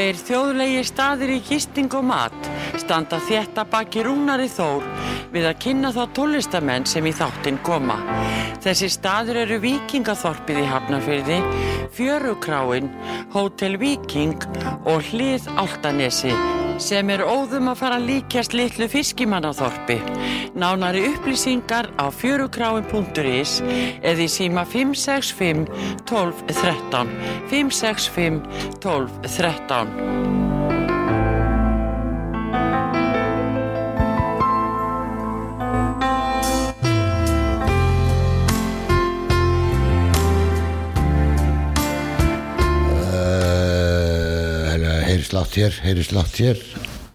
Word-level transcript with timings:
Tveir 0.00 0.16
þjóðlegi 0.16 0.82
staðir 0.88 1.30
í 1.34 1.42
gisting 1.44 1.92
og 1.92 2.06
mat 2.08 2.46
standa 2.80 3.18
þétta 3.20 3.66
baki 3.68 4.00
rúnari 4.06 4.46
þór 4.48 4.86
við 5.34 5.48
að 5.50 5.58
kynna 5.60 5.90
þá 5.92 5.98
tólistamenn 6.16 6.86
sem 6.88 7.04
í 7.04 7.12
þáttinn 7.18 7.58
koma. 7.66 7.98
Þessi 8.64 8.88
staður 8.94 9.42
eru 9.42 9.58
Víkingaþorpið 9.60 10.62
í 10.62 10.70
Hafnafyrði, 10.70 11.36
Fjörukráin, 11.98 12.88
Hótel 13.36 13.76
Víking 13.84 14.40
og 14.88 15.04
Hlið 15.10 15.52
Áltanesi 15.60 16.32
sem 16.80 17.10
er 17.12 17.22
óðum 17.24 17.70
að 17.70 17.80
fara 17.82 17.98
að 18.00 18.08
líkjast 18.10 18.56
litlu 18.56 18.88
fiskimannaþorpi. 18.90 19.98
Nánari 20.58 21.04
upplýsingar 21.12 21.92
á 22.00 22.08
fjörukráin.is 22.10 23.58
eða 24.02 24.26
í 24.26 24.28
síma 24.30 24.66
565 24.66 25.68
12 26.10 26.46
13 26.50 27.16
565 27.52 28.40
12 28.82 29.20
13 29.28 30.49
slátt 45.50 45.58
hér, 45.58 45.78
heyri 45.82 46.02
slátt 46.02 46.36
hér 46.38 46.58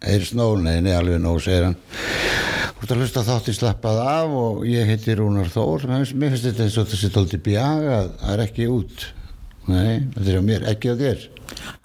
heyri 0.04 0.26
snó, 0.28 0.56
nei, 0.60 0.82
nei, 0.84 0.92
alveg 0.92 1.22
nóg 1.24 1.38
segir 1.40 1.64
hann. 1.70 1.76
Þú 2.76 2.84
ert 2.84 2.92
að 2.92 3.00
hlusta 3.00 3.22
þátti 3.24 3.54
slappað 3.56 4.00
af 4.04 4.34
og 4.36 4.66
ég 4.68 4.90
heiti 4.90 5.16
Rúnar 5.16 5.48
Þór. 5.54 5.86
Mér 5.88 6.04
finnst 6.34 6.44
þetta 6.50 6.66
eins 6.66 6.76
og 6.82 6.90
þessi 6.92 7.12
tólti 7.16 7.40
bjag 7.46 7.88
að 7.88 8.10
það 8.20 8.34
er 8.34 8.44
ekki 8.44 8.68
út. 8.74 9.06
Nei, 9.72 10.04
þetta 10.18 10.28
er 10.34 10.44
á 10.44 10.44
mér, 10.50 10.68
ekki 10.74 10.92
á 10.92 10.96
þér. 11.00 11.24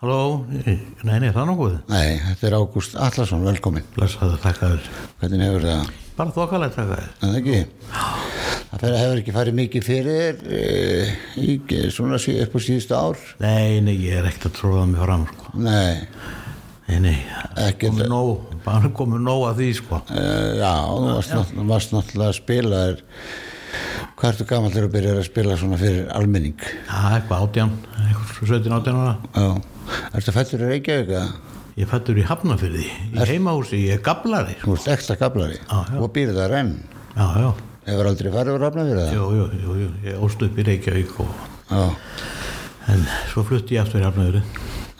Halló, 0.02 0.18
nei, 0.50 0.74
nei, 1.06 1.30
það 1.30 1.40
er 1.44 1.48
nokkuð? 1.52 1.78
Nei, 1.92 2.10
þetta 2.26 2.50
er 2.50 2.58
Ágúst 2.58 2.98
Allarsson, 2.98 3.46
velkomin 3.46 3.86
Blessaðu, 3.94 4.40
þakka 4.42 4.70
þér 4.74 4.90
hvernig 5.20 5.46
hefur 5.46 5.66
það, 5.68 5.90
Bara 6.20 6.34
þokkalegt 6.36 6.76
en 6.82 6.88
það. 6.90 7.04
Ekki? 7.38 7.60
Það 8.70 8.82
fer- 8.82 8.96
hefur 8.98 9.20
ekki 9.22 9.34
farið 9.36 9.56
mikið 9.56 9.86
fyrir 9.86 10.40
e, 10.52 10.60
í, 11.40 11.54
svona 11.94 12.18
upp 12.20 12.56
á 12.56 12.60
síðustu 12.60 12.96
ár? 12.98 13.22
Nei, 13.40 13.80
nei, 13.84 13.94
ég 14.02 14.18
er 14.20 14.28
ekkert 14.28 14.50
að 14.50 14.58
tróða 14.58 14.84
mig 14.90 15.00
fram 15.04 15.24
sko. 15.30 15.54
nei, 15.64 16.02
Nei, 16.90 16.98
nei, 17.04 17.18
komið 17.78 18.08
nóg. 18.10 18.48
Bara 18.64 18.90
komið 18.96 19.22
nóg 19.24 19.44
að 19.50 19.60
því 19.62 19.68
sko. 19.78 20.00
e, 20.10 20.24
já, 20.58 20.72
þú 20.90 21.06
varst, 21.14 21.34
nátt- 21.36 21.60
varst 21.70 21.92
náttúrulega 21.94 22.32
að 22.32 22.38
spila 22.40 22.80
hvað 24.20 24.30
ertu 24.32 24.46
gamall 24.50 24.72
þegar 24.74 24.88
þú 24.88 24.92
byrjar 24.96 25.20
að 25.20 25.28
spila 25.28 25.56
svona 25.56 25.78
fyrir 25.80 26.08
almenning? 26.18 26.64
Er 26.90 27.14
eitthvað 27.20 27.44
átján, 27.46 27.70
eitthvað 27.94 28.50
17 28.50 28.74
átján 28.76 28.98
ára. 29.00 29.14
Já, 29.36 30.00
ertu 30.18 30.34
fættur 30.34 30.64
í 30.66 30.70
Reykjavík 30.74 31.12
eða? 31.14 31.30
Ég 31.80 31.88
fættur 31.88 32.18
í 32.18 32.24
Hafnafyrði, 32.26 32.84
í 33.14 33.26
heimahúsi, 33.30 33.78
ég 33.86 33.94
er 34.00 34.02
gablari 34.04 34.56
Þú 34.60 34.74
ert 34.74 34.88
ekta 34.96 35.16
gablari. 35.16 35.56
Já, 35.62 35.78
já. 35.86 36.00
og 36.02 36.10
býrð 36.12 36.34
það 36.36 36.56
enn. 36.58 36.72
Já, 37.14 37.26
já, 37.40 37.50
Hefur 37.86 38.06
aldrei 38.10 38.32
farið 38.34 38.54
úr 38.58 38.60
rafna 38.66 38.82
fyrir 38.84 39.00
það? 39.00 39.14
jú, 39.16 39.28
jú, 39.38 39.46
jú, 39.62 39.76
jú 39.80 39.88
ég 40.10 40.18
óst 40.26 40.42
upp 40.44 40.58
í 40.60 40.66
Reykjavík 40.66 41.14
og, 41.22 41.30
Já, 41.70 41.84
en 42.92 43.06
svo 43.32 43.44
flutti 43.46 43.78
ég 43.78 43.86
aftur 43.86 44.02
í 44.02 44.04
Hafnafyrði 44.04 44.42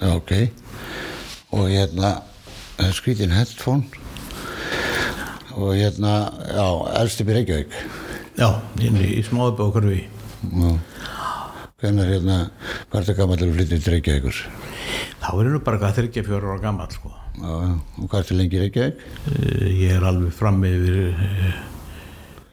já, 0.01 0.15
ok 0.17 0.33
Og 1.56 1.67
hérna 1.70 2.12
skrítin 2.95 3.33
headphone. 3.34 3.84
Og 5.59 5.75
hérna, 5.75 6.31
já, 6.47 6.67
elst 7.01 7.20
upp 7.20 7.31
í 7.33 7.37
Reykjavík. 7.37 7.75
Já, 8.39 8.48
í, 8.81 8.91
í 9.19 9.23
smáðu 9.27 9.67
okkar 9.67 9.89
við 9.91 10.05
Já. 10.41 10.71
Hvernig 11.81 12.09
hérna, 12.12 12.37
hvað 12.91 13.00
ertu 13.00 13.16
gamall 13.19 13.38
þegar 13.41 13.50
þú 13.50 13.56
flyttir 13.59 13.83
til 13.83 13.94
Reykjavíkur? 13.97 14.38
Þá 15.21 15.31
er 15.33 15.50
nú 15.50 15.61
bara 15.65 15.81
hvað 15.81 15.99
þryggja 15.99 16.25
fjóra 16.28 16.53
ára 16.53 16.62
gammal 16.62 16.94
sko. 16.94 17.12
Já, 17.41 17.50
og 17.56 18.06
hvað 18.06 18.22
ertu 18.22 18.38
lengi 18.38 18.59
í 18.59 18.62
Reykjavík? 18.65 19.05
Eh, 19.32 19.67
Ég 19.81 19.94
er 19.99 20.06
alveg 20.09 20.32
fram 20.37 20.62
yfir 20.69 21.12
eh, 21.27 21.61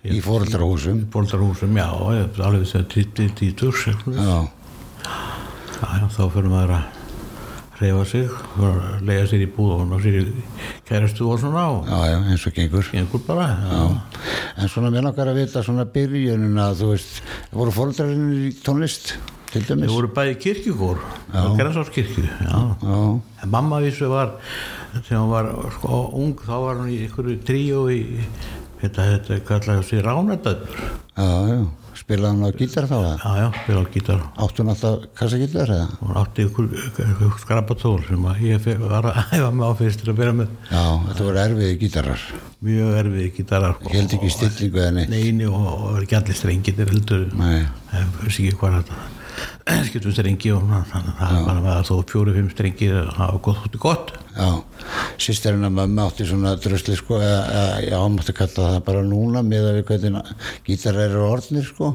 Í 0.08 0.20
fóreldrahúsum 0.24 1.02
Bóldarhúsum, 1.12 1.74
já, 1.76 1.88
er 2.16 2.44
alveg 2.48 2.64
þess 2.64 2.78
að 2.80 3.34
títur 3.42 3.82
Já, 4.16 4.38
Já, 5.78 5.88
já, 6.02 6.06
þá 6.14 6.22
fyrir 6.34 6.52
maður 6.54 6.78
að 6.78 6.97
reyfa 7.78 8.06
sig, 8.10 8.30
lega 9.06 9.28
sér 9.30 9.44
í 9.46 9.50
búð 9.54 9.74
og 9.76 9.86
ná 9.92 10.00
sér 10.02 10.16
í 10.24 10.26
kærastu 10.88 11.28
og 11.30 11.40
svona 11.42 11.66
og 11.76 11.86
já, 11.86 11.98
já, 12.10 12.18
eins 12.32 12.46
og 12.50 12.56
gengur 12.56 12.90
gengur 12.92 13.24
bara. 13.28 13.48
En 14.58 14.72
svona 14.72 14.90
mér 14.94 15.06
nokkar 15.06 15.30
að 15.30 15.44
vita 15.44 15.64
svona 15.66 15.86
byrjunina, 15.94 16.72
þú 16.80 16.92
veist, 16.96 17.22
voru 17.54 17.74
fóreldrarinn 17.76 18.32
í 18.50 18.52
tónlist 18.66 19.14
til 19.52 19.64
dæmis? 19.68 19.92
vorum 19.94 20.14
bæði 20.16 20.38
kirkjugór, 20.42 21.02
Grænsárskirkju, 21.60 22.26
En 23.44 23.50
mamma 23.54 23.82
vissu 23.86 24.10
var, 24.10 24.38
þegar 24.98 25.22
hún 25.22 25.34
var 25.36 25.52
sko, 25.78 26.04
ung, 26.18 26.34
þá 26.42 26.56
var 26.66 26.82
hún 26.82 26.94
í 26.96 27.04
einhverju 27.06 27.42
tríó 27.46 27.86
í, 27.94 28.02
þetta, 28.82 29.12
þetta 29.14 29.44
kallaði 29.48 29.86
sér 29.92 30.08
Ránardöfur. 30.10 30.88
já, 31.14 31.30
já, 31.54 31.62
spilaði 31.98 32.30
hann 32.34 32.46
á 32.48 32.52
gítar 32.58 32.88
þá? 32.90 32.96
Já, 33.18 33.32
já, 33.42 33.48
spila 33.64 33.82
á 33.82 33.86
gítar. 33.94 34.22
Áttu 34.46 34.64
hann 34.64 34.72
alltaf 34.74 35.06
kassagítar 35.18 35.74
eða? 35.76 35.88
Hún 36.02 36.20
átti 36.22 36.46
ykkur, 36.48 36.70
skrapatól 37.42 37.98
sem 38.08 38.28
ég 38.46 38.70
var 38.84 39.10
að 39.12 39.20
æfa 39.38 39.52
mig 39.52 39.66
á 39.68 39.72
fyrst 39.82 40.04
til 40.04 40.12
að 40.14 40.20
byrja 40.22 40.38
með. 40.42 40.56
Já, 40.72 40.84
þetta 41.10 41.28
voru 41.28 41.44
erfiði 41.44 41.78
gítarar. 41.84 42.26
Mjög 42.68 42.96
erfið 43.04 43.28
gítarar. 43.38 43.76
sko. 43.78 43.92
Ég 43.94 44.00
held 44.02 44.18
ekki 44.18 44.34
stillingu 44.34 44.82
eða 44.82 44.96
neitt. 44.98 45.14
Neini 45.14 45.50
og, 45.52 45.68
og 45.68 45.92
er 45.98 46.08
ekki 46.08 46.18
allir 46.22 46.38
strengir 46.40 46.78
þeir 46.80 46.94
heldur 46.96 47.28
Nei. 47.38 47.60
ég 47.94 48.18
veist 48.24 48.42
ekki 48.42 48.56
hvað 48.58 48.80
þetta 48.82 49.04
skiptum 49.88 50.14
strengi 50.16 50.52
og 50.56 50.64
það 50.68 51.60
var 51.66 51.84
þó 51.88 51.96
fjóru-fimm 52.10 52.50
strengir 52.54 52.96
það 53.14 53.32
var 53.34 53.42
gott 53.48 53.60
þótti 53.66 53.82
gott 53.84 54.14
Já, 54.38 54.50
sýsterinn 55.18 55.66
að 55.66 55.72
mamma 55.80 56.04
átti 56.12 56.26
svona 56.30 56.52
drösli 56.62 56.94
sko, 57.00 57.18
eða, 57.18 57.40
eða, 57.50 57.78
já, 57.90 57.98
mátti 58.14 58.36
kalla 58.38 58.68
það 58.76 58.84
bara 58.86 59.00
núna 59.08 59.42
með 59.46 59.64
að 59.72 59.78
við 59.80 59.88
hvernig 59.90 60.28
gítarar 60.68 61.08
eru 61.08 61.24
orðnir 61.26 61.66
sko. 61.66 61.90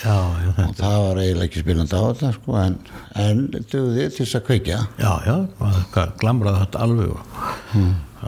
já, 0.00 0.14
já, 0.46 0.48
Og 0.64 0.72
það 0.78 0.96
var 1.02 1.20
eiginlega 1.20 1.48
ekki 1.50 1.60
spilandi 1.64 1.98
á 2.00 2.02
þetta 2.08 2.30
sko, 2.38 2.56
en, 2.62 2.78
en 3.26 3.42
duði 3.52 4.06
til 4.14 4.24
þess 4.24 4.38
að 4.40 4.46
kveikja. 4.48 4.80
já, 4.96 5.12
já 5.28 5.36
það 5.92 6.16
glamraði 6.24 6.62
þetta 6.64 6.84
alveg 6.88 7.12
og, 7.12 7.38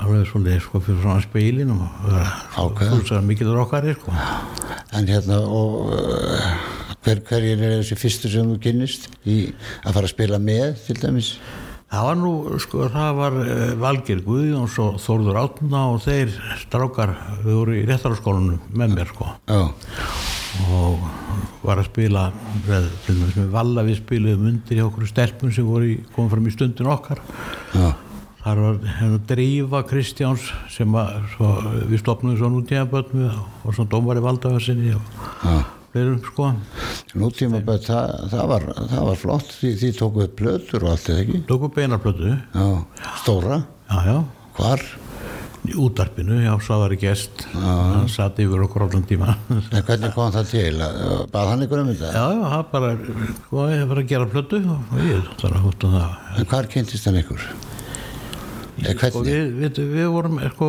alveg 0.03 0.29
svolítið 0.29 0.61
sko 0.67 0.83
fyrir 0.85 1.01
svona 1.07 1.25
speilin 1.25 1.73
og 1.79 1.85
Ákveða. 2.61 2.91
þú 2.93 3.03
sagði 3.09 3.31
mikið 3.33 3.55
rokkari 3.57 3.97
sko 3.97 4.13
En 4.97 5.09
hérna, 5.09 5.41
og 5.41 5.95
uh, 5.97 6.86
hver, 7.07 7.23
hverjir 7.29 7.63
er 7.63 7.77
þessi 7.81 7.99
fyrstu 8.01 8.31
sem 8.33 8.51
þú 8.51 8.59
kynnist 8.65 9.07
í 9.29 9.39
að 9.85 9.95
fara 9.95 10.09
að 10.09 10.13
spila 10.13 10.43
með 10.43 10.83
til 10.89 10.99
dæmis? 10.99 11.37
Það 11.87 12.07
var 12.09 12.17
nú, 12.19 12.31
sko, 12.59 12.87
það 12.91 13.11
var 13.21 13.37
uh, 13.39 13.67
Valgeir 13.79 14.23
Guðjóns 14.27 14.75
og 14.83 14.97
Þórður 15.05 15.37
Átna 15.45 15.83
og 15.93 16.01
þeir 16.03 16.33
strákar, 16.65 17.13
við 17.45 17.61
voru 17.61 17.77
í 17.79 17.85
réttaraskólanum 17.87 18.57
með 18.75 18.97
mér, 18.97 19.13
sko. 19.13 19.29
Já, 19.47 19.61
og 20.73 21.05
var 21.63 21.79
að 21.79 21.87
spila 21.93 22.25
með, 22.65 22.89
til 23.05 23.15
dæmis 23.21 23.39
með 23.39 23.55
Valla 23.55 23.87
við 23.87 24.01
spiluðum 24.01 24.51
undir 24.51 24.81
hjá 24.81 24.87
okkur 24.89 25.11
stelpum 25.13 25.55
sem 25.55 25.69
voru 25.69 25.93
í, 25.93 25.95
komum 26.17 26.33
fram 26.33 26.51
í 26.51 26.55
stundin 26.55 26.91
okkar 26.91 27.21
já, 27.75 27.91
þar 28.43 28.63
var 28.65 28.79
hennar 28.97 29.25
Drífa 29.31 29.83
Kristjáns 29.87 30.47
sem 30.73 30.99
að, 30.99 31.17
svo, 31.35 31.53
við 31.91 32.03
stopnum 32.03 32.39
svo 32.41 32.51
nútíðaböld 32.55 33.15
með 33.15 33.37
og 33.37 33.77
svo 33.77 33.87
dómari 33.91 34.25
valdafarsinni 34.25 34.95
og 34.97 35.19
já. 35.45 35.59
Fleirum 35.93 36.21
sko 36.27 36.51
Nútíma, 37.17 37.61
bet, 37.65 37.87
það, 37.89 38.13
það, 38.33 38.45
var, 38.53 38.65
það 38.91 39.07
var 39.11 39.19
flott 39.23 39.51
því 39.61 39.71
því 39.81 39.91
tókuð 40.01 40.31
plötur 40.39 40.85
og 40.87 40.93
allt 40.95 41.11
eða 41.13 41.23
ekki? 41.25 41.43
tóku 41.49 41.71
beinarplötu, 41.77 42.35
Já, 42.55 42.69
stóra, 43.23 43.59
já 43.91 44.01
já 44.11 44.17
hvar? 44.59 44.87
í 45.67 45.73
útarpinu, 45.83 46.37
já, 46.45 46.53
sáðari 46.63 46.95
gest 47.01 47.41
hann 47.59 48.05
satt 48.13 48.37
yfir 48.39 48.61
okkur 48.69 48.85
allan 48.85 49.03
tíma 49.09 49.33
En 49.51 49.83
hvernig 49.83 50.13
kom 50.15 50.29
það 50.31 50.51
til? 50.53 50.77
Bað 51.33 51.49
hann 51.51 51.65
ykkur 51.67 51.81
um 51.83 51.89
þetta? 51.91 52.11
já, 52.15 52.27
já, 52.37 52.45
það 52.53 52.69
bara 52.71 52.91
sko, 53.41 53.65
ég 53.73 53.87
var 53.91 53.99
að 54.03 54.11
gera 54.13 54.29
plötu 54.31 54.61
og 54.63 55.01
ég 55.03 55.33
þarf 55.41 55.57
að 55.59 55.65
hóta 55.65 55.91
það 55.97 56.39
En 56.43 56.51
hvar 56.53 56.69
kynntist 56.71 57.09
hann 57.11 57.19
ykkur? 57.23 57.49
Eða 58.77 58.93
og 58.93 59.01
hvernig? 59.01 59.33
við, 59.33 59.57
við, 59.65 59.81
við 59.97 60.09
vorum 60.15 60.39
sko, 60.53 60.69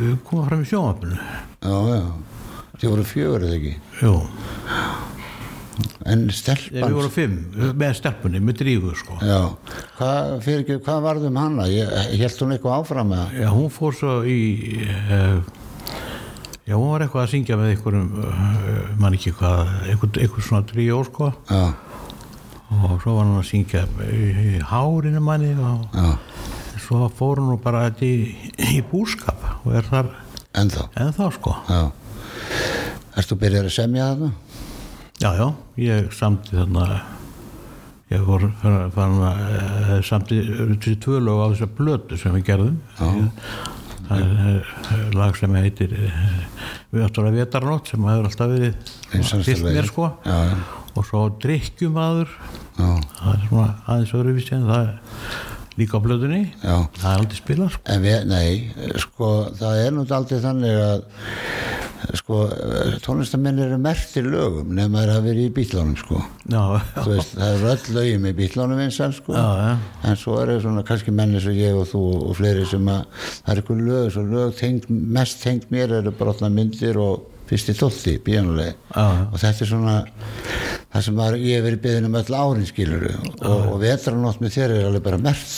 við 0.00 0.16
komum 0.26 0.46
fram 0.48 0.64
í 0.64 0.68
sjónvapinu 0.72 1.18
Já, 1.18 1.76
já, 1.92 2.02
þið 2.78 2.90
voru 2.92 3.06
fjögur 3.12 3.46
eða 3.48 3.58
ekki? 3.58 3.76
jú 4.02 4.14
En 6.10 6.24
stelpan? 6.34 6.88
við 6.88 6.94
vorum 6.96 7.12
fimm, 7.14 7.34
með 7.78 7.92
stelpunni, 8.00 8.40
með 8.42 8.56
drífu 8.64 8.94
sko. 8.98 9.18
Hvað, 9.98 10.48
hvað 10.82 11.04
varð 11.04 11.26
um 11.28 11.38
hana? 11.38 11.68
Ég, 11.70 11.92
held 12.18 12.40
hún 12.42 12.54
eitthvað 12.56 12.80
áfram 12.80 13.12
með 13.12 13.20
það? 13.20 13.36
Já, 13.42 13.48
hún 13.54 13.68
fór 13.74 13.94
svo 13.94 14.14
í 14.26 14.38
uh, 14.88 15.38
Já, 16.68 16.74
hún 16.76 16.90
var 16.90 17.04
eitthvað 17.04 17.22
að 17.22 17.30
syngja 17.32 17.56
með 17.60 17.70
einhverjum 17.74 18.08
uh, 18.24 18.80
mann 19.00 19.14
ekki 19.16 19.34
hvað, 19.38 19.70
einhver, 19.88 20.10
einhver 20.24 20.44
svona 20.48 20.66
tríó 20.68 20.98
sko 21.06 21.30
Já, 21.48 21.62
og 22.68 22.98
svo 23.00 23.14
var 23.16 23.24
hún 23.24 23.38
að 23.40 23.46
syngja 23.48 23.84
í, 24.04 24.24
í 24.58 24.58
hárinu 24.68 25.22
manni 25.24 25.54
og 25.56 25.86
já, 25.96 26.10
svo 26.84 27.06
fór 27.16 27.40
hún 27.40 27.60
bara 27.64 27.86
í, 28.04 28.12
í 28.74 28.82
búskap 28.90 29.46
og 29.62 29.78
er 29.78 29.88
þar 29.88 30.10
ennþá, 30.58 30.84
ennþá 31.06 31.30
sko 31.38 31.54
já. 31.68 31.80
Ertu 33.18 33.38
byrjar 33.38 33.68
að 33.68 33.74
semja 33.74 34.10
þarna? 34.12 34.32
Já, 35.18 35.30
já, 35.34 35.46
ég 35.82 36.12
samti 36.14 36.54
þarna 36.54 36.84
ég 38.08 38.24
voru 38.24 38.48
fann 38.94 39.18
að 39.28 39.98
samt 40.06 40.30
í 40.32 40.38
þessi 40.46 40.94
tvö 41.02 41.18
lög 41.20 41.42
á 41.44 41.46
þessa 41.52 41.68
blötu 41.78 42.18
sem 42.20 42.36
við 42.38 42.46
gerðum. 42.46 42.78
Það 44.08 44.22
er 44.22 44.62
uh, 44.64 45.00
lag 45.12 45.34
sem 45.36 45.56
heitir 45.58 45.90
uh, 45.92 46.14
við 46.94 47.04
áttur 47.04 47.26
að 47.28 47.42
vetarnótt 47.42 47.90
sem 47.90 48.06
hefur 48.08 48.28
alltaf 48.30 48.54
verið 48.54 48.92
fyrst 49.12 49.66
mér 49.66 49.90
sko. 49.90 50.08
Já, 50.24 50.38
já. 50.48 50.54
og 50.94 51.04
svo 51.10 51.26
drikkjumadur 51.42 52.32
það 52.78 53.28
er 53.34 53.42
svona 53.50 53.66
aðeins 53.84 54.14
öðruvísi 54.16 54.54
en 54.56 54.64
það 54.70 54.86
er 54.86 54.94
líka 55.78 55.98
á 55.98 56.04
blöðunni 56.04 56.42
já. 56.62 56.76
það 56.98 57.10
er 57.12 57.20
aldrei 57.22 57.38
spilað 57.38 57.74
sko. 57.74 57.98
Við, 58.04 58.16
nei, 58.30 58.96
sko, 59.04 59.28
það 59.58 59.82
er 59.84 59.94
nú 59.94 60.04
aldrei 60.18 60.40
þannig 60.42 60.80
að 60.82 61.04
sko, 62.18 62.40
tónlistamenn 63.04 63.60
eru 63.62 63.78
mertir 63.82 64.28
lögum 64.30 64.74
nema 64.74 65.02
þeir 65.02 65.12
hafa 65.14 65.24
verið 65.26 65.48
í 65.48 65.54
bílunum, 65.58 65.96
sko. 65.98 66.20
já, 66.48 66.62
Þú 66.98 67.06
veist, 67.12 67.34
það 67.36 67.54
eru 67.54 67.70
öll 67.72 67.96
lögum 67.98 68.28
í 68.30 68.34
bílunum 68.38 68.84
eins 68.84 69.00
og, 69.04 69.16
sko. 69.18 69.34
Já, 69.38 69.48
já. 69.64 69.72
En 70.08 70.20
svo 70.20 70.36
eru 70.42 70.58
svona 70.62 70.84
kannski 70.88 71.14
menni 71.14 71.42
sem 71.44 71.58
ég 71.58 71.78
og 71.78 71.88
þú 71.90 72.04
og 72.28 72.36
fleiri 72.38 72.68
sem 72.68 72.92
að 72.92 73.02
það 73.24 73.50
er 73.54 73.62
eitthvað 73.62 73.82
lög, 73.88 74.20
lög 74.34 74.54
tengt, 74.60 74.88
mest 74.88 75.42
tengt 75.44 75.68
mér 75.74 75.98
eru 76.00 76.14
brotna 76.18 76.50
myndir 76.52 76.98
og 77.02 77.26
fyrsti 77.48 77.74
tólti, 77.78 78.16
bíjanulegi. 78.24 78.74
Já, 78.94 79.04
já. 79.04 79.22
Og 79.32 79.40
þetta 79.42 79.64
er 79.64 79.70
svona 79.72 79.96
það 80.88 81.04
sem 81.04 81.18
var, 81.20 81.36
ég 81.36 81.58
hef 81.58 81.64
verið 81.66 81.80
beðin 81.84 82.06
um 82.08 82.16
öll 82.20 82.36
árin 82.38 82.66
skiluru 82.68 83.10
og, 83.18 83.42
og 83.72 83.74
vetranótt 83.82 84.40
með 84.40 84.54
þér 84.56 84.74
er 84.76 84.86
alveg 84.88 85.04
bara 85.04 85.18
mert, 85.20 85.50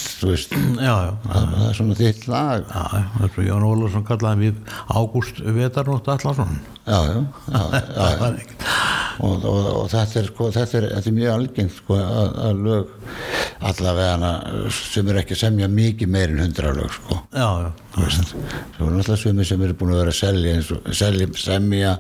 já, 0.89 0.95
já, 1.07 1.13
Það, 1.27 1.47
það 1.55 1.69
er 1.69 1.79
svona 1.79 1.99
þitt 2.01 2.27
lag. 2.31 2.67
já, 2.75 3.05
já, 3.21 3.31
Jón 3.51 3.69
Ólafsson 3.71 4.07
kallaði 4.09 4.43
mig 4.43 4.75
Ágúst 4.91 5.39
Vetarnótt 5.45 6.11
Allarsson 6.17 6.59
já, 6.87 6.99
já, 7.07 7.23
já, 7.55 7.63
já, 7.95 8.11
já. 8.11 9.10
Og, 9.21 9.45
og, 9.45 9.67
og 9.83 9.89
þetta, 9.93 10.21
er, 10.21 10.29
sko, 10.31 10.49
þetta, 10.55 10.79
er, 10.79 10.89
þetta 10.95 11.11
er 11.11 11.17
mjög 11.19 11.33
algengt 11.35 11.75
sko, 11.77 11.97
að, 12.01 12.31
að 12.47 12.63
lög 12.67 12.95
allavega 13.71 14.31
sem 14.73 15.11
er 15.13 15.21
ekki 15.21 15.37
semja 15.37 15.69
mikið 15.69 16.13
meir 16.15 16.33
en 16.33 16.41
hundra 16.47 16.73
lög 16.77 16.95
sko. 16.95 17.19
já, 17.35 17.49
já, 17.67 17.71
svo 17.91 18.87
er 18.87 18.95
náttúrulega 18.95 19.19
sumi 19.21 19.45
sem 19.45 19.65
eru 19.67 19.77
búin 19.77 19.93
að 19.93 20.01
vera 20.01 20.15
að 20.15 20.19
selja 20.21 20.55
eins 20.57 20.71
og 20.73 20.89
selja, 20.97 21.29
semja 21.37 21.93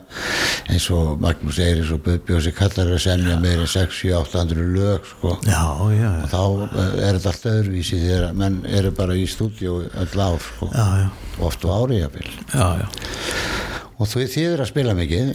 eins 0.71 0.89
og 0.97 1.21
Magnús 1.21 1.61
Eiris 1.61 1.93
og 1.93 2.09
og 2.11 2.43
sér 2.47 2.57
kallar 2.57 2.95
að 2.95 3.03
semja 3.05 3.39
meir 3.43 3.61
en 3.61 3.71
6-7-800 3.75 4.73
lög 4.77 5.09
sko. 5.13 5.37
já, 5.45 5.65
já, 5.93 6.11
já, 6.23 6.27
þá 6.33 6.43
eh, 6.71 6.93
er 7.09 7.19
þetta 7.19 7.35
allt 7.35 7.49
öðruvísi 7.53 8.01
þegar 8.05 8.37
menn 8.41 8.61
eru 8.81 8.95
bara 8.97 9.19
í 9.19 9.27
stúdíu 9.29 9.83
öll 9.85 10.25
ár 10.25 10.41
sko. 10.41 10.71
já, 10.73 10.87
já, 11.05 11.09
oft 11.45 11.65
á 11.67 11.69
ári 11.77 12.01
jafnvel 12.01 12.33
já, 12.55 12.69
já. 12.81 12.89
Og 14.01 14.09
þú 14.09 14.23
þið 14.33 14.47
eru 14.55 14.65
að 14.65 14.71
spila 14.73 14.95
mikið? 14.97 15.33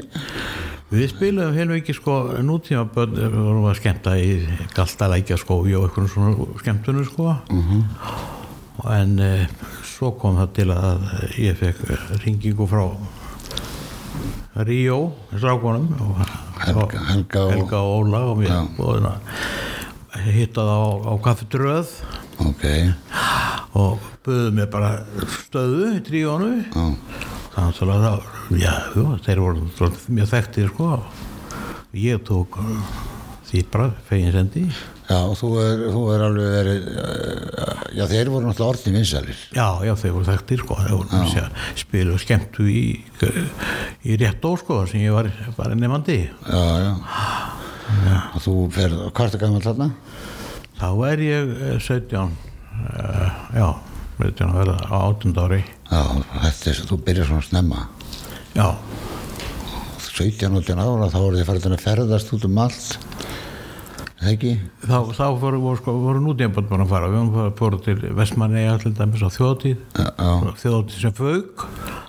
Við 0.95 1.09
spilum 1.11 1.55
hérna 1.55 1.77
ekki 1.79 1.95
sko 1.97 2.15
nútíma 2.45 2.83
börn, 2.93 3.15
við 3.17 3.33
vorum 3.35 3.65
að 3.71 3.79
skemmta 3.79 4.13
í 4.21 4.35
galtalækja 4.75 5.37
skói 5.41 5.73
og 5.77 5.87
eitthvað 5.87 6.09
svona 6.13 6.47
skemmtunum 6.61 7.07
sko. 7.09 7.33
En 8.91 9.15
e, 9.23 9.31
svo 9.87 10.11
kom 10.19 10.37
það 10.37 10.51
til 10.59 10.67
að 10.75 11.05
ég 11.41 11.57
fekk 11.61 11.85
ringingu 12.25 12.67
frá 12.69 12.83
Ríó 14.55 14.99
strákunum 15.35 15.89
og, 15.99 16.19
Helga- 16.63 17.01
Helga 17.09 17.41
og- 17.45 17.51
Helga 17.55 17.79
og 17.81 18.05
Óla 18.05 18.19
og 18.31 18.37
mér 18.39 18.47
Já. 18.47 18.61
og 18.79 20.21
hittað 20.31 20.69
á, 20.71 20.81
á 21.11 21.13
kaffetröð 21.25 21.87
ok, 22.39 22.63
og 23.75 23.99
buðuð 24.23 24.53
mér 24.55 24.69
bara 24.71 24.91
stöðu 25.27 25.89
í 25.97 26.03
tríónu 26.07 26.51
já, 26.71 26.85
þannig 27.55 27.91
að 27.95 28.05
það, 28.05 28.21
já, 28.53 28.73
jú, 28.95 29.05
þeir 29.25 29.41
voru 29.43 29.91
mjög 30.13 30.31
þekktir 30.33 30.71
sko. 30.73 30.89
Ég 31.95 32.21
tók 32.27 32.57
uh, 32.59 32.99
því 33.47 33.63
bara 33.71 33.89
fegin 34.09 34.35
sendi. 34.35 34.65
Já 35.05 35.19
og 35.21 35.35
þú 35.37 35.49
er, 35.61 35.81
þú 35.93 36.03
er 36.15 36.23
alveg 36.25 36.47
verið 36.49 36.85
eh, 36.97 37.81
já 37.93 38.07
þeir 38.09 38.31
voru 38.33 38.47
náttúrulega 38.47 38.71
orðin 38.71 38.95
vinsalir 38.97 39.41
já, 39.53 39.67
já, 39.85 39.91
þeir 40.01 40.15
voru 40.15 40.27
þekktir 40.31 40.63
sko. 40.63 40.77
Þeir 40.81 40.95
voru 40.95 41.19
að 41.21 41.59
spila 41.77 42.15
og 42.15 42.23
skemmtu 42.23 42.65
í 42.65 42.81
í 44.01 44.17
réttó 44.17 44.55
sko 44.57 44.79
sem 44.89 45.05
ég 45.05 45.13
var 45.13 45.29
bara 45.59 45.77
nefandi. 45.77 46.23
Já, 46.49 46.63
já. 46.87 46.95
Og 48.33 48.41
þú 48.41 48.55
ferð, 48.73 49.03
hvað 49.13 49.37
er 49.37 49.43
gammal 49.45 49.61
þarna? 49.61 49.91
þá 50.79 50.87
er 51.09 51.23
ég 51.23 51.51
eh, 51.55 51.75
17 51.79 52.15
uh, 52.19 53.35
já, 53.55 53.67
17 54.19 54.49
að 54.49 54.57
verða 54.59 54.77
á 54.91 54.97
18 55.07 55.37
ári. 55.45 55.61
Já, 55.89 56.01
þetta 56.33 56.71
er, 56.71 56.81
þú 56.89 56.97
byrjar 57.07 57.29
svona 57.29 57.45
snemma 57.45 57.85
já, 58.55 58.67
17-18 60.15 60.79
ára 60.79 61.11
þá 61.11 61.19
voru 61.19 61.39
þið 61.41 61.49
farið 61.49 61.67
að 61.73 61.83
ferðast 61.83 62.33
út 62.35 62.47
um 62.47 62.63
allt. 62.63 62.95
Ekki? 64.25 64.55
þá, 64.81 65.11
þá 65.13 65.25
voru, 65.37 65.59
voru, 65.61 65.77
sko, 65.77 65.93
voru 66.01 66.21
nútíðanbönd 66.23 66.69
bara 66.71 66.85
að 66.85 66.93
fara. 66.93 67.09
Við 67.13 67.33
vorum 67.59 67.81
til 67.85 67.95
Vestmanni 68.17 68.63
allir 68.71 68.95
dæmis 68.97 69.21
á 69.21 69.29
já, 69.29 69.37
þjóðtíð 70.63 70.95
sem 70.97 71.13
fauk. 71.13 71.65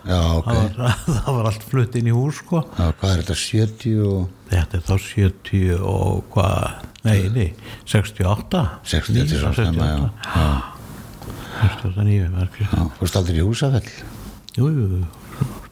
Já, 0.07 0.21
ok. 0.39 0.49
það 0.79 1.03
það 1.19 1.31
var 1.37 1.51
allt 1.51 1.67
flutt 1.67 1.99
inn 1.99 2.09
í 2.09 2.15
hús 2.17 2.41
sko. 2.41 2.63
Já, 2.79 2.87
hvað 3.03 3.13
er 3.13 3.23
þetta, 3.25 3.39
70 3.43 4.07
og 4.07 4.23
þetta 4.55 4.79
er 4.79 4.87
þá 4.87 4.95
70 5.11 5.83
og 5.83 6.23
hvað? 6.33 6.87
Nei, 7.07 7.29
nei, 7.31 7.51
68 7.87 8.63
60, 8.83 9.15
þetta 9.15 9.37
er 9.37 9.43
svo 9.45 9.53
snemma, 9.55 9.87
já, 9.87 10.09
já, 10.27 10.47
69 11.61 12.33
verkið 12.35 12.67
já, 12.67 12.81
þú 12.97 13.05
veist 13.05 13.19
aldrei 13.21 13.39
í 13.39 13.45
húsafell? 13.47 13.93
Jú, 14.57 14.71
jú, 14.73 14.87
jú, 14.97 15.26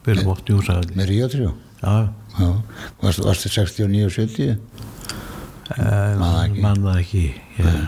spilum 0.05 0.31
oft 0.35 0.49
í 0.49 0.55
húsæðli 0.55 0.95
með 0.95 1.11
Ríó 1.11 1.29
3 1.33 1.51
já, 1.81 2.49
varstu, 3.01 3.25
varstu 3.25 3.49
69 3.49 4.05
og 4.05 4.13
70 4.13 4.55
eh, 5.81 6.57
Man 6.61 6.83
það 6.85 6.99
ekki. 7.01 7.27
það 7.57 7.85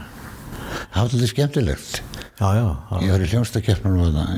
það 0.98 0.98
var 0.98 1.12
þetta 1.14 1.30
skemmtilegt. 1.32 2.02
Já, 2.38 2.48
já, 2.54 2.66
já, 2.66 2.98
ég 3.02 3.14
var 3.14 3.24
í 3.24 3.30
hljónstakeppnum 3.32 4.02
og 4.02 4.12
það, 4.14 4.34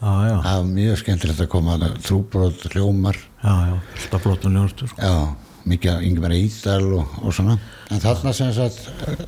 já, 0.00 0.12
já, 0.28 0.36
það 0.44 0.60
var 0.60 0.70
mjög 0.70 1.00
skemmtilegt 1.02 1.42
að 1.44 1.50
koma 1.52 1.76
að 1.76 1.98
trúbrót, 2.06 2.64
hljómar. 2.72 3.18
Já, 3.42 3.52
já 3.70 3.74
staflóttum 4.06 4.56
ljónstu 4.56 4.88
sko. 4.90 5.00
já, 5.00 5.16
mikið 5.66 5.92
að 5.92 6.04
yngir 6.06 6.34
ídal 6.36 6.84
og, 7.00 7.16
og 7.22 7.34
svona. 7.34 7.56
En 7.90 8.02
þarna 8.02 8.32
sem 8.34 8.52
sagt 8.54 8.78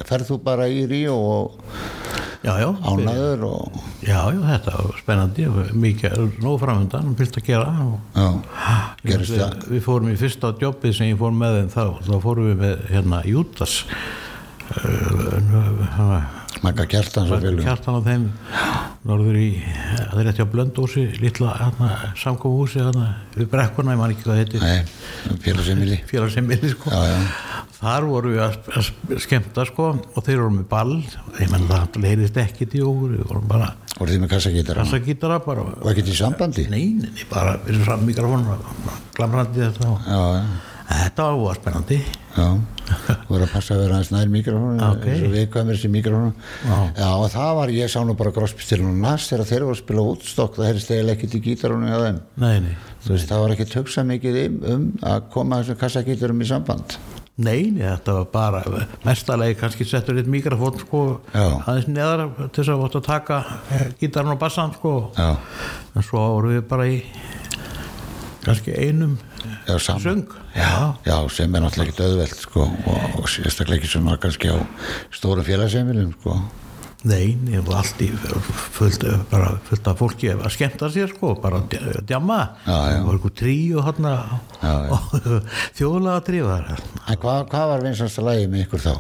ferð 0.09 0.33
þú 0.33 0.39
bara 0.47 0.69
í 0.71 0.85
Ríó 0.91 1.17
og 1.19 1.59
ánaður 2.47 3.45
og 3.49 3.79
já, 4.07 4.31
já, 4.31 4.41
þetta 4.47 4.75
var 4.79 4.99
spennandi. 5.03 5.49
Mikið, 5.75 6.17
nóg 6.45 6.59
framöndan 6.63 7.17
fylgt 7.19 7.41
að 7.41 7.49
gera. 7.51 7.69
Og 7.85 7.99
já, 8.15 8.29
gerist 9.05 9.35
við, 9.35 9.45
það. 9.45 9.69
við 9.75 9.85
fórum 9.89 10.13
í 10.13 10.19
fyrsta 10.21 10.55
jobbið 10.63 10.99
sem 10.99 11.13
ég 11.13 11.21
fór 11.21 11.35
með 11.35 11.61
þeim 11.61 11.71
þá, 11.75 11.85
þá 12.09 12.15
fórum 12.25 12.51
við 12.53 12.59
með 12.65 12.85
hérna 12.95 13.23
Jútas 13.27 13.79
uh, 14.79 16.38
Magga 16.65 16.87
Kjartans 16.91 17.31
og 17.31 17.43
fylgum 17.43 17.65
kjartan 17.67 17.99
á 17.99 18.01
þeim 18.03 18.25
norður 19.09 19.37
í, 19.39 19.49
það 19.95 20.21
er 20.21 20.27
rétt 20.27 20.41
hjá 20.41 20.47
Blöndósi 20.51 21.05
litla 21.23 21.53
samkofuhúsi 22.19 22.81
hérna, 22.83 23.09
við 23.37 23.51
brekkuna, 23.53 23.95
ég 23.95 24.01
man 24.01 24.15
ekki 24.15 24.27
hvað 24.27 24.41
þetta 24.43 24.63
Nei, 24.65 25.37
félagsemili 25.45 26.01
félagsemmili 26.09 26.73
sko. 26.73 26.91
Já, 26.93 27.13
já. 27.13 27.69
þar 27.79 28.09
voru 28.11 28.33
við 28.35 28.45
að, 28.49 28.57
að 28.75 29.21
skemmta 29.25 29.67
sko 29.69 29.91
og 29.95 30.25
þeir 30.27 30.43
voru 30.43 30.57
með 30.57 30.67
ball. 30.73 30.97
Ég 31.39 31.53
menn 31.53 31.69
það 31.71 32.01
leirist 32.03 32.41
ekkit 32.43 32.79
í 32.81 32.83
okkur 32.85 33.15
við 33.15 33.29
vorum 33.31 33.47
bara 33.53 33.71
voru 33.99 34.15
þið 34.15 34.25
með 34.25 34.33
kassagítar 34.35 34.81
kassa 34.83 35.03
gítara 35.05 35.39
bara. 35.45 35.69
Og 35.79 35.93
ekkert 35.93 36.11
í 36.11 36.17
sambandi? 36.19 36.67
Nei, 36.73 36.85
nei, 36.99 37.29
bara 37.31 37.57
við 37.67 37.85
fram 37.87 38.05
mikrofónu 38.07 38.59
glamrandi 39.17 39.65
þetta 39.65 39.93
og 39.93 40.07
já, 40.07 40.21
já, 40.39 40.43
þetta 40.89 41.25
var 41.39 41.59
spennandi 41.61 41.99
já. 42.39 42.49
Þú 42.89 43.29
voru 43.29 43.45
að 43.45 43.51
passa 43.53 43.75
að 43.75 43.81
vera 43.83 43.97
aðeins 43.99 44.11
nær 44.15 44.31
mikrofónu 44.33 44.85
Ok. 44.87 45.03
eins 45.13 45.25
og 45.27 45.33
viðkvæmur 45.35 45.77
þessi 45.77 45.91
mikrofónu 45.93 46.31
Já. 46.65 46.79
já, 46.97 47.09
og 47.13 47.27
það 47.35 47.51
var, 47.59 47.73
ég 47.77 47.91
sá 47.93 47.99
nú 48.09 48.15
bara 48.17 48.33
gróspstilun 48.39 48.95
og 48.95 49.03
nas 49.03 49.27
þegar 49.29 49.51
þeir 49.51 49.67
voru 49.67 49.77
að 49.77 49.83
spila 49.83 50.07
útstokk 50.15 50.57
það 50.57 50.69
heyrist 50.71 50.93
eiginlega 50.95 51.19
ekkert 51.19 51.37
í 51.37 51.43
gítarunni 51.45 51.93
á 51.93 51.99
þeim. 52.07 52.21
Nei, 52.41 52.57
nei. 52.65 52.75
Þú 53.05 53.13
veist, 53.13 53.29
það 53.29 53.43
var 53.45 53.55
ekkert 53.59 53.77
hugsað 53.83 54.09
mikið 54.15 54.41
um, 54.47 54.59
um 54.73 54.89
að 55.13 55.29
koma 55.37 55.61
þessum 55.61 55.81
kassagítarum 55.85 56.41
í 56.41 56.49
samband. 56.49 56.97
Nei, 57.39 57.69
nei, 57.71 57.85
þetta 57.85 58.15
var 58.17 58.25
bara 58.33 58.87
mestalegi 59.07 59.55
kannski 59.61 59.85
settur 59.87 60.17
eitt 60.19 60.27
mikrofón 60.33 60.81
sko, 60.81 61.03
aðeins 61.37 61.87
neðar 61.93 62.25
til 62.49 62.65
þess 62.65 62.73
að 62.73 62.81
votta 62.83 62.99
að 62.99 63.07
taka 63.13 63.37
gítarn 64.01 64.33
og 64.33 64.41
bassan 64.41 64.73
sko. 64.75 64.95
en 65.15 66.03
svo 66.03 66.25
voru 66.33 66.57
við 66.57 66.65
bara 66.73 66.89
í 66.91 66.99
kannski 68.43 68.75
einum 68.75 69.19
já, 69.69 69.77
söng 70.03 70.25
já, 70.57 70.71
já, 71.07 71.17
sem 71.31 71.55
er 71.55 71.61
náttúrulega 71.65 71.91
ekkert 71.93 72.07
auðvelt 72.07 72.39
sko, 72.47 72.65
og, 72.89 73.19
og 73.21 73.29
sérstaklega 73.29 73.79
ekki 73.83 73.91
svona 73.93 74.17
kannski 74.23 74.49
á 74.51 74.57
stórum 75.15 75.45
félagsheimilum 75.47 76.15
sko. 76.19 76.39
Nei, 77.07 77.37
nei, 77.47 77.61
og 77.61 77.69
allt 77.79 78.01
í 78.03 78.09
fullt, 78.75 79.05
bara 79.31 79.53
fullt 79.69 79.87
af 79.87 80.01
fólki 80.01 80.33
að 80.35 80.49
skemmta 80.51 80.89
sér 80.91 81.13
sko, 81.13 81.37
bara 81.39 81.61
að 81.61 81.69
dja- 81.77 82.01
djamma 82.09 82.39
Já, 82.67 82.79
já. 82.91 82.99
og 83.07 83.13
eitthvað 83.15 83.37
trí 83.39 83.55
og 83.79 83.85
þjóðlega 85.79 86.25
trí 86.27 86.41
var 86.43 86.73
en 86.75 87.21
hvað, 87.23 87.45
hvað 87.53 87.71
var 87.73 87.85
vinsast 87.87 88.19
að 88.19 88.29
lægi 88.33 88.51
með 88.51 88.65
ykkur 88.67 88.83
þá? 88.89 88.93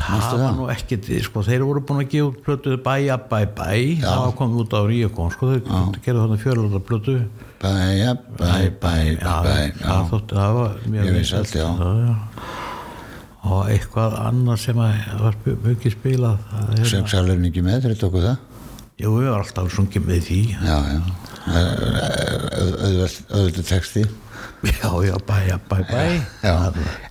Það? 0.00 0.40
var 0.42 0.54
nú 0.56 0.66
ekkit, 0.72 1.08
sko, 1.26 1.42
þeir 1.46 1.64
voru 1.68 1.82
búin 1.86 2.00
að 2.04 2.10
gefa 2.14 2.28
út 2.30 2.40
plötu 2.46 2.76
bæja 2.84 3.16
bæ 3.30 3.40
bæ. 3.58 3.70
Var 4.04 4.32
komið 4.38 4.62
út 4.64 4.72
á 4.76 4.80
Ríakon, 4.88 5.30
sko, 5.34 5.50
þeir 5.52 6.00
gerðu 6.04 6.22
þarna 6.24 6.38
fjörlóta 6.44 6.80
plötu. 6.88 7.16
Bæja, 7.60 8.14
bæ, 8.40 8.52
bæ, 8.80 8.94
bæ, 9.20 9.56
það, 9.80 10.10
þótti, 10.10 10.36
það 10.40 10.52
var 10.60 10.76
mjög 10.86 11.10
Mjög 11.10 11.54
já. 11.54 11.66
já. 11.80 12.14
og 13.50 13.68
eitthvað 13.72 14.16
annað 14.20 14.58
sem 14.60 14.76
að 14.84 15.20
var 15.22 15.36
mikið 15.64 15.94
spilað 15.94 16.38
er- 16.76 16.88
Söngsalurinn 16.90 17.46
ekki 17.48 17.62
með 17.64 17.78
þegar 17.86 18.00
tóku 18.02 18.20
það? 18.24 18.36
Jú, 19.00 19.14
við 19.16 19.30
varum 19.30 19.44
alltaf 19.46 19.70
sungið 19.72 20.02
með 20.10 20.26
því. 20.26 20.40
Já, 20.60 20.76
já. 20.92 21.00
Auðvöldu 23.30 23.62
texti 23.64 24.02
Já, 24.60 24.90
já, 25.08 25.14
bæ, 25.24 25.56
bæ, 25.70 25.76
bæ. 25.88 26.00
Já, 26.44 26.54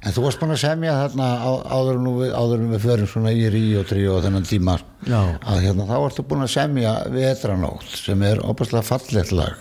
en 0.06 0.14
þú 0.14 0.22
varst 0.22 0.40
búin 0.42 0.52
að 0.54 0.60
semja 0.62 0.92
þarna 1.00 1.28
á- 1.42 1.64
áður 1.74 1.96
en 1.98 2.10
við, 2.20 2.34
áður 2.38 2.60
en 2.62 2.68
við 2.76 2.84
förum 2.84 3.08
svona 3.10 3.32
í 3.34 3.48
rí 3.50 3.64
og 3.80 3.88
trí 3.90 4.04
og 4.12 4.20
þennan 4.24 4.46
tíma. 4.46 4.76
Já. 5.10 5.22
að 5.50 5.62
hérna 5.66 5.88
þá 5.90 5.96
varstu 6.04 6.26
búin 6.30 6.46
að 6.46 6.52
semja 6.54 6.92
vetranótt 7.10 7.88
sem 7.90 8.22
er 8.22 8.42
opaslega 8.46 8.84
fallegt 8.86 9.32
lag. 9.34 9.56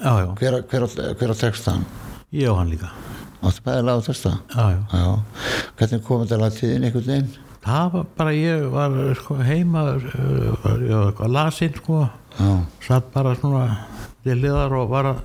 Já, 0.00 0.12
já, 0.24 0.30
hver, 0.40 0.62
hver, 0.70 0.86
hver 1.20 1.34
á 1.34 1.36
textan? 1.36 1.84
ég 2.32 2.48
og 2.50 2.56
hann 2.62 2.70
líka. 2.72 2.88
Áttu 3.44 3.60
bæði 3.68 3.84
lag 3.84 4.00
á 4.00 4.06
texta? 4.08 4.32
Já, 4.56 4.64
já. 4.72 4.80
Já, 4.96 5.06
hvernig 5.76 6.04
kom 6.08 6.24
þetta 6.24 6.40
lag 6.40 6.52
þín 6.56 6.88
einhvern 6.88 7.06
veginn? 7.12 7.28
Það 7.66 7.92
var 7.92 8.04
bara, 8.16 8.32
ég 8.32 8.64
var 8.72 8.96
sko, 9.20 9.36
heima 9.42 9.84
var, 9.84 10.00
ég 10.80 10.96
var 10.96 11.10
eitthvað 11.12 11.32
lasinn 11.36 11.76
sko. 11.82 12.00
Já, 12.40 12.50
satt 12.88 13.12
bara 13.12 13.36
svona 13.36 13.64
til 14.24 14.40
liðar 14.40 14.72
og 14.80 14.88
var 14.88 15.04
að 15.12 15.20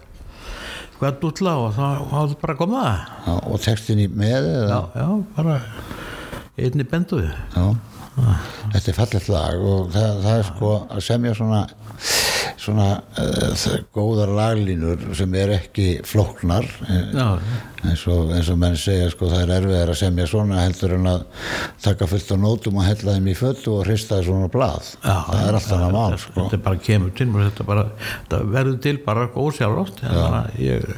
skvætt 1.01 1.23
útla 1.25 1.55
og 1.57 1.71
það 1.73 2.01
hafði 2.11 2.35
bara 2.43 2.55
komað 2.59 3.31
og 3.49 3.61
textin 3.63 4.03
í 4.03 4.05
með 4.05 4.45
já, 4.69 4.77
já, 4.93 5.07
bara 5.33 5.55
einni 6.61 6.85
bendu 6.85 7.23
Já, 7.25 7.63
þetta 8.73 8.91
er 8.91 8.97
fallegt 8.97 9.31
lag 9.31 9.65
og 9.71 9.91
það, 9.93 10.21
það 10.25 10.37
er 10.37 10.49
sko 10.51 10.73
að 10.87 11.05
semja 11.07 11.37
svona 11.37 11.65
svona 12.61 12.87
uh, 13.17 13.63
góðar 13.95 14.31
laglínur 14.37 15.01
sem 15.17 15.33
er 15.37 15.55
ekki 15.57 15.87
flóknar. 16.07 16.67
Eins 17.81 18.03
og, 18.11 18.29
eins 18.35 18.49
og 18.53 18.59
menn 18.61 18.77
segja 18.77 19.09
sko 19.09 19.31
það 19.31 19.43
er 19.43 19.53
erfiðar 19.57 19.93
að 19.93 19.99
semja 20.03 20.27
svona 20.29 20.61
heldur 20.61 20.95
en 20.99 21.09
að 21.09 21.25
taka 21.81 22.07
fullt 22.09 22.33
á 22.33 22.37
nótum 22.37 22.77
og 22.77 22.85
hella 22.85 23.17
þeim 23.17 23.29
í 23.31 23.37
föttu 23.37 23.75
og 23.79 23.85
hrista 23.87 24.19
þeim 24.19 24.27
svona 24.29 24.51
blað. 24.53 24.93
Já 25.01 25.15
það 25.27 25.43
er 25.47 25.59
alltaf 25.59 25.85
að 25.87 25.97
mál 25.97 26.17
sko. 26.21 26.37
þetta 26.45 26.63
bara 26.69 26.81
kemur 26.89 27.13
til 27.17 27.29
mér 27.31 27.47
þetta, 27.49 27.67
bara, 27.71 27.87
þetta 28.05 28.41
verður 28.57 28.81
til 28.85 28.97
bara 29.07 29.29
ósjálfrátt 29.45 30.03
ég 30.61 30.89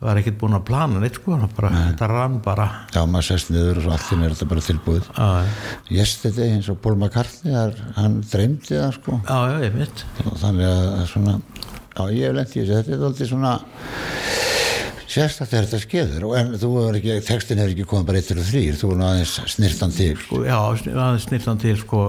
var 0.00 0.20
ekkert 0.20 0.38
búin 0.40 0.56
að 0.56 0.64
plana 0.70 1.00
neitt 1.02 1.18
sko 1.20 1.36
bara, 1.56 1.70
þetta 1.90 2.08
rann 2.08 2.38
bara. 2.44 2.68
Já 2.94 3.02
maður 3.04 3.26
sest 3.28 3.50
niður 3.52 3.82
og 3.82 3.90
allt 3.96 4.06
er 4.16 4.34
þetta 4.34 4.50
bara 4.52 4.64
tilbúið. 4.64 5.10
Já, 5.12 5.28
Yesterday 5.92 6.54
eins 6.56 6.70
og 6.72 6.80
Paul 6.80 6.96
McCartney 6.96 7.56
hann 7.98 8.20
dreymdi 8.30 8.78
það 8.78 8.94
sko. 8.96 9.20
Já, 9.28 9.38
já, 9.52 9.58
ég 9.66 9.76
og 10.24 10.40
þannig 10.40 10.70
að 10.70 11.04
svona 11.12 11.36
já 11.90 12.04
ég 12.16 12.26
hef 12.30 12.38
lent 12.38 12.56
í 12.56 12.62
þessu, 12.62 12.78
þetta 12.78 12.96
er 12.96 13.06
alltaf 13.10 13.30
svona 13.34 13.54
sérstaklega 15.10 15.60
er 15.60 15.66
þetta 15.68 15.80
skeður. 15.84 16.26
Og 16.28 16.36
en 16.38 16.52
ekki, 17.00 17.16
textin 17.26 17.60
hefur 17.60 17.74
ekki 17.74 17.88
komið 17.90 18.08
bara 18.10 18.20
eittir 18.22 18.40
og 18.40 18.46
þrýr, 18.50 18.76
þú 18.80 18.90
nú 18.94 19.06
aðeins 19.08 19.36
snirtan 19.54 19.94
til. 19.94 20.12
Sko, 20.22 20.42
já, 20.46 20.58
aðeins 20.60 21.26
snirtan 21.26 21.62
til 21.62 21.76
sko 21.80 22.04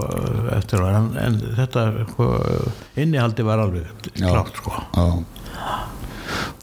eftir 0.56 0.84
að 0.86 0.98
en, 1.00 1.08
en 1.26 1.40
þetta 1.58 1.86
sko, 2.12 2.28
innihaldi 3.04 3.48
var 3.48 3.64
alveg 3.66 4.12
klárt 4.20 4.62
sko. 4.62 4.76
Já. 4.94 5.08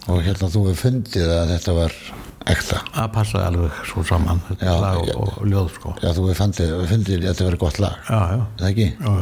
Og 0.09 0.23
hérna 0.25 0.49
þú 0.53 0.63
hefur 0.69 0.81
fundið 0.85 1.33
að 1.35 1.53
þetta 1.55 1.75
var 1.77 1.97
ekta 2.49 2.79
það 2.95 3.11
passaði 3.17 3.47
alveg 3.49 3.81
svo 3.91 4.03
saman 4.07 4.39
Já, 4.57 4.71
lag 4.79 5.01
og, 5.13 5.19
og 5.27 5.45
ljóð 5.51 5.69
sko 5.75 5.93
já 5.99 6.09
þú 6.15 6.25
hefur 6.29 6.39
fundið, 6.43 6.73
fundið 6.93 7.19
að 7.19 7.27
þetta 7.29 7.47
verið 7.49 7.63
gott 7.65 7.79
lag 7.83 8.09
já, 8.09 8.19
já, 8.33 8.41
það 8.61 8.71
ekki? 8.71 8.89
já, 8.95 9.13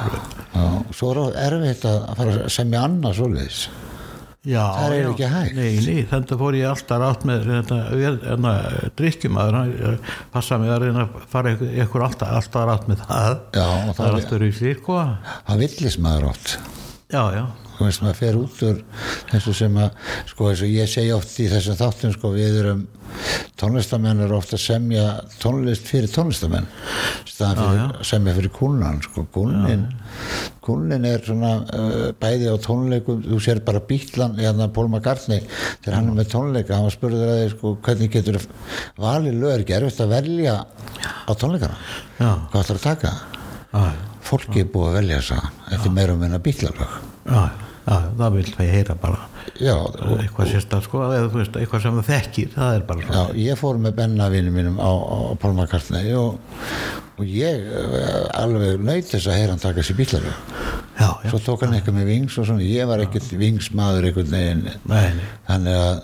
alveg 0.00 0.34
Já. 0.52 0.66
svo 0.98 1.14
er 1.30 1.38
erfitt 1.46 1.88
að 1.88 2.02
fara 2.18 2.36
að 2.40 2.52
semja 2.58 2.84
annað 2.88 3.18
svoleiðis 3.20 3.62
Já, 4.42 4.62
Það 4.74 4.92
er 4.96 5.04
ekki 5.06 5.26
hægt. 5.30 5.52
Nei, 5.54 5.74
nei, 5.86 5.98
þetta 6.10 6.36
fór 6.40 6.56
ég 6.58 6.66
alltaf 6.66 6.98
rátt 6.98 7.26
með 7.30 7.44
þetta, 7.46 7.76
þetta 7.92 8.54
drikkjumæður, 8.98 9.58
hann 9.60 10.00
passaði 10.34 10.64
mig 10.64 10.72
að 10.74 10.82
reyna 10.82 11.04
að 11.04 11.20
fara 11.30 11.52
ykkur, 11.54 12.04
alltaf, 12.08 12.32
alltaf 12.40 12.64
rátt 12.66 12.88
með 12.90 13.04
það. 13.04 13.36
Já, 13.54 13.68
það 13.94 14.02
er 14.08 14.16
alltaf 14.18 14.42
rúsið, 14.42 14.72
sko. 14.80 14.96
það 15.46 15.62
villis 15.62 15.98
maður 16.02 16.26
oft 16.32 16.56
Já, 17.12 17.22
já, 17.36 17.44
þú 17.82 17.90
veist 17.90 18.04
maður 18.04 18.18
fer 18.22 18.40
út 18.40 18.64
úr 18.68 18.82
þessu 19.32 19.54
sem 19.58 19.78
að 19.82 20.10
sko 20.32 20.50
eins 20.50 20.64
og 20.64 20.74
ég 20.74 20.90
segi 20.90 21.14
oft 21.16 21.38
í 21.42 21.48
þessum 21.50 21.78
þáttum 21.80 22.16
sko 22.16 22.32
við 22.36 22.58
erum 22.62 22.82
tónlistamenn 23.60 24.22
eru 24.24 24.38
ofta 24.38 24.56
að 24.56 24.62
semja 24.64 25.02
tónlist 25.42 25.88
fyrir 25.90 26.08
tónlistamenn 26.12 26.68
staðan 27.28 27.58
fyrir 27.58 27.82
að 27.82 28.06
semja 28.08 28.34
fyrir 28.38 28.52
kúnan 28.56 29.00
sko. 29.04 29.24
Kúnin 29.34 29.82
kúnin 30.64 31.04
er 31.08 31.24
svona 31.26 31.50
uh, 31.66 32.06
bæði 32.22 32.48
á 32.48 32.56
tónleikum 32.62 33.20
þú 33.26 33.40
sér 33.42 33.60
bara 33.66 33.82
bítlan 33.84 34.38
eða 34.40 34.68
Paul 34.72 34.88
McCartney 34.88 35.42
þegar 35.82 35.98
hann 35.98 36.12
er 36.12 36.18
með 36.20 36.30
tónleika 36.32 36.78
hann 36.78 36.86
var 36.88 36.96
spurður 36.96 37.32
að 37.34 37.42
þið 37.42 37.52
sko 37.56 37.74
hvernig 37.88 38.14
getur 38.16 38.40
valið 39.02 39.38
lög 39.42 39.56
ekki 39.58 39.76
erfitt 39.80 40.04
að 40.06 40.14
velja 40.16 40.56
á 40.62 41.32
tónleikana? 41.34 41.76
Hvað 42.22 42.62
ætlar 42.62 42.80
að 42.80 42.86
taka? 42.86 43.12
Já, 43.72 43.84
fólki 44.28 44.62
er 44.62 44.72
búið 44.72 44.88
að 44.90 44.96
velja 45.00 45.20
þess 45.20 45.36
að 45.36 45.50
þetta 45.72 45.90
er 45.90 45.94
meira 45.98 46.16
um 46.16 46.24
en 46.28 46.38
að 46.38 46.46
bítlalög 46.48 46.96
já, 47.86 47.92
já, 47.94 48.08
það 48.18 48.36
vil 48.36 48.46
það 48.52 48.72
heyra 48.76 48.96
bara. 49.02 49.20
Já, 49.58 49.74
eitthvað 50.16 50.50
sérstæð, 50.52 50.84
sko, 50.86 51.02
eða 51.08 51.28
þú 51.28 51.40
veist, 51.40 51.58
eitthvað 51.60 51.84
sem 51.84 51.98
það 51.98 52.10
þekkir, 52.12 52.50
það 52.56 52.76
er 52.76 52.84
bara 52.88 53.02
Já, 53.02 53.08
svona. 53.12 53.38
ég 53.42 53.60
fór 53.60 53.80
með 53.82 53.96
bennavinum 53.98 54.58
mínum 54.58 54.78
á, 54.78 54.90
á 54.90 55.18
Paul 55.42 55.52
McCartney 55.56 56.14
og, 56.18 56.60
og 57.18 57.26
ég 57.28 57.66
eh, 57.66 58.22
alveg 58.38 58.80
nöyt 58.82 59.10
þess 59.10 59.28
að 59.28 59.38
heyra 59.40 59.54
hann 59.56 59.62
taka 59.62 59.84
sér 59.86 59.98
bílaru 59.98 60.32
Já, 61.02 61.08
já, 61.24 61.30
svo 61.32 61.40
tók 61.42 61.64
hann 61.64 61.74
eitthvað 61.76 61.96
með 61.98 62.10
vings 62.10 62.36
og 62.38 62.46
svona. 62.46 62.64
Ég 62.66 62.88
var 62.88 63.00
ekkert 63.02 63.30
vingsmaður 63.40 64.08
nei, 64.30 64.74
nei, 64.86 65.06
þannig 65.48 65.78
að 65.78 66.02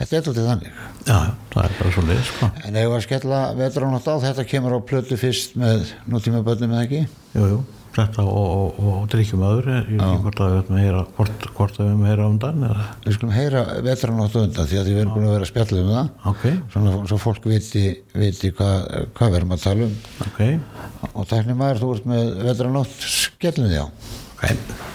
þetta 0.00 0.16
er 0.16 0.18
alltaf 0.18 0.48
þannig. 0.48 0.74
Já, 1.04 1.14
já, 1.14 1.30
það 1.54 1.68
er 1.68 1.76
bara 1.78 1.92
svo 1.94 2.04
leið, 2.08 2.22
sko. 2.28 2.50
en 2.64 2.78
ef 2.80 2.96
að 2.96 3.04
skella 3.06 3.40
vetranátt 3.58 4.10
á 4.10 4.14
þetta 4.24 4.46
kemur 4.50 4.76
á 4.76 4.80
plötu 4.90 5.18
fyrst 5.20 5.56
með 5.60 5.94
nútíma 6.10 6.42
börnum 6.44 6.74
eða 6.74 6.84
ekki? 6.88 7.02
Jú, 7.36 7.48
jú, 7.52 7.58
þetta 7.96 8.24
og, 8.24 8.54
og, 8.54 8.80
og 8.90 9.04
drikkjumæður, 9.12 9.68
ég 9.74 9.90
veit 9.90 10.04
ekki 10.06 10.24
hvort 10.24 10.42
að 10.44 10.54
við 10.54 10.80
heyra, 10.82 11.02
hvort, 11.18 11.46
hvort 11.58 11.78
að 11.78 11.84
við 11.84 11.92
höfum 11.92 12.04
að 12.04 12.10
heyra 12.10 12.28
þann, 12.44 12.64
eða, 12.68 12.86
við 13.04 13.16
skulum 13.18 13.34
heyra 13.34 13.62
vetranátt 13.88 14.38
undan 14.42 14.70
því 14.70 14.80
að 14.80 14.90
við 14.90 15.02
erum 15.02 15.14
búin 15.14 15.28
að 15.28 15.36
vera 15.36 15.48
að 15.48 15.52
spjalla 15.52 15.84
um 15.84 15.92
það. 15.94 16.10
Ok, 16.32 16.48
svona 16.74 16.96
svo 17.12 17.20
fólk 17.24 17.48
viti, 17.50 17.84
viti 18.14 18.52
hvað 18.58 18.90
hva 19.18 19.30
við 19.30 19.38
erum 19.40 19.54
að 19.56 19.64
tala 19.68 19.88
um. 19.88 19.94
Ok, 20.26 20.42
og 21.12 21.30
tæknir 21.30 21.60
maður 21.60 21.84
þú 21.84 21.94
ert 21.96 22.10
með 22.14 22.34
vetranátt 22.50 23.08
skellum 23.14 23.72
því 23.72 23.80
á. 23.82 23.86
Ok. 24.34 24.93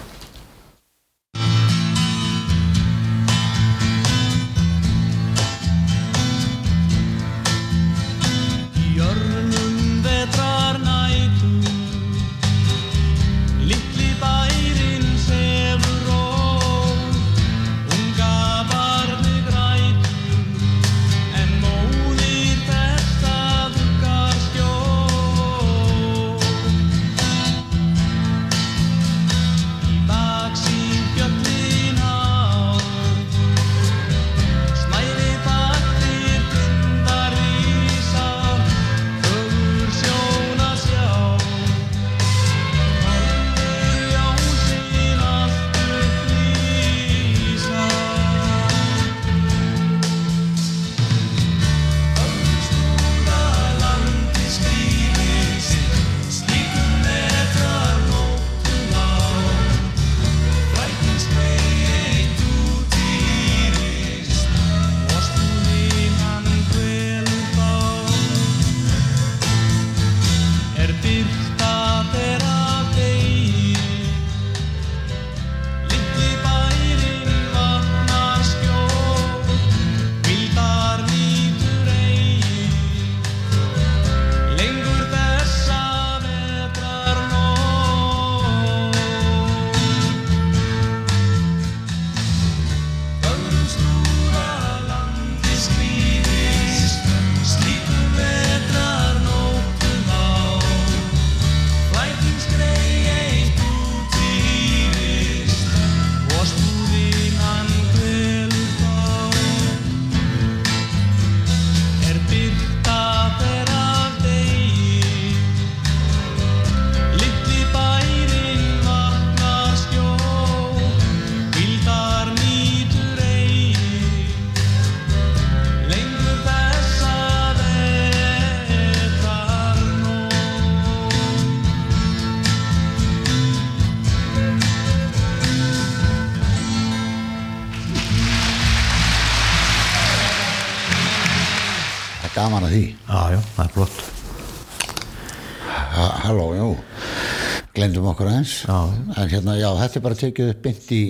Glemdum 147.80 148.10
okkur 148.12 148.30
aðeins. 148.30 148.56
En 148.70 149.32
hérna, 149.32 149.56
já, 149.60 149.70
þetta 149.80 150.00
er 150.00 150.06
bara 150.06 150.20
tekið 150.20 150.52
upp 150.54 150.62
bynt 150.68 150.92
í 150.96 151.02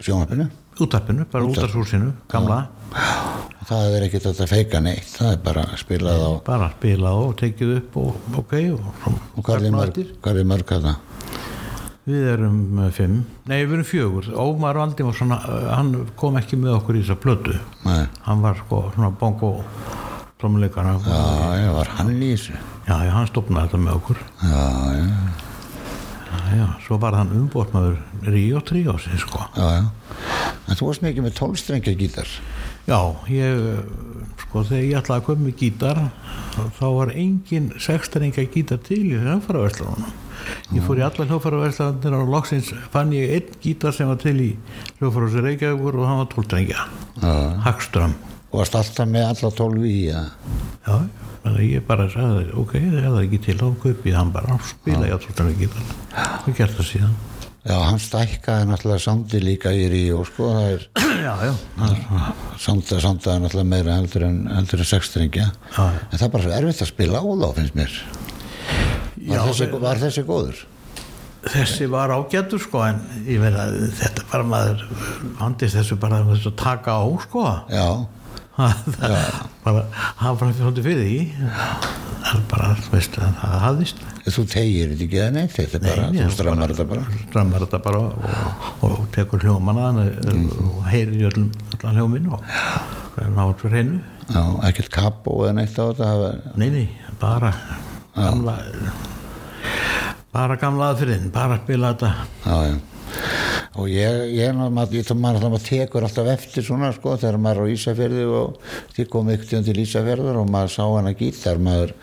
sjónvarpinu. 0.00 0.48
Útarpinu, 0.80 1.26
bara 1.28 1.44
útarshúsinu, 1.44 2.14
gamla. 2.32 2.62
Það 3.70 3.96
er 3.98 4.06
ekkert 4.08 4.30
að 4.32 4.40
feika 4.50 4.80
neitt. 4.82 5.12
Það 5.12 5.34
er 5.34 5.44
bara 5.44 5.66
spilað 5.78 6.24
á 6.24 6.30
bara 6.46 6.70
spila 6.72 7.12
og 7.20 7.36
tekið 7.38 7.76
upp 7.76 8.00
og 8.00 8.40
ok 8.40 8.56
og, 8.72 8.88
og 9.36 9.44
hvað 9.46 9.68
er 9.68 10.48
mörg, 10.48 10.74
að 10.74 10.88
það? 10.88 11.06
við 12.10 12.28
erum 12.32 12.78
uh, 12.80 12.88
fimm, 12.94 13.18
nei 13.46 13.60
við 13.60 13.76
erum 13.76 13.86
fjögur. 13.86 14.30
Ómar 14.40 14.78
Valdi 14.80 15.06
var 15.06 15.16
svona, 15.16 15.38
uh, 15.44 15.68
hann 15.76 15.92
kom 16.18 16.38
ekki 16.40 16.58
með 16.60 16.78
okkur 16.78 16.98
í 16.98 17.04
þessa 17.04 17.18
plötu. 17.20 17.56
Nei. 17.86 18.06
hann 18.26 18.42
var 18.42 18.58
sko 18.64 18.82
svona 18.94 19.12
bongo 19.20 19.52
trómuleikana 20.40 20.96
já. 21.04 21.20
Já, 21.60 21.70
var 21.76 21.92
hann 21.98 22.16
í 22.16 22.32
þessu? 22.32 22.56
Já, 22.88 22.96
hann 23.12 23.30
stopnaði 23.30 23.68
þetta 23.68 23.82
með 23.84 24.00
okkur. 24.00 24.24
Já, 24.40 24.64
já, 24.96 25.49
já, 26.54 26.66
svo 26.86 26.98
var 27.02 27.18
hann 27.18 27.32
umbótmaður 27.34 27.98
Ríó 28.30 28.62
Tríó 28.66 28.98
sig 29.02 29.18
sko 29.22 29.46
En 29.60 30.76
þú 30.78 30.90
varst 30.90 31.02
mikið 31.02 31.26
með 31.26 31.38
tólstrengja 31.40 31.96
gítar 31.98 32.28
Já, 32.90 32.98
ég, 33.30 33.60
sko, 34.40 34.64
þegar 34.66 34.82
ég 34.82 34.96
ætlaði 34.98 35.20
að 35.20 35.26
koma 35.28 35.44
með 35.46 35.60
gítar, 35.60 36.00
þá 36.78 36.86
var 36.96 37.12
engin 37.14 37.68
sextaringa 37.78 38.46
gítar 38.50 38.80
til 38.82 39.02
í 39.04 39.18
hljófaraverslunum. 39.20 40.08
Ég 40.74 40.86
fór 40.86 40.98
í 40.98 41.04
alla 41.06 41.26
hljófaraverslunir 41.28 42.16
og 42.18 42.32
loksins 42.34 42.72
fann 42.90 43.12
ég 43.14 43.36
einn 43.36 43.60
gítar 43.62 43.94
sem 43.94 44.10
var 44.10 44.18
til 44.22 44.34
í 44.42 44.50
Reykjavíkur 44.98 46.00
og 46.00 46.08
hann 46.08 46.22
var 46.24 46.30
tóltrengja. 46.32 46.88
Hagström. 47.66 48.16
Og 48.50 48.58
varst 48.60 48.76
alltaf 48.78 49.08
með 49.10 49.26
alla 49.30 49.50
tólfi 49.54 49.90
í 49.94 50.04
ja. 50.10 50.24
Já, 50.86 50.96
ég 51.64 51.84
bara 51.88 52.06
sagði, 52.12 52.50
ok, 52.60 52.76
það 52.76 53.08
er 53.14 53.18
ekki 53.24 53.42
til, 53.46 53.56
þá 53.60 53.66
kaupið 53.84 54.16
hann 54.18 54.32
bara 54.34 54.56
og 54.58 54.64
spila 54.68 55.06
ég 55.08 55.16
á 55.16 55.22
tóltrengja 55.22 55.58
gítar. 55.62 55.92
Og 56.44 56.56
gert 56.58 56.74
það 56.76 56.88
síðan. 56.90 57.18
Já, 57.60 57.76
hann 57.84 58.00
stækkaði 58.00 58.68
náttúrulega 58.70 59.02
sándi 59.04 59.38
líka 59.44 59.68
í 59.76 59.84
Ríó 59.92 60.22
sko, 60.24 60.46
það 60.56 60.68
er 60.70 60.84
Já, 61.26 61.32
já, 61.44 61.50
sándið 62.56 63.02
sándaði 63.04 63.42
náttúrulega 63.42 63.68
meira 63.68 63.96
heldur 63.98 64.24
en, 64.24 64.38
heldur 64.48 64.80
en 64.80 64.88
sexstrengja 64.88 65.44
Já, 65.50 65.82
já. 65.84 65.98
en 66.08 66.14
það 66.14 66.24
er 66.24 66.32
bara 66.32 66.46
svo 66.46 66.54
erfitt 66.56 66.80
að 66.86 66.88
spila 66.88 67.20
á 67.20 67.24
þá 67.28 67.50
finnst 67.58 67.76
mér 67.76 67.98
Já, 69.20 69.34
var, 69.34 69.50
þessi, 69.50 69.68
var 69.84 70.00
þessi 70.00 70.24
góður? 70.30 70.62
þessi 71.50 71.90
var 71.92 72.14
ágættur 72.16 72.64
sko 72.64 72.80
en 72.86 73.02
ég 73.28 73.44
veit 73.44 73.60
að 73.60 73.76
þetta 74.00 74.24
bara 74.32 74.48
maður 74.54 74.86
handist 75.40 75.76
þessu 75.76 76.00
bara 76.00 76.22
að 76.24 76.48
taka 76.64 76.96
á 76.96 77.04
sko 77.26 77.44
Já, 77.68 77.86
það 78.60 79.80
hafa 80.20 80.34
bara 80.40 80.52
fyrir 80.52 80.84
fyrir 80.86 81.02
því. 81.04 81.18
Það 82.20 82.36
er 82.36 82.42
bara, 82.50 82.68
veist, 82.92 83.14
að 83.18 83.36
það 83.40 83.54
hafðist. 83.64 84.02
Þú 84.30 84.42
tegir 84.52 84.90
þetta 84.92 85.04
ekki 85.06 85.18
eða 85.20 85.30
neitt 85.34 85.54
þetta 85.56 85.78
er 85.78 85.84
bara, 85.86 86.02
Nei, 86.12 86.20
þú 86.20 86.32
strammar 86.36 86.72
þetta 86.74 86.84
bara. 86.90 87.04
strammar 87.30 87.64
þetta 87.64 87.78
bara 87.86 88.00
og, 88.04 88.84
og 88.86 88.98
tekur 89.16 89.40
hljómana 89.46 89.86
Mm. 90.30 90.44
og 90.68 90.84
heyrir 90.92 91.16
í 91.16 91.24
öllum 91.30 91.48
allan 91.74 91.96
hljómin 91.96 92.28
og 92.30 92.44
náður 93.16 93.56
fyrir 93.62 93.76
hennu 93.80 94.00
Já, 94.30 94.42
ekkert 94.68 94.90
kapó 94.94 95.38
eða 95.46 95.54
neitt 95.58 95.74
á 95.80 95.82
þetta 95.88 96.10
hafa- 96.12 96.56
nei, 96.60 96.68
nei, 96.70 96.84
bara 97.18 97.50
gamla 98.14 98.54
bara 100.32 100.56
gamla 100.60 100.92
aðfyririnn, 100.92 101.30
bara 101.34 101.56
að 101.58 101.64
spila 101.64 101.90
þetta. 101.94 102.10
Já, 102.44 102.56
já 102.70 102.76
og 103.80 103.86
ég, 103.88 104.24
ég, 104.34 104.56
maður, 104.56 104.96
ég 104.98 105.12
maður, 105.14 105.46
maður 105.46 105.66
tekur 105.68 106.06
alltaf 106.06 106.30
eftir 106.32 106.66
svona 106.66 106.90
sko 106.96 107.14
þegar 107.20 107.38
maður 107.40 107.62
er 107.62 107.70
á 107.70 107.72
Ísafjörði 107.76 108.24
og 108.40 108.72
þið 108.96 109.10
komið 109.14 109.36
ykkur 109.38 109.64
til 109.68 109.76
Ísafjörður 109.84 110.40
og 110.42 110.50
maður 110.50 110.74
sá 110.74 110.82
hana 110.84 111.14
gítar 111.16 111.62
maður, 111.62 111.94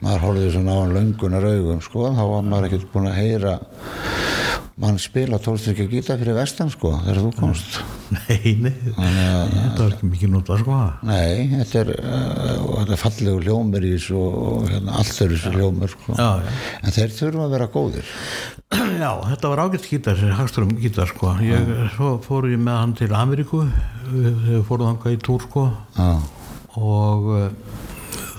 maður 0.00 0.24
horfði 0.26 0.52
svona 0.56 0.76
á 0.76 0.80
hann 0.80 0.96
löngunar 0.96 1.48
augum 1.52 1.84
sko 1.84 2.10
þá 2.16 2.24
var 2.32 2.48
maður 2.48 2.70
ekkert 2.70 2.90
búin 2.94 3.10
að 3.10 3.20
heyra 3.20 3.56
mann 4.80 4.98
spila 5.00 5.38
tólstrykja 5.42 5.86
gítar 5.90 6.20
fyrir 6.20 6.36
vestan 6.38 6.70
sko 6.72 6.94
þegar 7.02 7.20
þú 7.20 7.32
komst. 7.36 7.80
Nei, 8.10 8.56
nei, 8.58 8.72
þetta 8.90 9.84
var 9.84 9.92
ekki 9.94 10.08
mikið 10.10 10.30
nota 10.32 10.56
sko. 10.58 10.76
Nei, 11.06 11.44
þetta 11.52 11.82
er, 11.84 11.90
uh, 12.00 12.64
þetta 12.80 12.96
er 12.96 12.98
fallegu 12.98 13.42
hljómur 13.44 13.86
í 13.86 13.92
þessu 13.92 14.16
og, 14.18 14.64
hérna, 14.66 14.96
allt 14.98 15.20
er 15.22 15.34
þessu 15.36 15.52
hljómur 15.54 15.92
sko. 15.92 16.16
Já, 16.18 16.30
já. 16.42 16.56
en 16.80 16.96
þeir 16.96 17.14
þurfa 17.20 17.44
að 17.44 17.54
vera 17.54 17.68
góðir. 17.76 18.10
Já, 19.04 19.12
þetta 19.28 19.52
var 19.52 19.62
ágætt 19.64 19.86
gítar, 19.90 20.18
þessi 20.18 20.40
Hagström 20.40 20.74
gítar 20.82 21.10
sko. 21.10 21.36
Ég, 21.46 21.70
svo 21.94 22.10
fór 22.24 22.50
ég 22.50 22.58
með 22.62 22.80
hann 22.80 22.96
til 22.98 23.10
Ameríku, 23.14 23.62
við 24.10 24.42
við 24.48 24.66
fórum 24.66 24.90
þangað 24.90 25.14
í 25.14 25.22
túr 25.28 25.46
sko. 25.46 25.68
Já, 25.94 26.10
og 26.80 27.30
uh, 27.36 27.48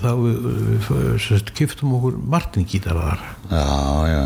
þá 0.02 0.10
við, 0.18 0.38
við, 0.44 0.86
við 0.90 1.18
sérst, 1.22 1.52
kiftum 1.56 1.96
okkur 1.96 2.20
Martin 2.32 2.68
gítar 2.68 2.98
þar 2.98 3.24
já, 3.52 3.66
já, 4.08 4.22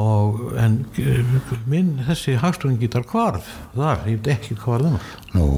og 0.00 0.52
en 0.60 0.76
uh, 1.02 1.32
minn 1.70 1.96
þessi 2.06 2.36
Hagström 2.40 2.78
gítar 2.80 3.04
hvarf 3.10 3.48
þar, 3.74 4.04
ég 4.06 4.20
veit 4.20 4.30
ekki 4.36 4.58
hvað 4.60 4.86
það 4.86 4.94
var 4.94 5.10
nú, 5.34 5.48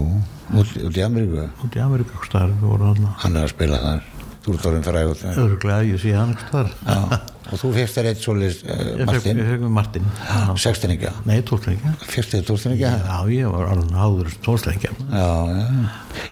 út, 0.62 0.72
út 0.88 0.96
í 0.96 1.04
Ameríku. 1.04 1.46
Út 1.66 1.76
í 1.76 1.84
Ameríku 1.84 2.24
hann 2.32 3.36
er 3.36 3.44
að 3.44 3.52
spila 3.54 3.82
þar. 3.84 4.08
Þú 4.42 4.56
ert 4.56 4.64
orðin 4.66 4.82
frægur. 4.82 5.18
Þar 5.20 5.36
öðruglega, 5.38 5.82
ég 5.86 6.00
sé 6.02 6.16
hann 6.16 6.32
staðar. 6.40 6.72
Já, 6.82 7.20
og 7.52 7.60
þú 7.60 7.68
fyrst 7.76 7.98
þér 7.98 8.08
eitt 8.10 8.22
svolítið 8.24 8.72
uh, 8.72 9.04
Martin, 9.06 9.38
ég 9.38 9.50
fekk 9.52 9.62
með 9.62 9.72
Martin. 9.76 10.08
Sextinninga 10.62 11.12
Nei, 11.28 11.36
tólstrengja 11.46 11.92
fyrst 12.00 12.34
þér 12.34 12.44
tólstinninga 12.48 12.92
Já, 13.04 13.16
ég 13.30 13.52
var 13.52 13.72
alveg 13.74 13.94
áður 13.94 14.32
tólstrengja 14.46 14.92
já, 14.96 15.28
já. 15.52 15.64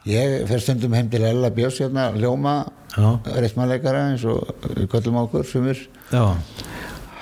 Ég 0.08 0.36
fer 0.48 0.64
stundum 0.64 0.96
heim 0.96 1.10
til 1.12 1.22
Ella 1.28 1.52
Björns 1.54 1.80
hérna, 1.82 2.08
ljóma 2.16 2.56
Já. 2.96 3.10
reitmannleikara 3.36 4.08
eins 4.10 4.24
og 4.26 4.48
við 4.64 4.88
köllum 4.90 5.20
á 5.20 5.22
okkur 5.22 5.46
sumir, 5.46 5.84
Já, 6.10 6.24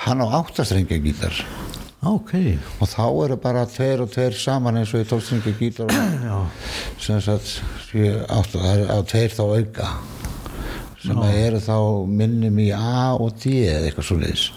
hann 0.08 0.24
á 0.24 0.26
áttastrengja 0.40 0.98
gítar 1.04 1.34
ok. 2.08 2.32
Og 2.80 2.88
þá 2.88 3.04
eru 3.24 3.36
bara 3.42 3.66
tveir 3.68 4.04
og 4.04 4.12
tveir 4.12 4.36
saman 4.38 4.80
eins 4.80 4.92
og 4.94 5.02
í 5.02 5.08
tólstrengja 5.08 5.54
gítar 5.58 5.92
sem 7.04 7.20
sagt 7.24 7.58
átta, 8.28 8.58
það 8.58 8.72
er 8.72 8.84
á 8.94 8.98
tveir 9.08 9.34
þá 9.34 9.44
auka. 9.46 9.90
Sem 10.98 11.20
eru 11.30 11.60
þá 11.62 11.76
minnum 12.10 12.58
í 12.58 12.72
A 12.74 13.14
og 13.14 13.36
D 13.38 13.60
eða 13.68 13.86
eitthvað 13.86 14.08
svo 14.08 14.18
leiðis 14.18 14.48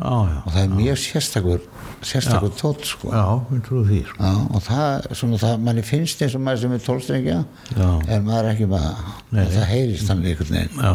og 0.00 0.48
það 0.48 0.62
er 0.62 0.70
mjög 0.72 1.00
sérstakur 1.02 1.64
sérstakur 2.06 2.52
tótt 2.56 2.84
sko. 2.88 3.10
Já, 3.12 3.24
við 3.50 3.62
trúum 3.66 3.86
því 3.90 4.00
sko. 4.08 4.18
Já, 4.24 4.32
og 4.56 4.64
það, 4.66 5.08
svona 5.20 5.40
það, 5.42 5.54
manni 5.68 5.84
finnst 5.86 6.22
eins 6.24 6.34
og 6.38 6.44
maður 6.46 6.62
sem 6.64 6.74
er 6.78 6.84
tólstrengja 6.86 7.38
Já. 7.76 7.88
er 8.16 8.24
maður 8.26 8.50
ekki 8.54 8.68
með 8.72 8.88
það 8.88 9.54
það 9.56 9.70
heyrist 9.74 10.08
þannig 10.10 10.34
einhvern 10.34 10.56
veginn. 10.56 10.82
Já, 10.82 10.92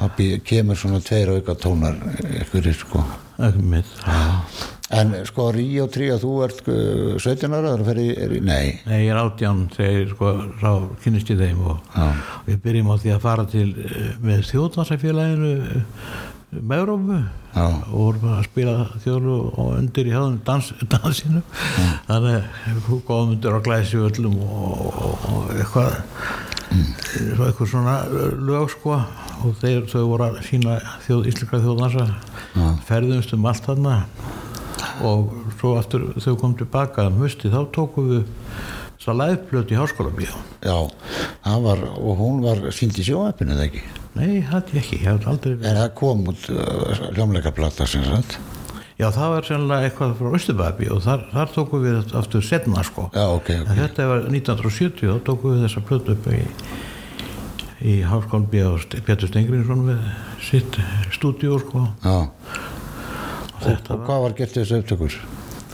þá 0.00 0.04
bý- 0.16 0.40
kemur 0.50 0.80
svona 0.80 1.00
tveir 1.04 1.34
auka 1.36 1.54
tónar 1.60 1.96
ykkur 2.40 2.70
sko. 2.74 3.04
Ekki 3.40 3.62
mitt. 3.72 3.96
En 4.90 5.12
sko 5.28 5.44
Ríó 5.54 5.84
3 5.86 6.08
og 6.16 6.18
þú 6.24 6.30
ert 6.42 6.66
uh, 6.66 7.12
17 7.22 7.52
ára 7.54 7.76
það 7.76 7.84
fer 7.86 8.00
í, 8.02 8.06
er, 8.24 8.32
í- 8.34 8.40
nei. 8.42 8.72
Nei, 8.88 9.04
ég 9.04 9.12
er 9.14 9.20
átján 9.20 9.60
þegar 9.76 10.08
sko, 10.16 10.32
sá 10.58 10.72
kynnist 11.04 11.30
ég 11.30 11.38
þeim 11.38 11.60
og, 11.70 11.78
Já. 11.94 12.08
við 12.48 12.58
byrjum 12.64 12.90
á 12.90 12.94
því 13.04 13.12
að 13.14 13.20
fara 13.22 13.44
til 13.52 13.68
eh, 13.84 14.08
með 14.18 14.42
þjóðvarsafélaginu 14.50 15.52
með 16.50 16.82
Európu 16.82 17.16
Já. 17.54 17.62
og 17.62 17.94
vorum 17.94 18.28
að 18.34 18.44
spila 18.46 18.74
þjóðlu 19.04 19.36
og 19.54 19.68
undir 19.76 20.08
í 20.10 20.14
höfðum 20.14 20.38
dans, 20.46 20.70
dansinu. 20.90 21.42
Þannig 22.08 22.36
að 22.36 22.80
við 22.88 23.02
góðum 23.08 23.34
undir 23.36 23.58
á 23.58 23.60
glæsi 23.66 24.00
öllum 24.00 24.38
og, 24.42 24.80
og, 24.90 25.26
og 25.30 25.52
eitthvað. 25.56 26.00
Svo 26.70 27.46
eitthvað 27.48 27.70
svona 27.72 27.96
lög 28.38 28.70
sko. 28.74 28.98
Og 29.40 29.54
þeir, 29.62 29.86
þau 29.90 30.02
voru 30.10 30.26
að 30.26 30.42
sína 30.46 30.76
þjóð, 31.06 31.30
íslenska 31.30 31.62
þjóðdansa 31.64 32.04
ferðumst 32.86 33.34
um 33.34 33.48
allt 33.50 33.66
þarna. 33.66 33.96
Og 35.06 35.32
svo 35.58 35.76
aftur 35.80 36.10
þau 36.20 36.34
kom 36.40 36.58
tilbaka 36.58 37.08
um 37.08 37.22
hösti 37.22 37.50
þá 37.52 37.62
tókum 37.74 38.10
við 38.10 38.26
að 39.08 39.20
læðplötu 39.22 39.74
í 39.74 39.80
háskóla 39.80 40.12
bíó 40.12 40.34
já, 40.60 40.76
það 41.46 41.66
var 41.66 41.84
og 41.94 42.20
hún 42.20 42.42
var 42.44 42.62
sínd 42.76 42.98
í 43.00 43.06
sjóapinu 43.06 43.56
eða 43.56 43.68
ekki? 43.70 43.82
Nei, 44.18 44.40
ég 44.42 44.50
ekki, 44.52 44.98
ég 45.00 45.06
hef 45.06 45.28
aldrei 45.30 45.54
en 45.56 45.78
það 45.78 45.92
kom 46.00 46.24
út 46.32 46.48
uh, 46.52 47.04
hljómleikaplata 47.14 47.86
sem 47.88 48.04
sagt? 48.04 48.36
Já, 49.00 49.06
það 49.16 49.30
var 49.32 49.46
sennilega 49.48 49.88
eitthvað 49.88 50.14
frá 50.18 50.34
Östubæði 50.36 50.90
og 50.92 51.00
þar, 51.06 51.22
þar 51.32 51.52
tókum 51.54 51.84
við 51.86 52.14
aftur 52.20 52.42
setna 52.44 52.82
sko. 52.84 53.06
Já, 53.16 53.24
ok, 53.32 53.48
en 53.54 53.62
ok 53.64 53.78
þetta 53.78 54.08
var 54.10 54.26
1970 54.28 55.06
þá 55.08 55.22
tókum 55.30 55.54
við 55.54 55.64
þessa 55.64 55.84
plötu 55.88 56.16
upp 56.18 56.28
í 56.34 56.42
í 57.80 57.94
háskóla 58.04 58.50
bíó 58.52 58.74
Pétur 59.06 59.30
Stengrinsson 59.30 59.86
við 59.88 60.02
sitt 60.44 60.76
stúdíu 61.16 61.56
sko. 61.62 61.86
Já, 62.04 62.18
og 62.28 63.70
og, 63.70 63.92
og 63.94 64.04
hvað 64.04 64.26
var 64.26 64.36
gert 64.36 64.58
þessu 64.58 64.82
upptökur? 64.82 65.16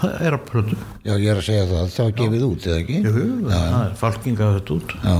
Það 0.01 0.23
er 0.29 0.37
að 0.37 0.47
plötu 0.51 0.79
já, 0.79 1.13
ég 1.15 1.29
er 1.33 1.41
að 1.41 1.47
segja 1.49 1.67
það, 1.73 1.93
það 1.97 2.09
var 2.09 2.17
gefið 2.21 2.47
út 2.47 2.67
eða 2.71 2.81
ekki? 2.83 3.03
Jú, 3.07 3.27
það 3.51 3.77
er 3.83 3.95
falkinga 4.03 4.51
þetta 4.57 4.77
út 4.77 4.97
já, 4.97 5.17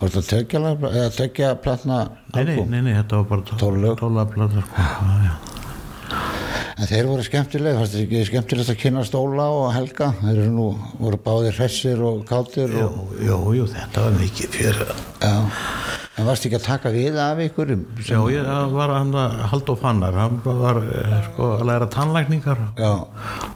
var 0.00 0.14
þetta 0.14 0.24
tekja 0.32 0.62
eða 0.74 1.08
tekja 1.18 1.54
platna 1.64 1.98
Nei, 2.34 2.44
nei, 2.48 2.56
nei, 2.66 2.80
nei, 2.82 2.94
þetta 2.98 3.20
var 3.20 3.42
bara 3.44 3.76
lög. 3.78 3.98
Tólaflöð 4.00 4.56
sko. 4.58 4.84
Já, 4.84 5.18
já. 5.22 5.34
En 6.74 6.88
þeir 6.90 7.06
voru 7.06 7.22
skemmtileg, 7.22 7.76
fannst 7.78 7.94
þér 7.94 8.02
ekki 8.02 8.22
skemmtilegt 8.26 8.70
að 8.72 8.78
kynna 8.80 9.04
Stóla 9.06 9.44
og 9.54 9.68
Helga? 9.76 10.08
Þeir 10.18 10.32
eru 10.42 10.50
nú, 10.50 10.64
voru 10.98 11.20
báðir 11.22 11.54
hressir 11.60 12.02
og 12.02 12.24
kátir 12.26 12.74
Jú, 12.74 12.88
og, 12.88 13.12
jú, 13.22 13.38
jú, 13.60 13.66
þetta 13.70 14.08
var 14.08 14.16
mikið 14.18 14.56
fyrir 14.56 14.80
já, 15.22 15.34
en 16.14 16.28
varst 16.28 16.44
ekki 16.46 16.58
að 16.60 16.66
taka 16.68 16.90
við 16.94 17.16
af 17.18 17.40
ykkur 17.42 17.72
Já, 18.06 18.18
ég 18.30 18.44
það 18.46 18.74
var 18.76 18.92
að 18.94 19.16
Halldór 19.50 19.78
Fannar 19.80 20.18
hann 20.18 20.36
var 20.44 20.78
eh, 20.84 21.16
sko 21.30 21.48
að 21.56 21.64
læra 21.70 21.88
tannlækningar 21.90 22.60
já, 22.78 22.92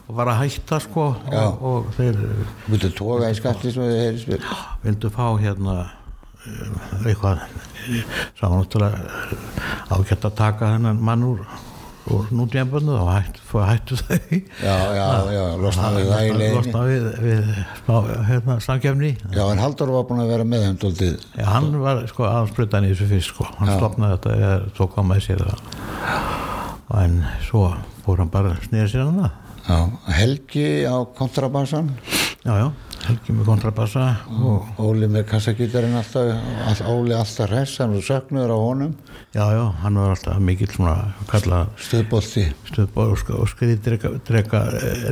og 0.08 0.16
var 0.18 0.32
að 0.32 0.40
hætta 0.42 0.80
sko 0.82 1.06
Já. 1.30 1.44
og, 1.44 1.62
og 1.70 1.92
þeir 1.98 2.18
viltu 2.66 2.90
toga 2.98 3.30
í 3.30 3.38
skatti 3.38 3.70
svo 3.74 3.86
þið 3.86 4.02
heyri 4.02 4.22
spil? 4.24 4.40
vildu 4.82 5.12
fá 5.14 5.24
hérna 5.38 5.76
eh, 6.42 7.06
eitthvað 7.06 7.46
sá 8.40 8.44
náttúrulega 8.50 8.98
ágætt 9.94 10.26
að 10.28 10.38
taka 10.42 10.72
þennan 10.74 10.98
mann 11.04 11.26
úr, 11.30 11.44
úr 12.14 12.28
nútjambundu 12.34 12.94
og 12.96 13.08
hættu, 13.12 13.60
hættu 13.64 13.98
þau. 14.00 14.38
Já, 14.62 14.76
já, 14.96 15.06
já, 15.34 15.42
losna 15.62 15.90
við 15.94 16.08
það 16.12 16.22
í 16.22 16.32
leiðinni 16.38 16.50
losna 16.56 16.84
við, 16.88 17.08
við 17.24 17.50
hérna, 18.28 18.56
samkefni 18.64 19.10
já, 19.34 19.42
en 19.44 19.62
Haldur 19.62 19.92
var 19.94 20.06
búin 20.08 20.22
að 20.24 20.32
vera 20.32 20.46
með 20.48 20.68
dóltið 20.84 21.26
Já, 21.36 21.44
hann 21.52 21.70
var 21.82 22.02
sko 22.10 22.28
aðsprutan 22.30 22.88
í 22.88 22.92
þessu 22.94 23.10
fyrst 23.12 23.32
sko, 23.34 23.48
hann 23.58 23.74
stopnaði 23.76 24.16
þetta 24.18 24.36
eða 24.38 24.56
tók 24.78 24.96
á 24.98 25.02
með 25.10 25.24
sér 25.26 25.44
það. 25.44 25.62
En 27.02 27.20
svo 27.44 27.64
fór 28.06 28.24
hann 28.24 28.32
bara 28.32 28.56
snýða 28.64 28.90
sér 28.92 29.06
hann 29.06 29.22
já, 29.68 29.78
Helgi 30.18 30.68
á 30.88 30.96
kontrabassan. 31.18 31.92
Já, 32.46 32.54
já, 32.56 32.68
Helgi 33.06 33.32
með 33.32 33.46
kontrabassa 33.48 34.02
og 34.44 34.80
Óli 34.82 35.06
með 35.10 35.24
kassagítarinn 35.30 35.94
alltaf 35.96 36.32
all, 36.66 36.80
Óli 36.92 37.14
alltaf 37.16 37.48
hress, 37.48 37.78
hann 37.80 37.94
var 37.94 38.04
söknuður 38.04 38.52
á 38.52 38.58
honum. 38.58 38.92
Já, 39.36 39.44
já, 39.54 39.62
hann 39.84 40.00
var 40.00 40.14
alltaf 40.16 40.40
mikill 40.42 40.70
svona 40.74 40.96
kalla 41.30 41.62
stuðbolti. 41.78 42.44
Stöðbóð 42.72 43.14
og, 43.14 43.22
sk 43.22 43.32
og 43.38 43.48
skrið 43.54 43.78
drega, 43.86 44.12
drega 44.28 44.62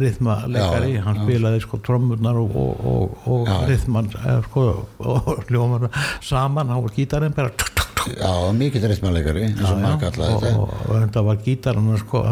rithma 0.03 0.39
leikari, 0.51 0.97
Já, 0.97 1.05
hann 1.07 1.23
spilaði 1.23 1.63
sko 1.65 1.81
trommurnar 1.87 2.43
og, 2.43 2.57
og, 2.57 2.87
og, 2.93 3.19
og 3.33 3.51
rithman 3.71 4.11
eða, 4.19 4.43
sko, 4.51 4.69
og 5.07 5.33
hljómar 5.49 5.89
saman, 6.25 6.73
hann 6.75 6.85
var 6.89 6.97
gítarinn 6.97 7.37
bara 7.37 7.53
tuk, 7.55 7.71
tuk, 7.77 7.93
tuk, 8.01 8.13
já, 8.21 8.33
mikill 8.57 8.87
rithmanleikari 8.91 9.47
eins 9.49 9.63
og 9.67 9.81
maður 9.83 10.03
kallaði 10.05 10.37
þetta. 10.43 10.53
og, 10.65 10.93
þetta 11.05 11.25
var 11.29 11.41
gítarinn 11.47 12.01
sko, 12.03 12.23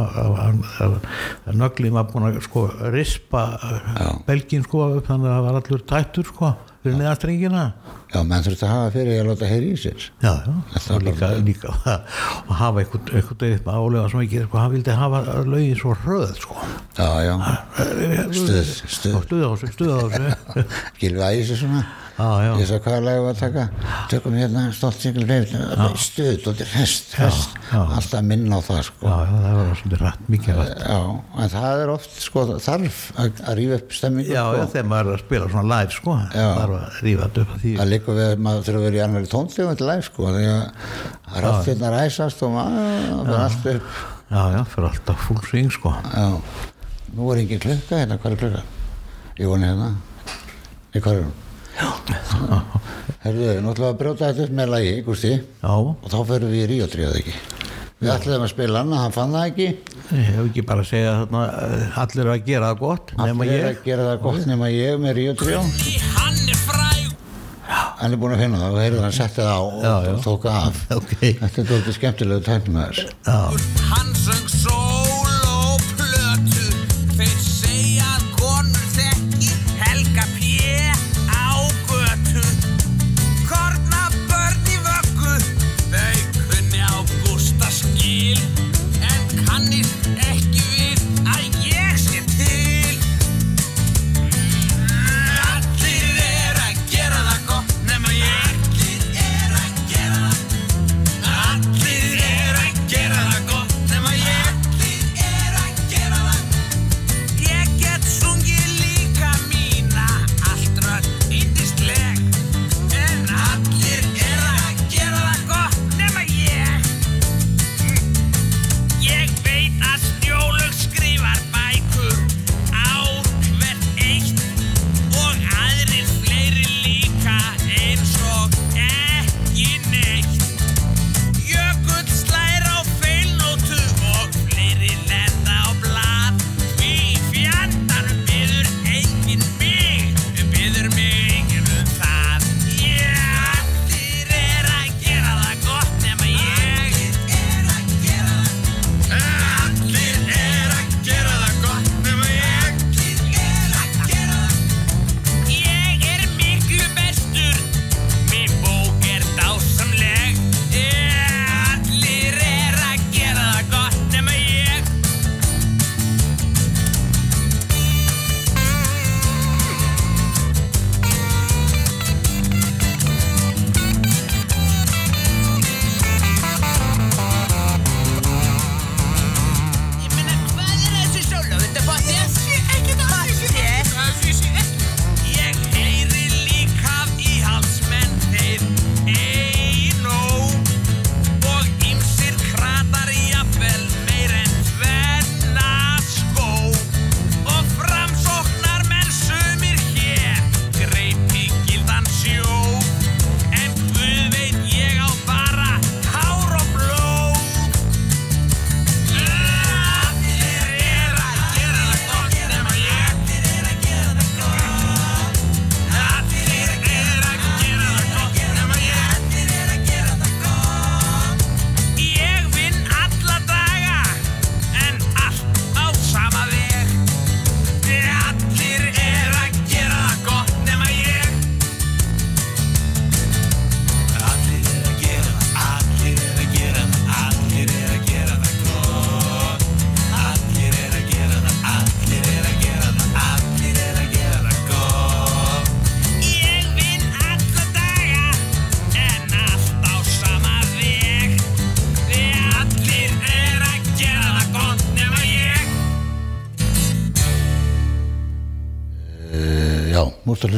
nöglin 1.62 1.96
var 1.98 2.08
búin 2.12 2.28
að 2.30 2.40
sko, 2.46 2.66
rispa 2.94 3.44
belgin 4.28 4.64
sko, 4.66 4.86
þannig 5.06 5.32
að 5.34 5.43
það 5.44 5.50
var 5.52 5.60
allur 5.60 5.82
tættur 5.90 6.28
sko, 6.30 6.50
fyrir 6.84 6.96
neðastrengina 7.00 7.64
já, 8.14 8.20
menn 8.22 8.44
þurfti 8.44 8.66
að 8.66 8.72
hafa 8.72 8.92
fyrir 8.94 9.20
að 9.20 9.28
láta 9.30 9.48
heyri 9.50 9.72
í 9.74 9.80
sér. 9.80 10.06
Já, 10.22 10.32
já, 10.46 10.98
líka, 11.04 11.30
líka 11.44 11.74
og 12.48 12.54
hafa 12.60 12.84
eitthvað, 12.84 13.10
eitthvað 13.18 13.78
álega 13.80 14.04
sem 14.12 14.22
ekki, 14.24 14.44
sko, 14.46 14.60
hann 14.62 14.72
vildi 14.74 14.96
hafa 15.00 15.22
lögin 15.48 15.80
svo 15.80 15.96
hröð 16.04 16.32
sko. 16.40 16.56
já, 16.98 17.08
já, 17.26 17.34
stuð, 18.30 18.72
stuð. 18.96 19.20
stuð 19.26 19.44
á 19.44 19.50
þessu, 19.52 19.72
stuð 19.76 19.92
á 19.92 19.98
þessu. 20.14 20.64
Gilvi 21.02 21.28
æsi 21.28 21.60
svona 21.60 21.84
já, 22.14 22.50
ég 22.60 22.68
sagði 22.68 22.84
hvaða 22.84 22.98
lag 23.02 23.16
var 23.24 23.32
að 23.34 23.40
taka? 23.40 23.62
Tökum 24.12 24.34
hérna 24.38 24.60
stolt 24.76 25.00
singul 25.02 25.24
reyf 25.26 25.50
stuð, 25.98 26.36
dólti 26.44 26.66
hest, 26.70 27.16
hest 27.18 27.56
alltaf 27.74 28.22
minna 28.22 28.58
á 28.58 28.62
það 28.62 28.80
sko. 28.86 29.08
Já, 29.10 29.16
já, 29.26 29.32
það 29.44 29.56
var 29.58 29.72
svolítið 29.80 30.04
rætt 30.04 30.30
mikið 30.30 30.60
rætt. 30.60 30.84
Já, 30.84 31.00
en 31.42 31.52
það 31.56 31.82
er 31.82 31.92
oft 31.96 32.22
sko 32.22 32.44
þarf 32.52 33.00
að, 33.18 33.42
að 33.42 33.58
rífa 33.58 33.80
upp 33.80 33.98
stemmingu 33.98 34.30
já, 34.30 34.44
sko. 34.44 34.60
já, 34.60 34.64
þegar 34.76 34.88
maður 34.92 35.10
er 35.10 35.18
að 35.18 35.24
spila 35.24 35.50
svona 35.56 35.66
live 35.72 35.98
sko, 35.98 36.16
þarf 36.36 36.78
að 36.78 37.12
þetta 37.24 37.44
upp 37.44 37.54
því. 37.64 37.74
Það 37.82 37.92
líka 37.92 38.18
við 38.20 38.30
að 38.30 38.46
maður 38.46 38.66
þurfa 38.70 38.84
að 38.84 38.88
vera 38.88 39.22
í 39.24 39.32
tóntegund 39.34 39.82
til 39.82 39.90
læg 39.90 40.08
sko, 40.08 40.30
allt 41.34 41.70
hérna 41.72 41.94
ræsast 41.98 42.46
og 42.46 42.58
maður 42.60 43.38
allt 43.42 43.70
upp. 43.74 44.02
Já, 44.30 44.42
já, 44.54 44.60
fyrir 44.70 44.92
alltaf 44.92 45.26
full 45.26 45.42
swing 45.50 45.74
sko. 45.74 45.98
Já, 46.14 46.30
nú 47.18 47.30
er 47.34 47.42
engin 47.42 47.62
klukka 47.66 48.04
hérna, 48.04 48.22
hvað 48.22 48.36
er 48.36 48.44
klukka? 48.44 48.66
Ég 49.40 49.50
voni 49.50 49.66
hérna. 49.66 49.96
Í 50.94 51.02
er 51.02 51.24
hún? 51.24 51.43
Herðu, 53.24 53.50
að 53.72 53.98
brjóta 53.98 54.28
þetta 54.30 54.46
upp 54.46 54.54
með 54.58 54.72
lagi, 54.74 54.94
Gústi. 55.06 55.32
Já, 55.40 55.72
og 55.74 56.08
þá 56.12 56.18
ferum 56.28 56.52
við 56.52 56.62
í 56.64 56.70
Ríotríða 56.74 57.18
ekki? 57.22 57.36
Við 58.04 58.10
ætlum 58.12 58.44
að 58.44 58.50
spila 58.52 58.82
hann, 58.82 58.92
hann 59.00 59.14
fann 59.14 59.32
það 59.32 59.46
ekki. 59.48 59.68
Ég 60.12 60.26
hef 60.28 60.40
ekki 60.50 60.64
bara 60.68 60.84
að 60.84 60.90
segja 60.90 61.12
þarna 61.22 61.42
eh, 61.64 61.98
allir 62.02 62.22
eru 62.24 62.32
að 62.34 62.42
gera 62.48 62.70
það 62.70 62.80
gott 62.82 63.12
nema 63.16 63.46
Allir 63.46 63.54
er 63.56 63.68
að 63.70 63.78
gera 63.86 64.08
það 64.10 64.18
gott 64.26 64.48
nema 64.50 64.68
ég 64.68 64.98
með 65.00 65.14
Ríotríða 65.18 65.62
Hann 66.18 66.42
er 66.52 66.58
fræg 66.66 67.06
Hann 68.02 68.12
er 68.16 68.20
búin 68.20 68.34
að 68.36 68.42
finna 68.44 68.60
það 68.60 68.76
og 68.76 68.82
heyrðu 68.84 69.04
hann 69.06 69.16
setti 69.16 69.40
það 69.40 69.54
á 69.56 69.60
og, 69.64 69.78
Já, 69.80 69.94
já. 70.04 70.12
og 70.12 70.26
tók 70.26 70.44
það 70.50 70.68
af. 70.68 70.82
Ok, 70.98 71.14
Þetta 71.22 71.62
er 71.64 71.70
dóltið 71.72 71.96
skemmtilegu 72.00 72.46
tæknum 72.50 72.76
með 72.76 72.92
þess 72.92 73.16
já, 73.24 73.40
Hann 73.94 74.12
söng 74.20 74.53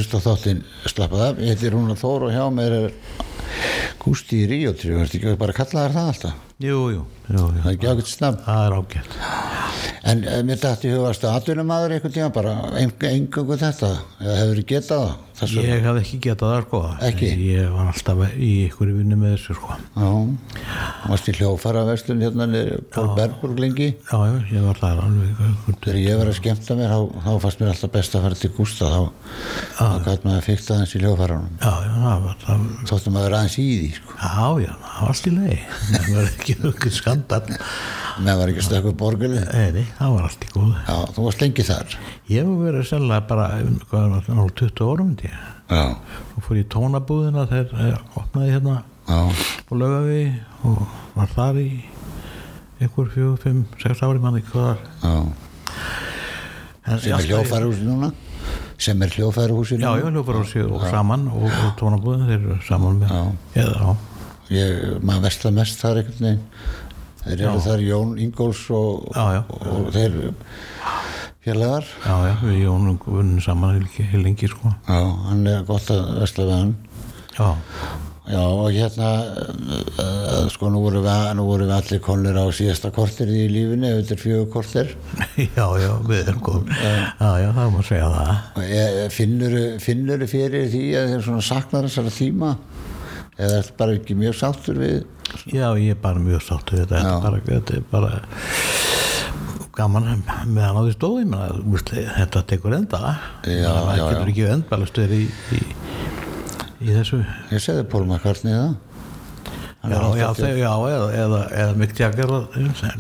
hlusta 0.07 0.23
þáttinn 0.23 0.61
slappað 0.87 1.23
af, 1.25 1.39
ég 1.43 1.57
heiti 1.57 1.71
Rúnar 1.73 1.99
Þór 1.99 2.29
og 2.29 2.35
hjá 2.35 2.45
mér 2.55 2.75
er 2.77 2.93
Gústi 3.99 4.45
í 4.45 4.47
Ríotri, 4.47 4.93
verður 4.95 5.17
ekki 5.19 5.33
bara 5.41 5.55
að 5.55 5.59
kalla 5.59 5.87
þér 5.87 5.95
það 5.97 6.11
alltaf? 6.13 6.45
Jú, 6.63 6.77
jú, 6.93 7.01
jú, 7.27 7.41
það 7.41 7.67
er 7.67 7.73
ekki 7.73 7.89
ágætt 7.91 8.11
snabbt 8.13 8.45
það 8.47 8.67
er 8.67 8.77
ágætt. 8.77 9.17
En 10.07 10.23
eh, 10.23 10.43
mér 10.47 10.61
dætti 10.63 10.93
hugast 10.95 11.27
að 11.27 11.41
atvinnumæður 11.41 11.97
einhvern 11.97 12.15
tíma 12.15 12.29
bara 12.37 12.55
engungu 12.79 13.59
þetta? 13.59 13.91
Eða 14.23 14.37
hefur 14.45 14.61
þið 14.61 14.69
getað 14.77 15.03
það 15.09 15.26
Þessu, 15.37 15.61
ég 15.67 15.85
hafði 15.85 16.01
ekki 16.01 16.19
getað 16.25 16.53
það 16.55 16.63
sko. 16.67 16.79
Ekki? 17.11 17.27
ég 17.45 17.73
var 17.75 17.91
alltaf 17.91 18.23
í 18.41 18.51
ykkur 18.71 18.93
vinnu 18.97 19.19
með 19.21 19.35
þessu 19.37 19.57
sko. 19.59 19.77
Já, 19.93 20.09
varst 21.11 21.29
í 21.29 21.35
hljófara 21.37 21.83
vestlun 21.91 22.25
hérna 22.25 22.47
Pól 22.95 23.11
Bergburg 23.17 23.61
lengi? 23.61 23.91
Já, 24.09 24.17
já, 24.17 24.37
ég 24.55 24.65
var 24.65 24.81
það 24.81 25.03
alveg 25.05 25.43
þegar 25.85 25.99
ég 26.01 26.19
var 26.21 26.31
að 26.31 26.39
skemmta 26.39 26.77
mér 26.79 26.91
þá, 26.95 27.01
þá 27.27 27.33
fannst 27.45 27.61
mér 27.61 27.71
alltaf 27.73 27.93
best 27.95 28.17
að 28.17 28.25
fara 28.27 28.39
til 28.41 28.51
Gústa 28.57 28.89
þá, 28.91 29.03
þá 29.77 29.87
gæt 30.07 30.25
maður 30.25 30.39
að 30.41 30.47
fykta 30.49 30.79
þess 30.81 30.97
í 30.97 31.03
hljófaranum 31.03 31.53
já, 31.61 31.73
já, 31.85 31.93
það 32.01 32.19
var 32.25 32.37
það 32.47 32.59
þóttum 32.91 33.17
maður 33.17 33.37
aðeins 33.39 33.59
í 33.61 33.67
því 33.67 33.91
sko. 33.99 34.11
Já, 34.17 34.47
já, 34.65 34.73
það 34.87 34.97
var 34.97 35.13
allt 35.13 35.27
í 35.27 35.35
leið 35.37 35.63
það 35.93 36.09
var 36.17 36.27
ekki 36.33 36.57
okkur 36.73 36.93
skandal 36.97 37.45
með 38.17 38.35
var 38.41 38.49
ekki 38.53 38.65
stökku 38.65 38.93
borgarli 38.97 39.41
Nei, 39.45 39.69
nei, 39.77 39.87
það 39.99 40.11
var 40.17 40.23
allt 40.31 40.43
í 40.47 40.53
góð 40.55 40.73
já, 40.73 40.97
þú 41.13 41.21
varst 41.27 41.43
lengi 41.45 41.65
þar 41.69 41.89
Ég 45.27 45.35
hef 45.35 45.67
verið 45.67 45.87
selga 45.87 45.87
bara 45.87 45.87
hvað 45.87 45.87
var 45.87 45.87
það, 45.87 45.87
náttúrulega 45.87 45.87
20 45.87 45.87
árum 45.87 45.87
myndi 45.87 45.87
ég 45.87 45.87
já, 45.87 45.87
og 46.37 46.45
fór 46.47 46.57
í 46.57 46.65
tónabúðina 46.73 47.47
þegar 47.51 47.87
ég 47.87 48.19
opnaði 48.21 48.53
hérna 48.55 48.77
já, 49.07 49.21
og 49.67 49.81
lögaði 49.81 50.23
og 50.67 50.79
var 51.17 51.33
þar 51.35 51.59
í 51.63 51.69
einhver 52.77 53.09
fjögur, 53.15 53.39
fimm, 53.41 53.65
sex 53.81 54.03
ári 54.05 54.21
manni 54.23 54.43
hvað 54.51 54.67
var. 54.69 54.79
Já. 55.03 55.15
En 56.87 57.01
sem 57.03 57.17
er 57.19 57.27
hljófarhúsi 57.27 57.87
núna? 57.87 58.11
Sem 58.79 59.03
er 59.03 59.15
hljófarhúsi 59.17 59.79
Já, 59.81 59.89
já, 59.99 60.07
hljófarhúsi 60.13 60.63
og 60.69 60.85
saman 60.91 61.27
og, 61.33 61.47
og 61.51 61.73
tónabúðin 61.81 62.29
þeir 62.29 62.37
eru 62.43 62.59
saman 62.69 63.01
með 63.01 63.15
Já. 63.17 63.23
eða, 63.65 63.79
já, 63.81 64.59
ég, 64.59 64.83
maður 65.03 65.25
versla 65.27 65.51
mest 65.57 65.81
þar 65.83 66.03
einhvern 66.03 66.29
veginn. 66.29 66.45
Þeir 67.27 67.41
eru 67.49 67.63
þar 67.65 67.81
Jón 67.83 68.13
Ingóls 68.23 68.61
og, 68.71 69.09
Já, 69.17 69.25
já. 69.35 69.43
og 69.51 69.89
þeir 69.97 70.19
félagar. 71.47 71.87
Já, 72.03 72.17
já, 72.27 72.35
við 72.43 72.59
Jónum 72.65 72.99
vunnum 73.05 73.41
saman 73.45 73.77
heil, 73.79 74.19
lengi 74.25 74.51
sko. 74.51 74.73
Já, 74.89 74.99
hann 75.29 75.47
er 75.47 75.65
gott 75.69 75.89
að 75.95 76.05
versla 76.19 76.47
við 76.49 76.57
hann. 76.57 76.75
Já, 77.37 77.49
já, 78.33 78.41
og 78.41 78.71
hérna 78.73 79.11
uh, 80.01 80.47
sko 80.51 80.71
nú 80.73 80.81
voru, 80.83 81.03
við, 81.05 81.27
nú 81.37 81.45
voru 81.47 81.69
við 81.69 81.75
allir 81.77 82.01
konlir 82.03 82.39
á 82.41 82.49
síðasta 82.57 82.91
kortir 82.97 83.29
í 83.29 83.45
lífinni 83.53 83.91
auðvitað 83.93 84.23
fjögur 84.23 84.49
kortir 84.55 84.95
já, 85.59 85.67
já, 85.83 85.91
við 86.09 86.23
erum 86.33 86.41
góð 86.47 86.73
Já, 86.73 87.31
já, 87.43 87.51
það 87.59 87.75
má 87.75 87.79
segja 87.87 88.09
það. 88.15 89.03
Finnur, 89.15 89.59
finnur 89.85 90.27
fyrir 90.33 90.67
því 90.73 90.85
að 90.97 91.13
þeir 91.13 91.27
svona 91.29 91.45
saknar 91.45 91.91
þessara 91.91 92.15
tíma? 92.17 92.55
Eða 93.37 93.61
er 93.61 93.73
bara 93.77 93.99
ekki 94.01 94.17
mjög 94.17 94.39
sáttur 94.41 94.81
við? 94.81 94.99
Já, 95.53 95.69
ég 95.77 95.93
er 95.93 96.01
bara 96.01 96.23
mjög 96.23 96.41
sáttu 96.47 96.79
við 96.79 96.87
þetta. 96.87 97.03
Þetta 97.21 97.35
er 97.37 97.49
þetta 97.51 97.77
er 97.77 97.89
bara 97.93 98.13
gaman 99.77 100.09
með 100.49 100.63
hann 100.65 100.79
á 100.81 100.83
því 100.87 100.95
stóði 100.97 101.27
þetta 102.17 102.43
tekur 102.49 102.77
enda. 102.79 103.01
Það 103.45 104.01
getur 104.01 104.33
ekki 104.33 104.49
endbalast 104.55 105.01
verið 105.03 105.25
í, 105.27 105.29
í, 105.57 105.63
í 106.87 106.97
þessu. 106.97 107.21
Ég 107.53 107.63
segði 107.63 107.87
Paul 107.93 108.07
McCartney 108.09 108.57
það 108.57 108.75
já, 109.93 109.99
já, 110.21 110.27
80 110.31 110.43
þeir, 110.43 110.61
já, 110.63 110.73
eða, 110.93 111.41
eða, 111.63 111.75
Mick 111.81 112.01
Jagger 112.01 112.33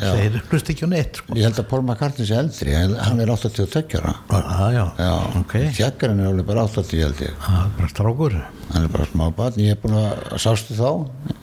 þeir 0.02 0.38
hlust 0.50 0.72
ekki 0.74 0.86
á 0.86 0.88
neitt 0.90 1.20
sko. 1.20 1.36
ég 1.36 1.48
held 1.48 1.62
að 1.62 1.68
Paul 1.70 1.82
McCartney 1.84 2.28
sé 2.28 2.38
eldri 2.40 2.76
hann 2.76 3.22
er 3.22 3.32
82 3.34 4.00
ára. 4.00 4.14
Já, 4.30 4.68
já, 4.76 4.84
Já, 4.96 5.12
ok. 5.40 5.56
Tjekkarinn 5.76 6.22
er 6.22 6.30
alveg 6.30 6.46
bara 6.48 6.66
80 6.66 7.02
held 7.04 7.24
ég. 7.24 7.34
Það 7.46 7.58
er 7.62 7.72
bara 7.78 7.90
strákur. 7.92 8.38
Hann 8.66 8.86
er 8.86 8.90
bara 8.90 9.06
smá 9.06 9.26
barn, 9.36 9.60
ég 9.62 9.76
er 9.76 9.80
búin 9.82 9.94
að 10.00 10.38
sástu 10.42 10.74
þá? 10.74 10.88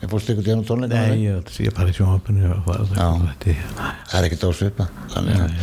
Ég 0.02 0.10
fórst 0.12 0.32
ykkur 0.32 0.44
tíðan 0.44 0.64
tónleika? 0.68 1.04
Nei, 1.08 1.22
ég, 1.24 1.54
ég 1.64 1.80
í 1.88 1.94
sjónvapinu 1.96 2.50
það 4.14 4.18
er 4.18 4.28
ekkert 4.28 4.44
ásvipa 4.48 4.86
þannig 5.14 5.40
að 5.40 5.54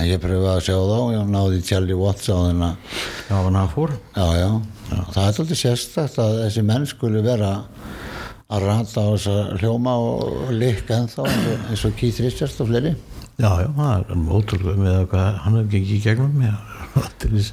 en 0.00 0.08
ég 0.08 0.22
pröfaði 0.22 0.50
að 0.54 0.62
sjá 0.66 0.76
þá 0.90 0.98
ég 1.14 1.30
náði 1.34 1.60
Charlie 1.68 1.98
Watts 1.98 2.30
á 2.32 2.36
þennan 2.36 2.78
já, 3.28 3.36
hann 3.36 3.58
fór. 3.74 3.94
Já, 4.16 4.26
já, 4.40 4.48
það 4.90 5.20
er 5.22 5.28
alltaf 5.28 5.60
sérstakt 5.60 6.20
að 6.24 6.38
þessi 6.44 6.64
menn 6.66 6.88
skuli 6.90 7.22
vera 7.24 7.52
að 8.50 8.64
rata 8.66 9.04
á 9.06 9.08
þessa 9.14 9.34
hljóma 9.60 9.92
og 10.02 10.50
likka 10.52 10.98
ennþá 11.04 11.26
eins 11.70 11.84
og- 11.86 11.96
Keith 12.00 12.20
Richards 12.24 12.60
og 12.60 12.68
fleiri. 12.72 12.94
Já, 13.40 13.50
já, 13.62 13.68
það 13.76 14.10
er 14.10 14.24
ótrúlega 14.36 14.76
með 14.84 14.96
hvað 15.12 15.28
hann 15.44 15.54
hefur 15.56 15.70
gengið 15.72 15.94
í 15.96 16.00
gegnum 16.04 16.42
já, 16.44 16.54
til 17.22 17.30
þess 17.36 17.52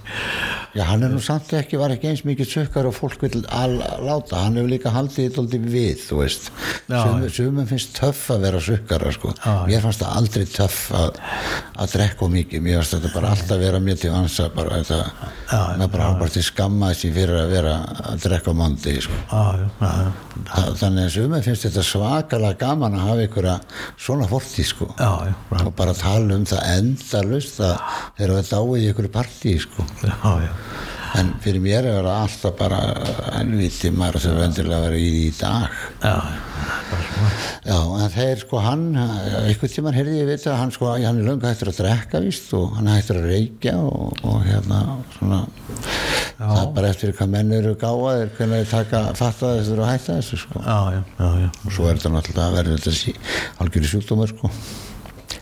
Já, 0.77 0.83
hann 0.91 1.01
er 1.07 1.09
nú 1.09 1.17
samt 1.23 1.49
ekki, 1.57 1.77
var 1.81 1.89
ekki 1.95 2.11
eins 2.11 2.21
mikið 2.27 2.49
sökkar 2.51 2.85
og 2.85 2.93
fólk 2.93 3.23
vil 3.23 3.39
láta, 3.41 4.43
hann 4.43 4.59
hefur 4.59 4.69
líka 4.69 4.91
haldið 4.93 5.23
þetta 5.25 5.41
aldrei 5.41 5.61
við, 5.73 6.03
þú 6.05 6.19
veist. 6.19 6.51
Sumum, 7.33 7.65
finnst 7.69 7.95
töff 7.97 8.27
að 8.35 8.45
vera 8.45 8.59
sökkara 8.61 9.13
sko. 9.15 9.31
Já, 9.41 9.55
mér 9.71 9.81
fannst 9.87 10.03
það 10.03 10.19
aldrei 10.19 10.45
töff 10.53 10.77
að, 10.93 11.17
að 11.81 11.95
drekka 11.95 12.29
mikið, 12.35 12.63
mér 12.67 12.77
fannst 12.83 12.93
þetta 12.97 13.13
bara 13.15 13.31
alltaf 13.33 13.61
vera 13.63 13.81
mér 13.87 13.97
til 14.03 14.13
vansa 14.13 14.47
bara 14.53 14.77
þetta, 14.83 14.99
maður 15.79 15.91
bara 15.95 16.11
hann 16.11 16.21
bara 16.21 16.35
til 16.37 16.45
skamma 16.45 16.91
þessi 16.93 17.11
fyrir 17.17 17.41
að 17.41 17.51
vera 17.55 17.73
að 18.11 18.21
drekka 18.27 18.53
á 18.53 18.59
mandi 18.61 18.95
sko. 19.07 19.19
já, 19.33 19.43
já, 19.57 19.67
já, 19.81 19.91
já, 19.97 20.13
Þa, 20.47 20.63
þannig 20.77 21.07
að 21.07 21.13
sumum 21.17 21.41
finnst 21.47 21.65
þetta 21.65 21.83
svakalega 21.87 22.59
gaman 22.61 22.95
að 22.99 23.07
hafa 23.07 23.25
ykkur 23.25 23.49
svona 23.97 24.29
fortíð 24.29 24.69
sko. 24.69 24.91
og 25.65 25.73
bara 25.79 25.97
tala 25.97 26.37
um 26.37 26.45
það 26.45 26.61
endalust 26.77 27.61
að 27.65 27.75
þeir 28.19 28.27
eru 28.27 28.37
að 28.37 28.51
dáið 28.53 28.83
í 28.85 28.89
ykkur 28.93 29.09
partí 29.17 29.57
sko. 29.65 29.87
já, 30.05 30.13
já. 30.45 30.51
En 31.17 31.31
fyrir 31.41 31.61
mér 31.63 31.87
er 31.87 32.01
það 32.03 32.09
alltaf 32.13 32.55
bara 32.59 32.79
ennviti 33.39 33.89
maður 33.95 34.25
sem 34.25 34.35
vendilega 34.37 34.83
verið 34.83 35.05
í 35.07 35.11
því 35.15 35.29
dag. 35.39 35.77
Já. 36.03 36.15
Já, 37.67 37.77
en 37.77 38.11
þeir 38.13 38.41
sko 38.41 38.59
hann, 38.63 38.83
einhvern 38.97 39.71
tíman 39.73 39.95
heyrði 39.97 40.19
ég 40.21 40.29
vita 40.29 40.51
að 40.53 40.59
hann 40.61 40.73
sko, 40.75 40.89
hann 40.93 41.19
er 41.21 41.27
löngu 41.27 41.47
hættur 41.47 41.71
að 41.71 41.79
drekka 41.81 42.21
víst 42.23 42.53
og 42.57 42.75
hann 42.77 42.89
hættur 42.91 43.19
að 43.21 43.29
reykja 43.31 43.73
og, 43.81 44.21
og 44.27 44.43
hérna 44.45 44.81
svona, 45.17 45.41
það 46.37 46.61
er 46.61 46.71
bara 46.77 46.91
eftir 46.93 47.15
hvað 47.17 47.31
menn 47.33 47.55
eru 47.59 47.73
gáðir, 47.81 48.31
hvernig 48.37 48.63
þeir 48.63 48.71
taka, 48.71 49.03
fatta 49.19 49.53
þessu 49.57 49.77
og 49.77 49.89
hætta 49.89 50.19
þessu 50.19 50.41
sko. 50.43 50.63
já, 50.63 50.77
já, 50.95 51.01
já, 51.19 51.29
já. 51.43 51.49
Og 51.63 51.77
svo 51.77 51.89
er 51.89 51.99
þetta 51.99 52.13
náttúrulega 52.15 52.47
að 52.47 52.59
verða 52.61 52.77
þetta 52.77 52.95
sí, 53.01 53.15
algjöru 53.63 53.91
sjúkdómar 53.93 54.33
sko. 54.35 54.53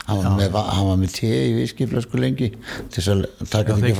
Hann 0.05 0.19
var, 0.21 0.33
með, 0.37 0.55
hann 0.69 0.85
var 0.85 0.97
með 1.01 1.13
te 1.17 1.29
í 1.33 1.53
viskiflösku 1.57 2.19
lengi 2.21 2.51
til 2.53 3.01
þess 3.01 3.07
að 3.09 3.23
taka 3.49 3.73
vera- 3.81 3.95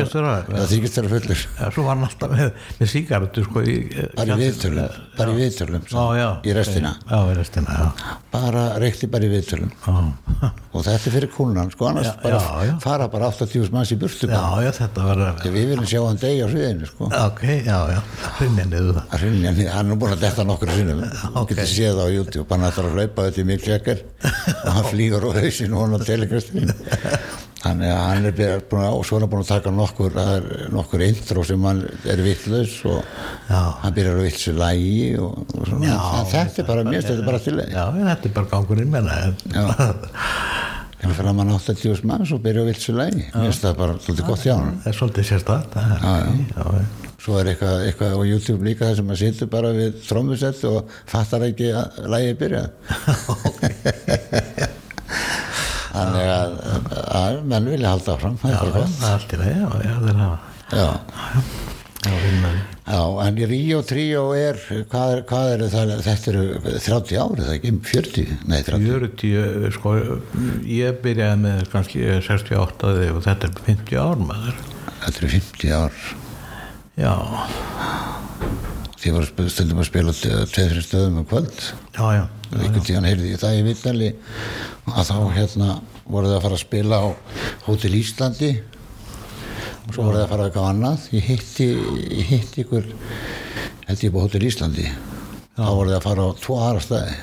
Já, 0.59 0.65
þykist 0.69 0.97
þeirra 0.99 1.09
fullur. 1.15 1.39
Já, 1.57 1.65
svo 1.73 1.85
var 1.87 1.95
hann 1.95 2.05
alltaf 2.05 2.35
með, 2.35 2.51
með 2.79 2.91
sígarettu 2.91 3.45
sko 3.47 3.63
í, 3.65 3.75
Bara 4.15 4.35
í 4.35 4.43
viðtölum, 4.43 4.99
bara 5.17 5.33
í 5.33 5.39
viðtölum, 5.39 5.87
Já, 5.89 6.03
já. 6.19 6.27
í 6.45 6.53
restina. 6.53 6.91
Í 7.09 7.35
restina, 7.39 7.77
bara 8.35 8.65
reykti 8.83 9.09
bara 9.09 9.25
í 9.25 9.31
viðtölum. 9.33 9.71
Og 10.75 10.83
þetta 10.83 11.07
er 11.07 11.13
fyrir 11.15 11.29
kúnan 11.31 11.69
sko 11.71 11.87
annars 11.89 12.09
bara 12.21 12.39
fara 12.83 13.07
bara 13.09 13.29
80 13.31 13.71
manns 13.73 13.93
í 13.95 13.97
burtu 13.97 14.27
var 14.29 15.21
Því 15.41 15.51
við 15.55 15.67
viljum 15.71 15.87
sjá 15.89 16.01
hann 16.05 16.17
degi 16.21 16.41
á 16.43 16.47
sviðinu 16.51 16.89
sko. 16.89 17.07
Ok, 17.25 17.43
já, 17.65 17.77
já, 17.95 18.01
að 19.09 19.23
hrynja 19.23 19.53
niður. 19.55 19.71
hann 19.73 19.91
er 19.95 19.99
búin 20.01 20.13
að 20.17 20.25
detta 20.25 20.43
nokkur 20.45 20.69
sinnum. 20.75 21.01
Þú 21.01 21.31
ok. 21.41 21.53
getur 21.55 21.71
séð 21.71 22.01
á 22.03 22.05
YouTube 22.11 22.45
hann 22.51 22.67
ætlar 22.67 22.89
að 22.91 22.97
hlaupa 22.99 23.27
þetta 23.29 23.41
í 23.41 23.47
mjög 23.49 23.63
kjekkar 23.65 24.03
og 24.65 24.71
hann 24.75 24.89
flýgur 24.91 25.23
á 25.25 25.29
hausinu 25.39 25.79
og 25.79 25.85
hann 25.85 25.94
á 25.95 26.07
telegrastinu 26.07 26.75
þannig 27.65 27.89
að 27.89 28.01
hann 28.03 28.27
er 28.29 28.63
búin 28.69 28.83
að, 28.85 28.97
og 28.99 29.05
svo 29.07 29.17
er 29.17 29.25
hann 29.25 29.31
búin 29.31 29.45
að 29.45 29.51
taka 29.53 29.73
nokkur, 29.73 30.11
það 30.15 30.33
er 30.35 30.73
nokkur 30.75 31.03
intro 31.05 31.45
sem 31.47 31.65
hann 31.65 31.81
er 32.13 32.23
vittlaus 32.25 32.75
og 32.91 32.99
Já. 33.49 33.61
hann 33.81 33.95
byrjar 33.95 34.19
að 34.19 34.27
vittsu 34.27 34.55
lægi 34.59 35.07
og, 35.21 35.39
og 35.55 35.69
svona, 35.71 35.89
Já, 35.89 35.99
en 36.19 36.29
þetta 36.33 36.63
er 36.63 36.69
bara, 36.69 36.85
finnst 36.91 37.09
þetta 37.09 37.23
er 37.23 37.29
bara 37.31 37.43
til 37.47 37.55
Já, 37.63 37.83
en 37.87 38.11
þetta 38.11 38.29
er 38.29 38.35
bara 38.37 38.51
gangurinn 38.53 38.93
menna 38.93 39.17
hann 41.05 41.11
er 41.11 41.17
fram 41.17 41.41
að 41.43 41.55
80 41.57 42.05
manns 42.09 42.31
og 42.33 42.45
byrja 42.45 42.63
að 42.65 42.69
vittsu 42.71 42.95
lægi 42.95 43.25
mér 43.25 43.49
finnst 43.49 43.65
það 43.65 43.81
bara 43.81 43.97
svolítið 44.05 44.29
gott 44.29 44.45
hjá 44.45 44.55
hann 44.59 44.77
Það 44.83 44.91
er 44.91 44.99
svolítið 44.99 45.25
já. 46.53 46.85
Svo 47.25 47.39
er 47.39 47.47
eitthvað, 47.49 47.79
eitthvað 47.87 48.11
á 48.13 48.21
YouTube 48.29 48.67
líka 48.67 48.85
þar 48.85 48.97
sem 48.99 49.07
maður 49.09 49.21
situr 49.23 49.47
bara 49.49 49.71
við 49.73 49.95
trómusett 50.05 50.59
og 50.69 50.91
fattar 51.09 51.47
ekki 51.47 51.71
að 51.73 52.03
lægi 52.13 52.35
byrja. 52.43 52.67
Þannig 55.95 56.29
að, 56.35 56.57
að 57.21 57.39
menn 57.53 57.71
vilja 57.71 57.93
halda 57.95 58.15
áfram, 58.17 58.37
það 58.41 58.53
Já, 58.53 58.57
er 58.57 58.75
bara 58.75 58.91
það 58.95 59.07
er 59.07 59.15
allt 59.15 59.35
í 59.35 59.41
lagi, 59.41 59.55
já, 59.55 59.69
já, 59.85 59.95
þeir 60.05 60.21
hafa 60.21 60.37
Já, 60.75 60.87
Já, 62.05 62.11
því 62.21 62.49
já, 62.85 62.99
en 63.25 63.37
Ríó 63.49 63.79
Tríó 63.81 64.23
er, 64.37 64.59
hvað 64.91 65.13
er, 65.15 65.21
hvað 65.29 65.47
er 65.55 65.63
það, 65.73 65.93
þetta 66.05 66.31
eru 66.31 66.43
30 66.85 67.21
árið, 67.23 67.39
það 67.39 67.49
er 67.49 67.55
ekki 67.55 67.71
40, 67.89 68.35
nei 68.51 68.59
30. 68.67 68.91
40, 68.91 69.71
sko, 69.73 69.95
ég 70.69 70.99
byrjaði 71.05 71.39
með 71.47 71.63
kannski 71.73 72.05
68 72.27 72.91
og 73.09 73.23
þetta 73.25 73.49
er 73.49 73.57
50 73.71 74.03
ár 74.03 74.21
maður. 74.29 74.61
Þetta 75.01 75.23
eru 75.23 75.31
50 75.33 75.75
ár. 75.79 76.05
Já, 76.95 77.15
Voru 79.13 79.27
sp- 79.29 79.49
stundum 79.53 79.81
að 79.83 79.89
spila 79.89 80.13
tveið-þri 80.15 80.81
stöðum 80.85 81.19
um 81.21 81.25
kvöld. 81.29 81.59
já, 81.93 82.05
já, 82.17 82.23
einhvern 82.55 82.85
tíðan 82.87 83.05
heyrði 83.09 83.31
ég 83.33 83.41
það 83.43 83.57
í 83.59 83.65
vittali 83.67 84.09
að 84.89 85.09
þá 85.11 85.17
hérna 85.35 85.67
voru 86.05 86.31
það 86.31 86.37
að 86.37 86.43
fara 86.45 86.57
að 86.57 86.63
spila 86.63 86.99
á 87.01 87.07
Hótel 87.67 87.93
Íslandi. 87.99 88.51
Svo 89.93 90.03
voru 90.07 90.17
það 90.17 90.23
að 90.25 90.31
fara 90.33 90.47
eitthvað 90.49 90.69
annað. 90.71 91.05
Ég 91.13 91.29
hitti, 91.29 91.67
ég 92.17 92.31
hitti 92.33 92.63
ykkur 92.65 92.89
held 93.85 94.03
ég 94.07 94.13
på 94.15 94.23
Hotel 94.25 94.43
Íslandi. 94.49 94.87
Þá 95.55 95.63
voru 95.69 95.89
það 95.93 95.97
að 95.99 96.05
fara 96.09 96.25
á 96.25 96.29
tvo 96.41 96.59
aðra 96.65 96.83
staði. 96.85 97.15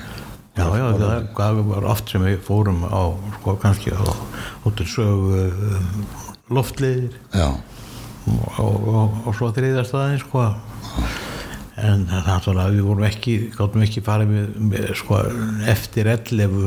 Já, 0.53 0.65
já, 0.77 0.85
það 1.01 1.27
það 1.33 1.59
var 1.65 1.85
oft 1.89 2.11
sem 2.13 2.21
við 2.27 2.39
fórum 2.45 2.83
á, 2.85 3.03
sko, 3.39 3.55
kannski 3.57 3.89
á 3.89 4.05
hóttur 4.63 4.85
sögu 4.85 5.47
loftliðir 6.53 7.15
já, 7.33 7.47
og, 8.29 8.59
og, 8.61 8.75
og, 8.93 9.15
og 9.25 9.33
svo 9.39 9.49
þriðja 9.55 9.81
staðin, 9.89 10.21
sko 10.21 10.43
en 11.83 12.05
það 12.09 12.49
er 12.51 12.59
að 12.63 12.75
við 12.77 12.85
vorum 12.87 13.07
ekki 13.07 13.37
gáttum 13.55 13.85
ekki 13.85 14.03
farið 14.05 14.33
með, 14.33 14.51
með 14.71 14.91
sko, 14.99 15.21
eftir 15.73 16.09
11 16.13 16.59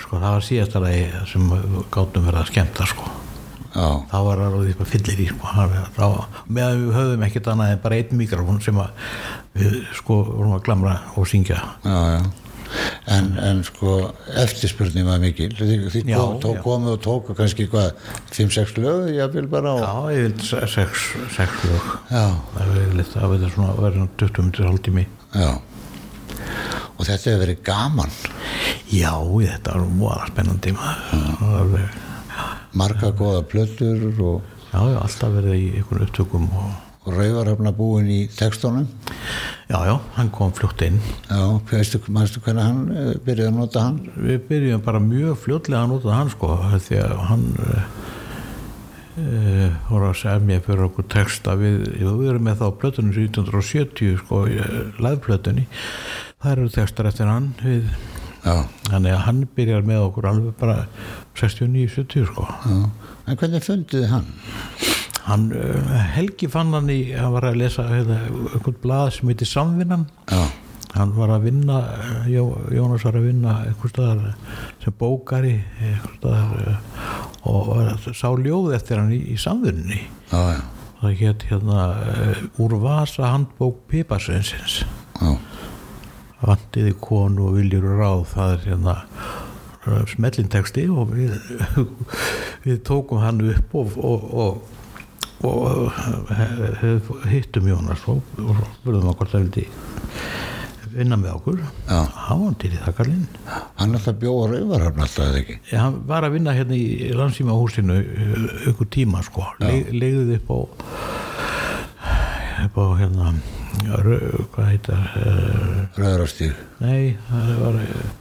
sko, 0.00 0.20
það 0.20 0.28
var 0.28 0.46
síðasta 0.46 0.82
lagi 0.82 1.08
sem 1.30 1.48
gáttum 1.92 2.28
verið 2.28 2.42
að 2.42 2.52
skemmta, 2.52 2.86
sko 2.90 3.08
já, 3.74 3.88
þá 4.10 4.18
var 4.26 4.42
það 4.44 4.58
því 4.64 4.76
bara 4.80 4.90
fyllir 4.90 5.22
í 5.22 5.28
sko. 5.30 6.10
Meðan 6.50 6.84
við 6.84 6.94
höfum 6.98 7.26
ekkert 7.26 7.50
annað 7.52 7.74
en 7.74 7.82
bara 7.84 7.98
einn 8.00 8.20
mikrofón 8.20 8.62
sem 8.64 8.80
að 8.82 9.10
við 9.60 9.80
sko 9.98 10.20
vorum 10.28 10.56
að 10.56 10.64
glamra 10.68 10.96
og 11.16 11.28
syngja 11.30 11.58
já, 11.84 11.98
já. 12.16 12.49
En, 13.10 13.32
en 13.42 13.62
sko 13.66 13.96
eftirspurning 14.38 15.06
var 15.08 15.18
mikil. 15.22 15.54
Kom, 15.56 16.36
tók, 16.42 16.60
komu 16.64 16.92
og 16.94 17.00
tóku 17.04 17.34
kannski 17.38 17.66
hvað 17.70 17.96
5-6 18.30 18.76
lög, 18.82 19.08
ég 19.16 19.32
vil 19.34 19.48
bara 19.50 19.74
á, 19.74 19.78
já, 19.80 20.18
ég 20.18 20.28
vil 20.28 20.68
sex, 20.70 21.08
sex 21.34 21.64
lög. 21.66 21.88
Já, 22.12 22.26
það 22.54 22.76
verður 22.76 23.54
svona 23.56 23.74
verður 23.80 23.96
svona 23.96 24.12
20 24.22 24.44
minnir 24.44 24.70
hálftími 24.70 25.06
já. 25.34 25.50
Og 27.00 27.06
þetta 27.08 27.30
hefur 27.30 27.42
verið 27.46 27.64
gaman. 27.64 28.14
Já, 28.92 29.14
þetta 29.16 29.74
var 29.74 29.90
múaða 29.96 30.30
spennandi 30.30 30.76
marga 32.76 33.10
góða 33.16 33.42
plötur 33.50 34.04
og, 34.22 34.46
já, 34.70 34.78
já, 34.78 35.00
alltaf 35.00 35.34
verið 35.34 35.56
í 35.58 35.66
einhvern 35.80 36.06
upptökum 36.06 36.46
og 36.54 36.89
og 37.06 37.16
rauvarhafna 37.16 37.72
búin 37.72 38.10
í 38.12 38.20
textunum. 38.36 38.86
Já, 39.70 39.78
já, 39.88 39.94
hann 40.16 40.30
kom 40.34 40.52
fljótt 40.52 40.84
inn. 40.84 41.00
Já, 41.30 41.42
manstu 42.12 42.42
hvernig 42.44 42.66
hann 42.66 42.80
eh, 42.92 43.12
byrjaði 43.24 43.50
að 43.52 43.58
nota 43.58 43.84
hann? 43.86 44.00
Við 44.16 44.40
byrjum 44.50 44.84
bara 44.84 45.02
mjög 45.04 45.38
fljótlega 45.44 45.84
að 45.84 45.92
nota 45.94 46.16
hann 46.18 46.32
sko 46.34 46.54
því 46.76 46.98
að 47.00 47.14
hann 47.30 47.46
uh, 47.64 47.84
uh, 49.24 49.68
voru 49.88 50.10
að 50.10 50.18
segja 50.22 50.46
mér 50.50 50.64
fyrir 50.66 50.88
okkur 50.90 51.08
texta. 51.16 51.56
Við, 51.60 51.86
við 52.02 52.32
erum 52.34 52.48
með 52.50 52.64
þá 52.64 52.66
plötunum 52.82 53.14
1970 53.16 54.18
sko 54.24 54.44
laðplötunni 55.00 55.68
það 56.40 56.52
eru 56.54 56.70
textar 56.72 57.08
eftir 57.10 57.28
hann 57.28 57.50
við, 57.60 57.88
já, 58.44 58.54
þannig 58.88 59.12
að 59.12 59.24
hann 59.26 59.42
byrjar 59.56 59.84
með 59.88 60.06
okkur 60.06 60.30
alveg 60.30 60.54
bara 60.60 60.78
69-70 61.36 62.30
sko. 62.30 62.46
Já. 62.64 62.78
En 63.28 63.40
hvernig 63.40 63.66
funduði 63.66 64.08
hann 64.10 64.32
hann, 65.26 65.50
uh, 65.52 66.00
Helgi 66.14 66.48
fann 66.50 66.72
hann 66.76 66.90
í 66.92 67.02
hann 67.12 67.34
var 67.36 67.50
að 67.50 67.60
lesa 67.62 67.86
hérna, 67.90 68.22
einhvern 68.54 68.82
blað 68.82 69.14
sem 69.18 69.32
heitir 69.32 69.50
Samvinnan. 69.50 70.08
Já, 70.30 70.44
hann 70.96 71.12
var 71.14 71.30
að 71.34 71.46
vinna 71.48 71.78
Jó, 72.30 72.44
Jónas 72.74 73.04
var 73.06 73.18
að 73.18 73.28
vinna 73.28 73.54
einhver 73.68 73.92
staðar 73.92 74.34
sem 74.82 74.96
bókari 74.98 75.54
staðar 76.16 76.64
eh, 76.66 77.04
og 77.50 77.70
að 77.76 78.08
sá 78.16 78.28
ljóð 78.34 78.74
eftir 78.76 79.00
hann 79.00 79.12
í, 79.14 79.20
í 79.34 79.38
já, 79.38 80.62
það 81.00 81.14
hétt 81.22 81.46
hérna 81.50 81.84
eh, 82.14 82.42
úr 82.62 82.76
vasa 82.82 83.30
handbók 83.30 83.84
Piparsveinsins 83.90 84.80
já, 85.20 85.30
vandiði 86.42 86.96
konu 87.00 87.50
og 87.50 87.60
viljur 87.60 87.86
ráð 88.00 88.26
það 88.34 88.56
er 88.56 88.66
hérna 88.72 88.98
smellinteksti 90.10 90.88
og 90.92 91.14
við, 91.14 91.38
við 92.66 92.82
tókum 92.86 93.22
hann 93.22 93.40
upp 93.54 93.78
og, 93.78 93.96
og, 93.96 94.26
og, 94.34 94.76
og 95.46 95.92
he- 96.36 97.30
hittum 97.32 97.68
Jónas 97.70 98.02
og, 98.10 98.20
hann 98.38 99.14
hvort 99.16 99.32
það 99.32 99.44
vildi 99.46 99.66
vinna 100.90 101.16
með 101.16 101.36
okkur. 101.38 101.58
Hann 101.86 102.40
var 102.44 102.54
til 102.58 102.72
í 102.74 102.80
það 102.82 102.96
kallinn 102.98 103.26
hann 103.78 103.94
alltaf 103.94 104.16
bjóða 104.20 104.48
rauvarhafna 104.56 105.04
alltaf 105.06 105.28
eða 105.28 105.38
ekki? 105.44 105.58
Já, 105.70 105.78
hann 105.84 106.00
var 106.10 106.26
að 106.26 106.34
vinna 106.34 106.54
hérna 106.56 106.74
í 106.76 107.12
landsýma 107.14 107.54
húsinu 107.56 108.00
ykkur 108.72 108.88
tíma 108.90 109.22
sko. 109.26 109.46
Le, 109.62 109.76
legðið 109.94 110.34
upp 110.40 110.50
á 110.50 110.58
upp 112.66 112.76
á 112.76 112.84
hérna 113.00 113.30
rau, 114.04 114.44
hvað 114.52 114.66
heitar 114.74 115.04
uh, 115.16 115.76
rauðrastíð 115.96 116.58
nei, 116.82 117.14
það 117.30 117.52
var 117.62 117.78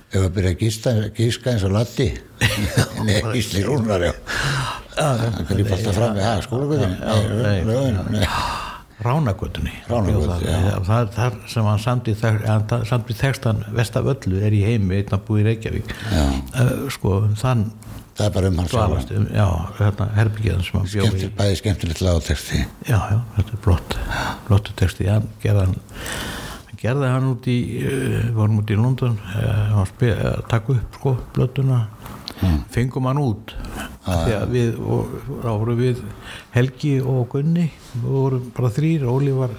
uh, 0.09 0.15
ef 0.17 0.25
að 0.25 0.31
byrja 0.37 0.53
að 0.53 1.11
gíska 1.17 1.53
eins 1.53 1.65
og 1.67 1.75
latti 1.75 2.09
nei, 3.07 3.19
gísli 3.33 3.63
rúnar 3.65 4.09
já. 4.09 4.13
Hann 4.99 5.45
grýp 5.47 5.69
alltaf 5.75 5.95
fram 5.95 6.17
það 6.17 7.29
nei. 7.39 7.61
nei, 8.17 8.23
Ránagötunni. 8.99 9.71
Ránargötu, 9.87 10.43
já. 10.43 10.73
það 10.83 11.13
er 11.23 11.35
sem 11.47 11.67
hann 11.69 11.79
samdi 11.79 12.15
samdi 12.19 13.15
textan 13.15 13.61
vest 13.71 13.95
af 13.95 14.09
öllu 14.11 14.41
er 14.43 14.51
í 14.51 14.59
heimi 14.65 14.99
einn 14.99 15.15
að 15.15 15.23
búi 15.29 15.39
í 15.39 15.45
Reykjavík. 15.47 15.93
Uh, 16.11 16.89
sko 16.91 17.21
þann 17.39 17.69
það 18.19 18.25
er 18.25 18.33
bara 18.35 18.51
um 18.51 18.59
hans 18.59 18.73
um, 19.15 19.29
já, 19.31 19.45
hérna 19.77 20.09
herbyggiðan 20.17 20.65
sem 20.67 20.79
hann 20.79 20.89
bjóði 20.91 21.09
skemmtil, 21.13 21.31
bæði 21.39 21.61
skemmtilegt 21.61 22.03
lágteksti 22.03 22.59
já, 22.89 22.97
já, 22.97 23.17
þetta 23.37 23.55
er 23.55 23.63
texti, 24.81 25.07
hann 25.07 25.31
gerði 25.43 25.65
hann 25.69 25.77
hann 25.77 26.38
gerði 26.79 27.11
hann 27.11 27.27
út 27.33 27.47
í 27.51 27.57
uh, 27.83 28.29
vorum 28.35 28.61
út 28.61 28.71
í 28.71 28.77
London 28.79 29.17
var 29.19 29.83
að 29.83 30.05
að 30.15 30.43
taka 30.51 30.75
upp 30.77 30.99
sko, 30.99 31.15
blötuna 31.35 31.79
fengum 32.71 33.09
hann 33.09 33.19
út. 33.19 33.53
Því 34.05 34.35
að 34.37 34.53
við 34.53 34.77
og, 34.79 35.15
þá 35.43 35.49
voru 35.49 35.75
við 35.79 36.03
Helgi 36.53 36.93
og 37.03 37.25
Gunni 37.33 37.65
við 37.91 38.05
vorum 38.05 38.45
bara 38.55 38.71
þrýr, 38.77 39.03
Óli 39.11 39.33
var 39.35 39.55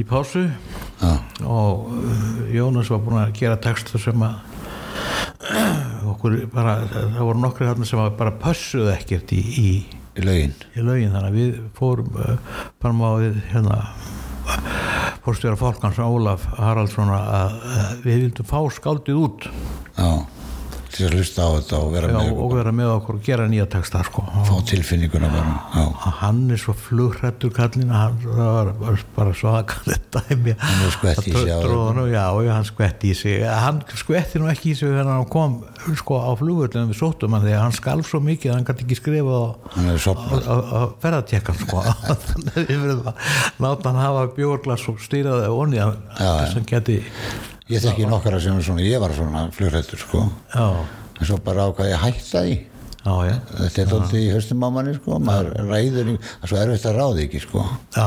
í 0.00 0.06
pásu 0.08 0.46
já, 0.48 1.12
og 1.44 1.92
Jónas 2.54 2.88
var 2.90 3.04
búin 3.04 3.20
að 3.20 3.34
gera 3.38 3.60
texta 3.60 4.00
sem 4.00 4.24
að 4.24 4.40
okkur 6.14 6.38
bara, 6.52 6.78
það 6.88 7.20
voru 7.20 7.42
nokkri 7.42 7.68
þarna 7.68 7.88
sem 7.88 8.00
bara 8.16 8.32
pössuðu 8.40 8.90
ekkert 8.94 9.36
í, 9.36 9.42
í 9.60 9.68
í 10.14 10.22
laugin 10.22 10.54
í 10.74 10.84
lögin. 10.84 11.12
Þannig 11.14 11.28
að 11.28 11.38
við 11.38 11.56
fórum 11.76 12.10
bara 12.14 12.94
á 12.94 13.12
við 13.20 13.40
hérna 13.50 13.78
fórstjóra 15.24 15.56
fólkans 15.56 15.98
Ólaf 16.04 16.44
Haraldsson 16.58 17.12
að 17.14 17.58
við 18.04 18.24
vildum 18.26 18.48
fá 18.48 18.58
skáldið 18.76 19.20
út. 19.24 19.46
Já, 19.96 20.10
til 20.94 21.08
að 21.08 21.18
hlusta 21.18 21.46
á 21.46 21.50
þetta 21.58 21.80
og 21.80 21.92
vera 21.94 22.10
já, 22.12 22.16
með 22.18 22.42
og 22.44 22.54
vera 22.54 22.74
með 22.74 22.92
okkur 22.94 23.18
og 23.18 23.26
gera 23.26 23.48
nýja 23.50 23.66
texta 23.74 24.04
sko. 24.06 24.24
fá 24.46 24.54
tilfinninguna 24.70 25.30
bara 25.32 26.14
hann 26.22 26.44
er 26.54 26.60
svo 26.60 26.74
flugrættur 26.78 27.52
kallin 27.54 27.92
hann 27.94 28.18
var, 28.24 28.72
bara 29.16 29.34
svakalegt 29.36 30.14
dæmi. 30.14 30.54
Hann 30.58 30.82
var 30.84 30.92
skvett 30.94 31.28
í 31.28 31.32
sig 31.34 31.52
Tróðan, 31.64 32.00
já, 32.12 32.24
hann 32.52 32.66
skvetti 32.68 33.12
í 33.12 33.16
sig. 33.18 33.44
Hann 33.44 33.80
skvetti 33.98 34.40
nú 34.42 34.50
ekki 34.50 34.72
í 34.72 34.76
sig 34.78 34.90
þegar 34.90 35.10
hann 35.10 35.28
kom 35.32 35.56
sko 35.98 36.20
á 36.20 36.30
flugvöldinu 36.38 36.90
við 36.90 37.00
sóttum 37.00 37.36
hann 37.36 37.46
að 37.48 37.58
hann 37.60 37.76
skalf 37.76 38.08
svo 38.10 38.20
mikið 38.24 38.52
að 38.52 38.58
hann 38.58 38.68
gæti 38.68 38.86
ekki 38.86 39.00
skrifa 39.00 39.40
á 39.40 40.82
ferðartekkan 41.02 41.58
sko. 41.64 41.82
Þannig 42.28 42.54
að 42.54 42.70
við 42.70 42.84
verðum 42.84 43.10
að 43.10 43.34
láta 43.66 43.90
hann 43.90 44.02
hafa 44.02 44.28
bjórglas 44.38 44.86
og 44.92 45.02
stýraði 45.04 45.50
onni 45.54 45.82
þess 45.82 46.30
að 46.30 46.54
hann 46.54 46.70
geti 46.70 47.00
ég 47.72 47.80
þekki 47.84 48.08
nokkara 48.10 48.40
sem 48.42 48.58
er 48.58 48.66
svona, 48.66 48.84
ég 48.84 49.00
var 49.00 49.14
svona 49.16 49.46
flugrættur 49.54 50.00
sko, 50.02 50.24
já, 50.52 50.66
en 51.20 51.28
svo 51.28 51.38
bara 51.44 51.68
ákvað 51.70 51.90
ég 51.92 51.98
að 51.98 52.04
hætta 52.08 52.42
því 52.44 52.56
já, 53.04 53.14
já, 53.28 53.34
þetta 53.60 53.82
er 53.82 53.90
þótti 53.92 54.20
í 54.22 54.30
höstum 54.32 54.64
á 54.64 54.68
manni 54.74 54.94
sko. 54.96 55.18
Maður 55.24 55.50
ræður, 55.68 56.10
það 56.24 56.46
er 56.46 56.52
svo 56.52 56.60
erfitt 56.62 56.86
að 56.88 56.98
ráða 56.98 57.24
ekki 57.24 57.42
sko. 57.44 57.64
Já, 57.96 58.06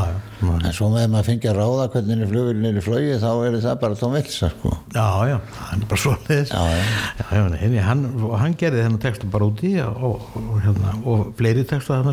en 0.57 0.73
svo 0.75 0.89
með 0.93 1.07
maður 1.13 1.29
fengi 1.31 1.51
að 1.51 1.59
ráða 1.61 1.87
hvernig 1.93 2.31
flugurinn 2.31 2.69
er 2.71 2.79
í 2.79 2.85
flögi 2.85 3.19
þá 3.21 3.29
er 3.47 3.59
það 3.67 3.77
bara 3.83 3.99
tóm 4.01 4.17
vilsa 4.17 4.51
sko. 4.55 4.73
Já, 4.95 5.07
já, 5.29 5.37
hann 5.69 5.83
er 5.85 5.91
bara 5.91 6.01
svo 6.01 6.15
leiðis 6.27 6.53
hann, 7.87 8.03
og 8.25 8.35
hann 8.41 8.57
gerði 8.59 8.83
þennan 8.85 9.03
texta 9.03 9.29
bara 9.31 9.47
úti 9.49 9.73
og, 9.83 10.25
og, 10.37 10.51
hérna, 10.65 10.93
og 11.07 11.31
fleiri 11.39 11.65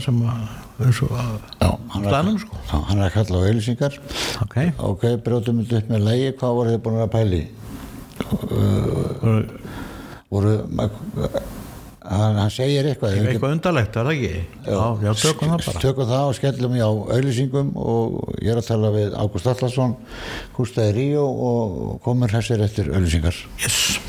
sem 0.05 0.21
að, 0.29 0.45
eins 0.85 1.01
og 1.05 1.17
að 1.19 1.33
Já, 1.61 1.71
hann 1.95 2.07
er, 2.09 2.39
sko. 2.43 2.63
hann 2.91 3.01
er 3.01 3.09
að 3.09 3.15
kalla 3.17 3.41
á 3.41 3.45
auðlýsingar 3.49 3.99
ok, 4.45 4.57
ok, 4.91 5.05
þetta 5.25 5.81
upp 5.81 5.93
með 5.93 6.07
lægi 6.09 6.31
hvað 6.41 6.57
voru 6.61 6.75
þið 6.75 6.83
búin 6.87 7.03
að 7.05 7.13
pæli 7.15 7.43
og 8.25 9.45
voru 10.35 10.57
hann, 12.05 12.39
hann 12.43 12.53
segir 12.53 12.89
eitthvað 12.91 13.17
Við 13.19 13.31
eitthvað 13.33 13.57
undarlegt, 13.57 13.97
er 13.97 14.09
það 14.09 14.15
ekki? 14.15 14.43
Já, 14.69 14.81
já, 15.07 15.11
tökum 15.25 15.53
það 15.55 15.67
bara 15.69 15.85
tökum 15.85 16.11
það 16.13 16.31
og 16.31 16.39
skellum 16.39 16.77
í 16.77 16.83
á 16.85 16.91
auðlýsingum 16.91 17.75
og 17.81 18.17
ég 18.41 18.55
er 18.55 18.63
að 18.63 18.71
tala 18.71 18.95
við 18.95 19.19
Ágúst 19.19 19.53
Allarsson 19.53 19.95
Gústaði 20.57 20.97
Ríó 20.99 21.29
og 21.51 21.79
komur 22.05 22.35
þessir 22.35 22.65
eftir 22.67 22.93
auðlýsingar 22.93 23.41
yes. 23.63 24.04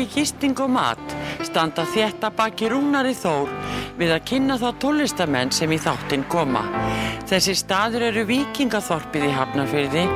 Í 0.00 0.06
gisting 0.12 0.58
og 0.62 0.72
mat 0.76 1.16
standa 1.46 1.86
þétta 1.88 2.30
baki 2.36 2.70
rúnari 2.72 3.14
þór 3.16 3.50
við 3.96 4.14
að 4.16 4.24
kynna 4.30 4.56
þá 4.60 4.66
tólistamenn 4.82 5.52
sem 5.54 5.72
í 5.72 5.78
þáttinn 5.80 6.26
koma. 6.32 6.64
Þessi 7.26 7.56
staður 7.58 8.08
eru 8.10 8.26
Víkingaþorpið 8.28 9.28
í 9.28 9.34
Hafnarfyrði, 9.34 10.06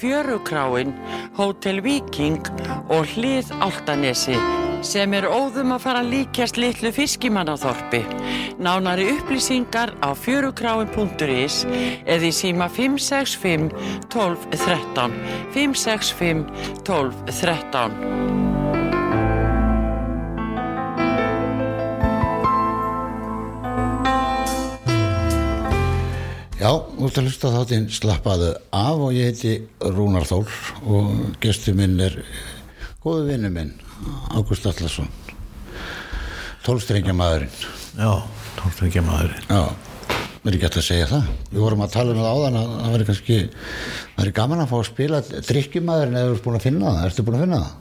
Fjörukráin, 0.00 0.94
Hótel 1.38 1.82
Víking 1.84 2.42
og 2.88 3.08
Hlið 3.14 3.50
Áltanesi 3.60 4.38
sem 4.84 5.14
er 5.16 5.24
óðum 5.32 5.72
að 5.74 5.84
fara 5.86 6.02
líkjast 6.04 6.58
litlu 6.60 6.92
fiskimannaþorpi. 6.92 8.02
Nánari 8.60 9.08
upplýsingar 9.14 9.94
á 10.04 10.12
fjörukráin.is 10.12 11.62
eða 12.04 12.28
í 12.28 12.32
síma 12.34 12.68
565 12.68 13.72
12 14.12 14.48
13 14.52 15.16
565 15.56 16.44
12 16.84 17.24
13 17.32 18.53
Já, 26.64 26.70
ert 26.80 27.18
að 27.20 27.26
hlusta 27.28 27.50
þáttinn 27.52 27.90
slappaðu 27.92 28.46
af 28.72 29.00
og 29.04 29.10
ég 29.12 29.34
heiti 29.34 29.50
Rúnar 29.84 30.24
Þór 30.24 30.52
og 30.88 31.10
gestur 31.42 31.74
minn 31.76 31.98
er 32.00 32.14
góðu 33.04 33.26
vinnu 33.28 33.50
minn, 33.52 33.74
Ágúst 34.32 34.64
Allarsson 34.70 35.10
tólstrengja 36.64 37.12
maðurinn 37.12 37.52
Já, 37.98 38.14
tónstrengja 38.56 39.04
maðurinn. 39.04 39.44
Já, 39.44 39.60
er 40.40 40.56
ekki 40.56 40.64
hægt 40.64 40.80
að 40.80 40.88
segja 40.88 41.10
það 41.12 41.28
Við 41.50 41.60
vorum 41.66 41.84
að 41.84 41.92
tala 41.98 42.16
um 42.16 42.22
það 42.22 42.32
áðan 42.32 42.58
að 42.62 42.72
það 42.72 42.96
væri 42.96 43.08
kannski 43.10 43.38
það 43.52 44.24
er 44.24 44.32
gaman 44.40 44.64
að 44.64 44.72
fá 44.72 44.76
að 44.80 44.88
spila 44.88 45.22
drikkjumaðurinn 45.50 46.18
eða 46.22 46.32
þú 46.32 46.38
ert 46.38 46.48
búin 46.48 46.58
að 46.62 46.66
finna 46.70 46.96
það, 46.96 47.04
ertu 47.10 47.28
búin 47.28 47.40
að 47.42 47.46
finna 47.46 47.62
það? 47.66 47.78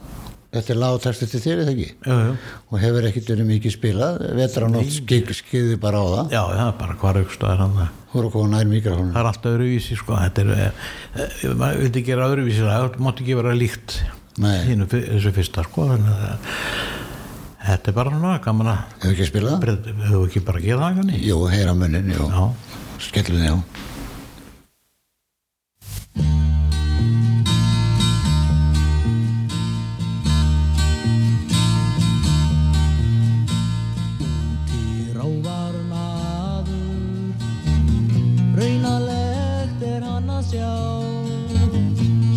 Þetta 0.53 0.75
er 0.75 1.01
texti 1.07 1.31
til 1.31 1.39
þér, 1.47 1.63
eða 1.63 1.71
ekki? 1.71 1.89
Jú, 2.03 2.19
jú. 2.27 2.37
Og 2.67 2.83
hefur 2.83 3.07
ekkert 3.07 3.31
verið 3.31 3.47
mikið 3.55 3.77
spilað, 3.79 4.21
vetur 4.37 4.67
á 4.67 4.75
nótt 4.75 4.93
skik, 4.99 5.31
skiði 5.39 5.79
bara 5.81 6.03
á 6.03 6.05
það 6.11 6.35
Já, 6.35 6.43
já, 6.59 6.65
bara 6.83 6.99
hvar 6.99 7.23
aukstaðar 7.23 7.63
hann 7.63 7.77
það. 7.79 7.99
Voru 8.13 8.29
að 8.29 8.35
koma 8.35 8.51
nær 8.53 8.67
mikrofónu 8.69 9.13
Það 9.13 9.21
er 9.23 9.29
allt 9.31 9.47
öðruvísi, 9.51 9.97
sko. 9.99 10.17
Þetta 10.21 10.43
er, 10.43 10.51
eh, 10.53 10.89
eh, 11.23 11.55
maður 11.57 11.79
vildi 11.83 12.03
gera 12.05 12.27
öðruvísi, 12.29 12.67
það 12.67 12.99
mátti 13.01 13.25
ekki 13.25 13.39
vera 13.39 13.55
líkt 13.57 13.95
hínu, 14.37 14.89
þessu 14.91 15.33
fyrsta, 15.33 15.65
sko. 15.65 15.87
Þannig 15.93 16.19
að 16.19 16.51
þetta 17.63 17.89
er 17.89 17.97
bara 17.97 18.13
svona 18.13 18.35
gaman 18.43 18.73
að, 18.73 18.83
Hefur 18.99 19.15
ekki 19.15 19.29
spilað 19.31 19.65
höfum 20.03 20.27
ekki 20.27 20.45
bara 20.45 20.61
að 20.61 20.67
gera 20.67 20.91
það? 20.93 21.15
Jú, 21.23 21.39
heyra 21.53 21.73
munnin, 21.77 22.13
jú 22.13 22.29
Já. 22.29 22.45
Skellum 23.03 23.43
já 23.43 23.55
Rávar 23.57 23.92
sjá. 40.53 40.73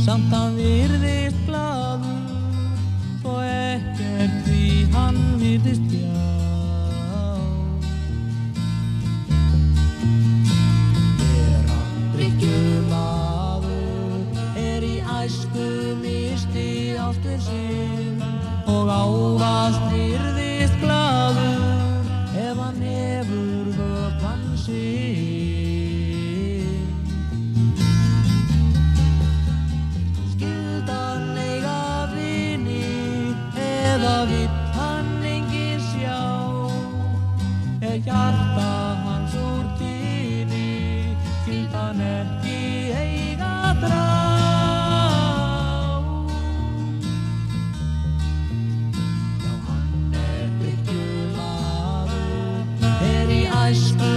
Samt 0.07 0.31
hann 0.31 0.55
virðist 0.57 1.41
glaður 1.49 2.21
Svo 3.21 3.35
ekkert 3.43 4.37
því 4.47 4.67
hann 4.95 5.19
virðist 5.41 5.89
já 5.91 6.23
Er 11.27 11.65
hann 11.73 12.07
drykkjumaður 12.15 13.75
Er 14.63 14.87
í 14.87 14.97
æsku 15.19 15.69
misti 16.05 16.69
ástur 17.03 17.41
sinn 17.49 18.23
Og 18.71 18.87
ávast 18.87 19.83
virðist 19.91 20.16
er 53.67 53.75
í 53.75 54.16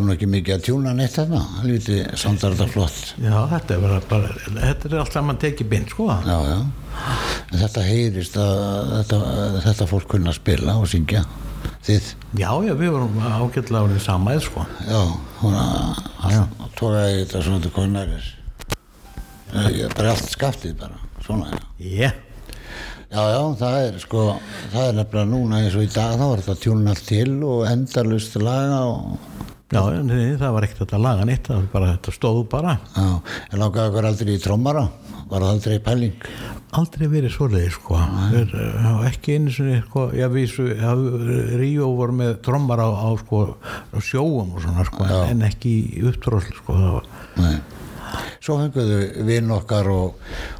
þarf 0.00 0.08
nú 0.08 0.14
ekki 0.16 0.28
mikið 0.30 0.54
að 0.54 0.62
tjúna 0.64 0.92
neitt 0.96 1.12
þarna, 1.16 1.40
helviti 1.60 1.96
samdar 2.18 2.54
þetta 2.56 2.72
flott. 2.72 3.00
Já, 3.20 3.34
þetta 3.50 3.74
er, 3.76 3.96
bara, 4.08 4.30
þetta 4.54 4.88
er 4.88 4.94
allt 5.02 5.16
saman 5.16 5.40
tekið 5.40 5.68
bind 5.68 5.92
sko 5.92 6.06
Já, 6.24 6.38
já. 6.48 6.58
En 7.50 7.60
þetta 7.60 7.84
heyrist 7.84 8.38
að 8.40 8.94
þetta, 8.94 9.18
þetta 9.66 9.88
fólk 9.90 10.08
kunna 10.14 10.34
spila 10.36 10.78
og 10.80 10.88
syngja. 10.90 11.24
Þið, 11.84 12.08
Já, 12.40 12.48
já, 12.64 12.72
við 12.80 12.94
vorum 12.94 13.20
ágætlega 13.20 13.84
árið 13.84 14.02
samaðið 14.06 14.42
sko 14.46 14.64
já, 14.88 15.00
hún 15.42 15.56
að 15.60 16.38
tókaði 16.78 17.18
þetta 17.18 17.42
svona 17.44 17.64
til 17.64 17.72
konar 17.76 18.16
bara 19.98 20.14
allt 20.14 20.32
skaftið 20.32 20.76
bara, 20.80 21.00
svona, 21.26 21.52
já. 21.52 21.64
Yeah. 22.00 22.18
Já, 23.10 23.24
já, 23.26 23.40
það 23.58 23.76
er 23.82 23.96
sko, 23.98 24.24
það 24.70 24.84
er 24.86 24.92
nefnilega 25.00 25.30
núna 25.32 25.60
eins 25.64 25.74
og 25.74 25.82
í 25.82 25.88
dag 25.90 26.12
þá 26.14 26.26
er 26.28 26.42
þetta 26.44 26.62
tjúna 26.62 26.92
allt 26.94 27.08
til 27.08 27.32
og 27.42 27.64
endalust 27.66 28.36
laga 28.38 28.76
og 28.86 29.48
Já, 29.70 29.80
nei, 30.02 30.32
það 30.40 30.54
var 30.56 30.64
ekkert 30.66 30.92
að 30.96 31.04
laga 31.04 31.24
neitt, 31.28 31.44
það 31.46 31.60
var 31.60 31.66
bara, 31.74 31.90
þetta 31.94 32.14
stóð 32.16 32.40
bara. 32.50 32.72
Já, 32.96 33.04
en 33.52 33.60
langaði 33.62 33.90
okkur 33.92 34.08
aldrei 34.08 34.32
í 34.34 34.40
trommara? 34.42 34.82
Var 35.30 35.44
það 35.44 35.52
aldrei 35.54 35.76
pæling? 35.86 36.24
Aldrei 36.74 37.06
verið 37.10 37.34
svoleiði 37.36 37.70
sko. 37.76 37.98
Þeir, 38.32 38.54
uh, 38.58 39.04
ekki 39.06 39.36
einu 39.38 39.52
sinni 39.54 39.76
sko, 39.84 40.08
svo- 40.50 40.74
já, 40.74 40.90
Ríó 41.60 41.86
voru 41.96 42.16
með 42.18 42.32
trommar 42.46 42.82
á, 42.82 42.88
á 42.90 43.08
sko 43.22 43.44
á 43.94 43.98
sjóum 44.02 44.54
og 44.56 44.62
svona 44.64 44.84
sko 44.88 45.06
Já. 45.06 45.20
en 45.30 45.42
ekki 45.46 45.74
í 46.00 46.02
upptróðslu 46.10 46.56
sko 46.58 46.74
var, 46.74 47.06
Nei. 47.38 47.60
Svo 48.42 48.56
fenguðu 48.58 49.24
vinn 49.28 49.50
okkar 49.54 49.86
og, 49.92 50.16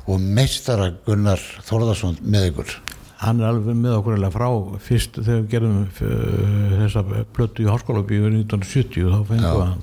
og 0.06 0.20
meistara 0.22 0.92
Gunnar 1.06 1.40
Þórðarsson 1.66 2.20
með 2.22 2.52
ykkur 2.52 2.76
hann 3.20 3.40
er 3.42 3.50
alveg 3.50 3.76
með 3.76 3.98
okkur 3.98 4.16
alveg 4.16 4.32
frá 4.32 4.48
fyrst 4.80 5.18
þegar 5.20 5.42
við 5.42 5.50
gerðum 5.52 5.80
uh, 5.82 6.76
þessa 6.80 7.02
plötu 7.36 7.66
í 7.66 7.68
háskólabíu 7.68 8.30
1970 8.30 9.10
þá 9.12 9.18
fengum 9.28 9.50
við 9.50 9.66
hann. 9.66 9.82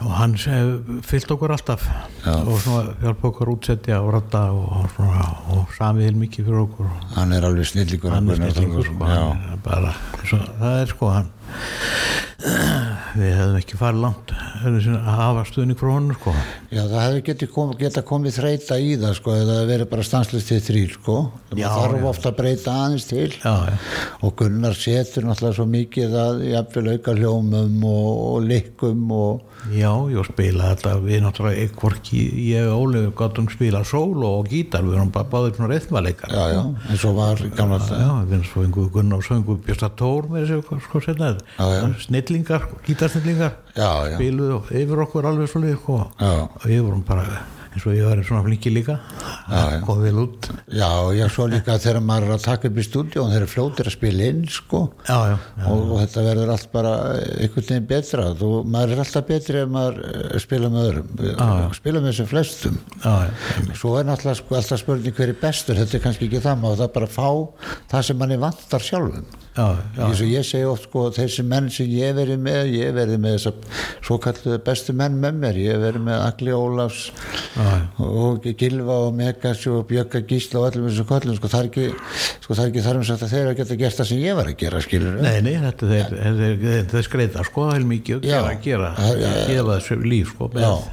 Og 0.00 0.12
hann 0.16 0.32
eh, 0.48 0.68
fyllt 1.04 1.32
okkur 1.34 1.52
alltaf. 1.52 1.82
Já. 2.24 2.32
og 2.38 2.54
svona 2.62 2.94
hjálpa 3.02 3.28
okkur 3.28 3.50
útsetja 3.52 3.98
og 4.00 4.14
ratta 4.14 4.46
og, 4.56 4.86
svona, 4.94 5.26
og 5.52 5.74
samið 5.76 6.16
mikið 6.22 6.48
fyrir 6.48 6.62
okkur. 6.62 6.88
Og 6.88 7.18
hann 7.18 7.34
er 7.36 7.48
alveg 7.50 7.68
snillíkur 7.68 8.14
hann 8.14 8.30
er 8.32 8.40
Þórðarsson. 8.40 8.86
sko, 8.86 9.10
hann 9.10 9.44
er 9.50 9.60
bara, 9.66 9.92
svo, 10.22 10.40
það 10.62 10.80
er 10.80 10.94
sko 10.94 11.12
hann 11.16 11.28
við 13.16 13.32
hefðum 13.34 13.58
ekki 13.60 13.78
farið 13.80 14.02
langt 14.04 14.32
að 14.34 15.08
hafa 15.08 15.44
stuðning 15.48 15.78
frá 15.80 15.90
honum 15.90 16.16
sko. 16.18 16.34
Já, 16.70 16.82
það 16.82 17.04
hefði 17.04 17.22
geti 17.28 17.48
kom, 17.50 17.74
geta 17.80 18.04
komið 18.06 18.36
þreita 18.38 18.78
í 18.80 18.94
það 19.00 19.14
sko, 19.18 19.36
eða 19.42 19.58
verið 19.70 19.90
bara 19.90 20.06
stanslist 20.06 20.50
til 20.52 20.60
þrýr 20.68 20.96
sko, 20.96 21.18
það 21.50 21.76
þarf 21.80 22.08
ofta 22.12 22.32
að 22.32 22.40
breyta 22.40 22.76
aðeins 22.84 23.08
til. 23.10 23.28
Já, 23.34 23.54
já, 23.70 23.76
og 24.20 24.34
Gunnar 24.40 24.78
setur 24.78 25.28
náttúrulega 25.28 25.58
svo 25.58 25.68
mikið 25.70 26.18
að 26.24 26.42
jafnvel 26.50 26.86
auka 26.94 27.16
hljómum 27.18 27.86
og, 27.90 28.10
og 28.30 28.50
likkum 28.50 29.06
og 29.16 29.46
já, 29.68 29.90
ég 30.08 30.28
spila 30.28 30.70
þetta 30.72 30.94
við 31.04 31.22
náttúrulega 31.24 31.66
hvorki 31.80 32.20
ég 32.48 32.68
og 32.70 32.86
Ólefur 32.86 33.12
gáttum 33.18 33.48
spila 33.52 33.82
solo 33.84 34.30
og 34.38 34.48
gítar 34.50 34.84
við 34.86 34.96
erum 34.96 35.12
bara 35.12 35.28
báðir 35.30 35.56
svona 35.56 35.70
reyðmaleikar 35.74 36.32
já, 36.32 36.44
já, 36.54 36.62
eins 36.88 37.04
og 37.08 37.18
var 37.18 37.42
gamla 37.58 37.80
já, 37.84 38.10
við 38.24 38.36
erum 38.38 38.46
svo 38.48 38.64
einhver 38.64 38.88
Gunnar 38.94 39.20
og 39.20 39.26
svo 39.26 39.36
einhver 39.36 39.60
Björsta 39.66 39.90
Tór 40.00 40.30
með 40.32 40.54
þessu 40.54 40.80
sko 40.86 41.02
já. 41.04 41.82
snillingar, 42.06 42.68
gítarsnillingar 42.86 42.99
Já, 43.76 43.90
já. 44.10 44.18
spiluðu 44.18 44.60
yfir 44.82 45.06
okkur 45.06 45.30
alveg 45.30 45.48
svo 45.50 45.64
líka 45.64 45.80
sko. 45.80 46.02
Já. 46.20 46.34
og 46.48 46.68
við 46.68 46.84
vorum 46.84 47.06
bara 47.08 47.40
eins 47.70 47.84
og 47.86 47.94
ég 47.94 48.06
var 48.06 48.20
svona 48.26 48.42
flinki 48.42 48.70
líka 48.72 48.96
kom 49.86 50.00
vel 50.02 50.18
út 50.24 50.48
Já, 50.74 50.90
já, 51.14 51.26
svo 51.30 51.46
líka 51.50 51.76
þegar 51.78 52.02
maður 52.02 52.26
er 52.26 52.34
að 52.34 52.44
taka 52.46 52.70
upp 52.70 52.78
í 52.80 52.84
stúdíu 52.86 53.22
og 53.22 53.30
þeir 53.30 53.38
eru 53.40 53.50
fljótir 53.50 53.90
að 53.90 53.94
spila 53.94 54.26
inn 54.26 54.40
sko 54.50 54.80
já, 55.06 55.18
já, 55.30 55.36
já. 55.38 55.66
og, 55.70 55.84
og 55.84 56.00
þetta 56.02 56.24
verður 56.26 56.52
allt 56.56 56.70
bara 56.74 56.94
einhvern 57.20 57.68
veginn 57.68 57.88
betra 57.92 58.24
þú, 58.40 58.50
maður 58.74 58.94
er 58.96 59.02
alltaf 59.04 59.28
betri 59.30 59.62
ef 59.62 59.70
maður 59.76 60.00
eh, 60.10 60.38
spila 60.42 60.72
með 60.74 60.88
öðrum 60.90 61.76
spila 61.78 62.02
með 62.02 62.10
þessum 62.10 62.30
flestum 62.32 62.80
já, 63.04 63.14
já. 63.28 63.76
svo 63.82 63.94
er 64.00 64.10
náttúrulega 64.10 64.40
sko, 64.42 64.58
alltaf 64.58 64.82
spurning 64.82 65.20
hver 65.20 65.34
er 65.34 65.38
bestur 65.44 65.78
þetta 65.78 66.00
er 66.00 66.04
kannski 66.08 66.26
ekki 66.26 66.42
það, 66.42 66.64
maður 66.64 66.82
það 66.82 66.92
bara 66.98 67.12
fá 67.14 67.30
það 67.94 68.08
sem 68.10 68.20
manni 68.24 68.40
vantar 68.48 68.90
sjálfum 68.90 69.22
Já, 69.22 69.30
já, 69.30 69.49
eins 69.60 70.20
og 70.22 70.30
ég 70.30 70.46
segi 70.46 70.68
oft 70.68 70.88
sko 70.88 71.06
þessi 71.14 71.44
menn 71.46 71.70
sem 71.72 71.90
ég 71.92 72.14
verið 72.16 72.40
með 72.42 72.72
ég 72.74 72.94
verið 72.96 73.20
með 73.22 73.36
þess 73.36 73.78
svo 74.06 74.18
kalluðu 74.22 74.58
bestu 74.66 74.94
menn 74.96 75.18
með 75.20 75.40
mér. 75.42 75.60
Ég 75.60 75.80
verið 75.82 76.04
með 76.06 76.24
Agli 76.24 76.54
Ólafs 76.56 77.02
og 78.00 78.46
Gilva 78.60 78.98
og 79.06 79.14
Megas 79.18 79.66
og 79.70 79.84
Bjögga 79.90 80.22
Gísla 80.28 80.62
og 80.62 80.70
öllum 80.70 80.88
þessum 80.88 81.08
kallum 81.10 81.38
sko 81.38 81.50
það 81.52 81.60
er 81.60 81.70
ekki, 81.70 81.86
sko, 82.40 82.54
það 82.54 82.64
er 82.64 82.72
ekki 82.72 82.84
þar 82.86 83.00
um 83.00 83.06
sagt 83.08 83.26
að 83.26 83.34
þeir 83.34 83.50
að 83.50 83.60
geta 83.60 83.78
gert 83.80 84.00
það 84.00 84.10
sem 84.10 84.22
ég 84.24 84.38
var 84.38 84.50
að 84.50 84.58
gera 84.62 84.82
skilur 84.84 85.20
Nei, 85.20 85.36
nei, 85.44 85.52
þetta 85.66 85.90
þeir, 85.90 86.16
þeir, 86.16 86.56
þeir, 86.64 86.88
þeir 86.94 87.06
skreita 87.08 87.46
sko 87.48 87.68
heil 87.70 87.86
mikið 87.90 88.18
og 88.18 88.26
gera, 88.26 88.54
gera, 88.64 88.92
já, 88.96 89.12
já. 89.20 89.30
gefa 89.50 89.76
þessu 89.76 89.98
líf 90.04 90.32
sko 90.34 90.50
með, 90.54 90.86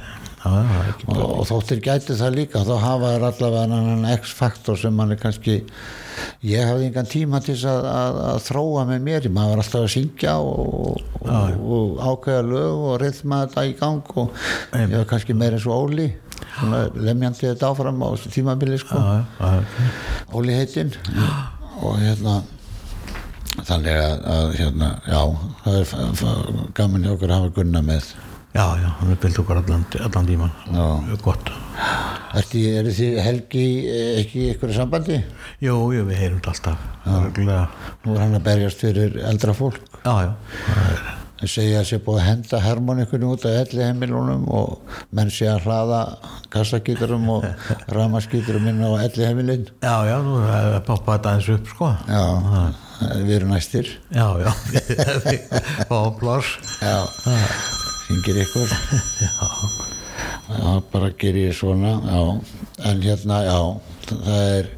ekki 0.88 1.08
og, 1.14 1.24
og 1.26 1.48
þóttir 1.48 1.82
gæti 1.84 2.18
það 2.18 2.36
líka 2.36 2.64
þá 2.66 2.74
hafa 2.84 3.14
þær 3.14 3.26
allavega 3.32 3.64
annan 3.66 4.10
X-faktor 4.18 4.78
sem 4.80 4.94
mann 4.94 5.14
er 5.14 5.20
kannski 5.22 5.62
ég 6.48 6.68
hafði 6.68 6.88
engan 6.88 7.10
tíma 7.10 7.40
til 7.44 7.56
að, 7.68 7.88
að, 7.92 8.20
að 8.28 8.40
þróa 8.48 8.86
með 8.92 9.04
mér, 9.08 9.28
maður 9.34 9.54
var 9.54 9.64
alltaf 9.64 9.84
að 9.84 9.92
syngja 9.94 10.36
og, 10.38 11.02
og, 11.24 11.58
og 11.58 12.00
ákveða 12.12 12.46
lög 12.52 12.86
og 12.92 12.96
rithma 13.02 13.42
þetta 13.46 13.66
í 13.68 13.76
gang 13.80 14.14
og 14.22 14.40
ég 14.78 14.96
var 14.96 15.08
kannski 15.12 15.36
meira 15.38 15.58
eins 15.58 15.68
og 15.68 15.88
Óli 15.88 16.08
lemjandi 16.98 17.48
þetta 17.48 17.72
áfram 17.72 18.02
á 18.02 18.08
tímabili 18.30 18.78
sko, 18.80 18.98
já, 18.98 19.24
já, 19.38 19.50
já, 19.58 19.90
Óli 20.34 20.54
heitinn. 20.58 20.94
Og 21.78 21.98
hérna 22.02 22.40
þannig 23.66 23.98
að, 23.98 24.24
að 24.34 24.56
hérna, 24.58 24.88
já 25.06 25.20
það 25.64 25.78
er 25.80 26.72
gaman 26.78 27.06
hjá 27.06 27.12
okkur 27.14 27.32
að 27.32 27.42
hafa 27.42 27.54
gunna 27.58 27.84
með. 27.86 28.10
Já, 28.54 28.64
já, 28.80 28.88
hann 28.98 29.12
er 29.12 29.20
bild 29.22 29.38
okkur 29.42 29.60
allan, 29.60 29.84
Já. 30.72 31.16
gott 31.22 31.52
Ertu, 32.36 32.60
eru 32.80 32.90
þið 32.92 33.20
Helgi 33.24 33.66
eh, 33.88 34.08
ekki 34.22 34.42
í 34.42 34.48
ykkur 34.52 34.74
sambandi? 34.76 35.20
Jú, 35.64 35.76
jú, 35.94 36.02
við 36.08 36.18
heyrum 36.20 36.42
þetta 36.42 36.52
alltaf 36.52 37.14
Örgulega, 37.18 37.62
Nú 38.04 38.16
er 38.16 38.24
hann 38.24 38.36
að 38.36 38.44
berjast 38.50 38.84
fyrir 38.84 39.16
eldra 39.30 39.54
fólk. 39.56 39.80
Já, 40.04 40.12
já, 40.26 40.34
það 40.66 41.16
Það 41.38 41.50
segja 41.52 41.78
að 41.78 41.84
sé 41.86 41.96
búið 42.02 42.16
að 42.18 42.24
henda 42.26 42.58
harmonikunni 42.64 43.26
út 43.30 43.44
af 43.46 43.56
elli 43.60 43.84
heimilunum 43.86 44.48
og 44.58 44.94
menn 45.14 45.28
sé 45.30 45.46
að 45.46 45.68
hlaða 45.68 46.00
kassagítarum 46.50 47.28
og 47.36 47.46
ramaskítarum 47.94 48.66
inn 48.66 48.82
á 48.82 48.90
elli 49.04 49.22
heimilin 49.22 49.68
já, 49.78 49.94
já, 50.08 50.16
nú 50.26 50.40
er 50.42 50.74
að 50.80 50.82
poppa 50.88 51.14
þetta 51.14 51.36
aðeins 51.36 51.50
upp 51.54 51.70
sko. 51.70 51.92
Já, 52.10 52.24
við 53.22 53.36
erum 53.36 53.54
næstir. 53.54 53.92
Já, 54.10 54.26
já, 54.42 54.50
við 55.28 55.60
fáum 55.92 56.18
pláss. 56.18 56.56
Já, 56.82 56.98
syngir 58.08 58.42
ykkur. 58.42 58.74
Já, 59.22 59.87
bara 60.92 61.10
ger 61.18 61.36
ég 61.36 61.54
svona 61.54 61.94
Já, 62.04 62.22
en 62.90 63.02
hérna, 63.02 63.42
já 63.44 63.60
það 64.08 64.42
er 64.58 64.70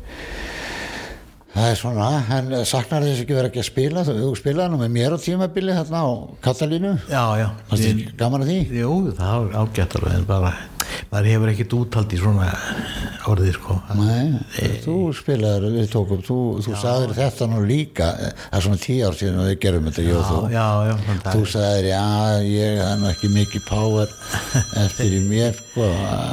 það 1.55 1.69
er 1.71 1.79
svona, 1.81 2.09
en 2.37 2.51
saknar 2.69 3.03
þess 3.07 3.23
ekki 3.25 3.35
vera 3.37 3.49
ekki 3.51 3.63
að 3.63 3.69
spila 3.71 4.05
þú 4.07 4.33
spilaði 4.39 4.71
nú 4.75 4.79
með 4.85 4.93
mér 4.97 5.17
á 5.17 5.19
tímabili 5.21 5.75
þarna 5.77 6.03
á 6.07 6.11
Katalínu. 6.47 6.93
Já, 7.11 7.25
já, 7.41 7.49
þér 7.73 8.03
gaman 8.21 8.45
að 8.45 8.53
því? 8.53 8.59
Jú, 8.81 8.93
það 9.19 9.49
er 9.49 9.57
ágætt 9.65 9.97
alveg 9.99 10.15
en 10.21 10.29
bara, 10.31 10.53
maður 11.11 11.31
hefur 11.35 11.53
ekkert 11.55 11.75
úthald 11.81 12.15
í 12.15 12.21
svona 12.23 12.49
orðið 13.31 13.53
sko. 13.59 13.77
Nei, 13.99 14.71
þú 14.87 14.95
spilaður, 15.19 15.67
við 15.75 15.91
tókum 15.93 16.23
þú, 16.27 16.39
þú 16.65 16.79
sagðir 16.81 17.13
þetta 17.19 17.51
nú 17.51 17.61
líka 17.69 18.09
það 18.15 18.57
er 18.61 18.65
svona 18.69 18.81
tíu 18.87 19.03
ár 19.11 19.19
síðan 19.19 19.43
og 19.43 19.51
við 19.51 19.59
gerum 19.67 19.91
þetta 19.91 20.07
ég 20.07 20.17
og 20.23 20.27
þú. 20.31 20.41
Já, 20.55 20.67
já, 20.87 20.97
þú 21.35 21.45
sagðir, 21.57 21.91
já, 21.91 22.07
ég 22.47 22.81
það 22.81 23.05
er 23.05 23.13
ekki 23.13 23.33
mikið 23.37 23.69
power 23.69 24.17
eftir 24.87 25.19
í 25.19 25.23
mér 25.29 25.59
sko, 25.61 25.91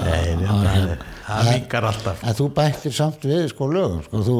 Nei, 0.07 0.35
nei, 0.37 0.45
að- 0.45 0.47
það 0.47 0.73
hérna. 0.77 0.97
er- 0.97 1.13
það 1.27 1.51
mingar 1.51 1.87
alltaf. 1.91 2.23
en 2.23 2.37
þú 2.37 2.47
bættir 2.57 2.95
samt 2.95 3.27
við 3.27 3.45
sko 3.51 3.67
lögum 3.71 4.01
sko, 4.05 4.23
þú, 4.27 4.37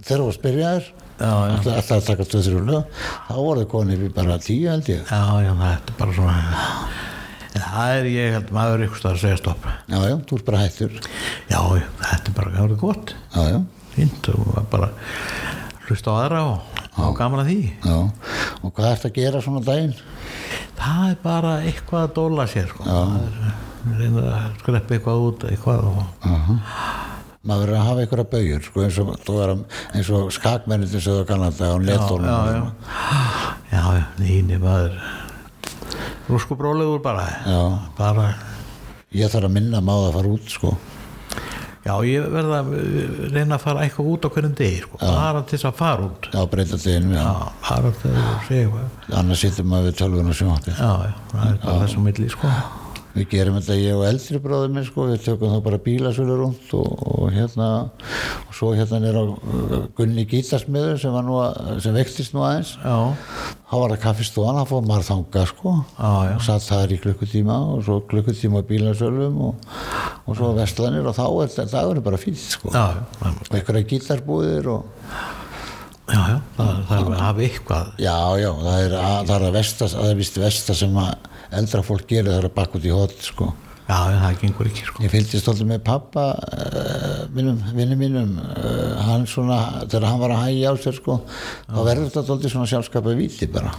þegar 0.00 0.24
þú 0.24 0.34
spyrjaður 0.38 0.90
Já, 1.20 1.28
já. 1.28 1.56
alltaf 1.76 1.90
að 1.98 2.06
taka 2.06 2.24
2-3 2.32 2.60
lög. 2.64 3.00
Þá 3.26 3.34
voru 3.36 3.60
þið 3.60 3.66
konið 3.74 4.04
við 4.06 4.12
bara 4.16 4.36
10 4.40 4.70
held 4.72 4.86
ég. 4.88 5.02
Já, 5.04 5.24
já, 5.44 5.50
það 5.58 5.74
er 5.74 5.96
bara 5.98 6.14
svona 6.16 6.36
en 7.50 7.64
það 7.66 7.92
er 7.98 8.08
ég 8.08 8.36
held 8.38 8.52
maður 8.56 8.84
ykkur 8.86 9.02
staðar 9.02 9.18
að 9.18 9.24
segja 9.26 9.40
stopp. 9.42 9.66
Já, 9.90 9.98
já, 10.00 10.14
þú 10.30 10.38
ert 10.38 10.46
bara 10.48 10.62
hættur. 10.62 10.96
Já, 11.50 11.60
já, 11.60 11.86
þetta 12.06 12.32
er 12.32 12.38
bara 12.38 12.64
er 12.64 12.76
gott. 12.80 13.12
Já, 13.34 13.42
já, 13.52 13.60
fínt 13.98 14.30
og 14.32 14.48
bara 14.72 14.88
hlusta 15.90 16.14
á 16.16 16.20
aðra 16.22 16.42
og, 16.54 17.12
gaman 17.20 17.44
að 17.44 17.52
því. 17.52 17.60
Já. 17.84 17.98
Og 18.64 18.72
hvað 18.72 18.92
ert 18.94 19.08
að 19.10 19.16
gera 19.20 19.44
svona 19.44 19.64
daginn? 19.66 19.98
það 20.80 21.02
er 21.10 21.18
bara 21.22 21.56
eitthvað 21.66 22.06
að 22.06 22.14
dóla 22.16 22.46
sér 22.50 22.70
sko. 22.70 22.86
er 22.88 23.69
reyna 24.00 24.26
að 24.34 24.58
skreppa 24.62 24.96
eitthvað 24.96 25.24
út 25.28 25.46
eitthvað 25.48 25.86
og 25.90 26.02
maður 27.40 27.62
verður 27.64 27.78
að 27.78 27.86
hafa 27.88 28.02
einhverja 28.04 28.28
bauður 28.34 28.66
sko, 28.66 28.82
eins 28.84 30.10
og, 30.12 30.18
og 30.20 30.32
skakmennir 30.36 30.90
sem 30.92 31.00
þú 31.06 31.24
kannar 31.28 31.54
það 31.56 31.72
á 31.72 31.78
letónum 31.88 32.28
já, 32.28 32.38
já, 32.52 32.62
já, 33.72 33.82
já, 33.96 34.04
nýni 34.20 34.58
maður 34.60 34.98
rúsku 36.28 36.58
brólegur 36.58 37.00
bara 37.02 37.24
Já. 37.48 37.62
bara, 37.96 38.26
ég 39.16 39.32
þarf 39.32 39.48
að 39.48 39.56
minna 39.56 39.80
maður 39.82 40.10
að 40.10 40.18
fara 40.18 40.34
út 40.36 40.52
sko 40.52 40.74
já, 41.86 41.94
ég 42.04 42.28
verða 42.36 42.60
að 42.60 42.74
uh, 42.76 43.16
reyna 43.32 43.56
að 43.56 43.64
fara 43.64 43.86
eitthvað 43.86 44.10
út 44.12 44.28
á 44.28 44.32
hverjum 44.36 44.54
degi 44.60 44.82
sko. 44.84 45.00
bara 45.00 45.40
til 45.40 45.56
þess 45.56 45.70
að 45.70 45.80
fara 45.80 46.06
út 46.10 46.28
Já, 46.34 46.40
breyta 46.52 46.76
deginum, 46.84 47.16
já. 47.16 47.24
Já, 47.24 47.32
bara 47.64 47.94
til 48.02 48.12
að 48.12 48.28
segja 48.50 48.68
eitthvað 48.68 49.16
Annars 49.22 49.46
sittum 49.46 49.72
maður 49.72 49.88
við 49.88 49.98
tölvun 50.04 50.28
og 50.30 50.36
sjónvarpi. 50.38 50.76
Já, 50.76 50.92
já, 51.08 51.16
það 51.32 51.48
er 51.48 51.58
bara 51.64 51.80
þess 51.86 51.96
að 51.96 52.04
milli 52.10 52.28
sko. 52.36 52.52
Við 53.10 53.24
gerum 53.32 53.56
þetta 53.58 53.74
ég 53.74 53.96
og 53.98 54.04
eldri 54.06 54.38
bróður 54.38 54.68
minn 54.70 54.84
sko, 54.86 55.08
við 55.10 55.24
tökum 55.24 55.50
þá 55.50 55.62
bara 55.64 55.78
bílasölu 55.82 56.34
rúnt 56.38 56.74
og, 56.78 56.90
og 57.10 57.32
hérna 57.34 57.68
og 58.46 58.52
svo 58.54 58.68
hérna 58.78 59.00
er 59.10 59.16
á 59.18 59.24
uh, 59.26 59.72
Gunni 59.98 60.22
Gítarsmiður 60.30 61.00
sem 61.02 61.16
nú 61.26 61.40
að, 61.42 61.58
sem 61.82 61.96
vektist 61.96 62.36
nú 62.36 62.44
aðeins. 62.46 62.76
Já, 62.78 62.94
þá 63.66 63.74
var 63.80 63.94
það 63.96 64.02
kaffistofan, 64.04 64.60
þá 64.60 64.70
fór 64.70 64.86
maður 64.86 65.08
þanga 65.08 65.42
sko. 65.50 65.72
Já, 65.96 66.12
já. 66.28 66.34
og 66.36 66.44
satt 66.46 66.66
þar 66.68 66.94
í 66.94 67.00
klukkutíma 67.02 67.56
og 67.72 67.82
svo 67.88 67.98
klukkutíma 68.12 68.62
bílasölum 68.70 69.40
og, 69.48 69.66
og 70.30 70.38
svo 70.38 70.52
vestlanir 70.60 71.10
og 71.10 71.18
þá 71.18 71.24
er 71.26 71.50
þetta 71.56 71.66
dagurinn 71.74 72.06
bara 72.06 72.20
fýtt 72.22 72.44
sko. 72.54 72.70
Það- 72.76 73.02
og 73.26 73.58
einhverja 73.58 73.88
gítarbúðir 73.90 74.70
og 74.76 75.10
já, 76.10 76.20
já 76.30 76.38
það, 76.56 76.70
það 76.86 76.94
er 77.00 77.10
að 77.10 77.24
hafa 77.24 77.44
eitthvað. 77.48 77.90
Já, 78.06 78.16
já, 78.38 78.50
það 78.62 78.84
er, 78.86 78.96
að, 79.00 79.18
það 79.26 79.34
er 79.40 79.48
að 79.48 79.58
vesta 79.58 79.90
það 79.96 80.12
er 80.14 80.22
vist 80.22 80.40
vesta 80.46 80.78
sem 80.78 81.02
að 81.08 81.12
eldra 81.58 81.82
fólk 81.86 82.06
gerir 82.10 82.30
það 82.30 82.48
að 82.48 82.54
bakka 82.56 82.78
út 82.80 82.86
í 82.86 82.94
hot 82.94 83.18
sko. 83.24 83.50
Já, 83.90 83.96
það 84.22 84.36
gengur 84.44 84.68
ekki 84.70 84.84
sko. 84.86 85.02
Ég 85.02 85.10
fylgdi 85.10 85.40
stoltið 85.40 85.70
með 85.72 85.80
pappa 85.88 86.24
uh, 86.38 87.22
vinnum, 87.34 87.58
vinnum 87.74 87.98
mínum 87.98 88.36
uh, 88.38 89.00
hann 89.08 89.26
svona, 89.26 89.58
þegar 89.86 90.06
hann 90.06 90.20
var 90.22 90.34
að 90.36 90.44
hægja 90.44 90.70
á 90.70 90.74
sér 90.84 90.98
sko, 91.00 91.16
þá 91.66 91.80
verður 91.80 92.04
þetta 92.06 92.22
stoltið 92.28 92.54
svona 92.54 92.70
sjálfskapað 92.70 93.18
víti 93.18 93.50
bara. 93.50 93.74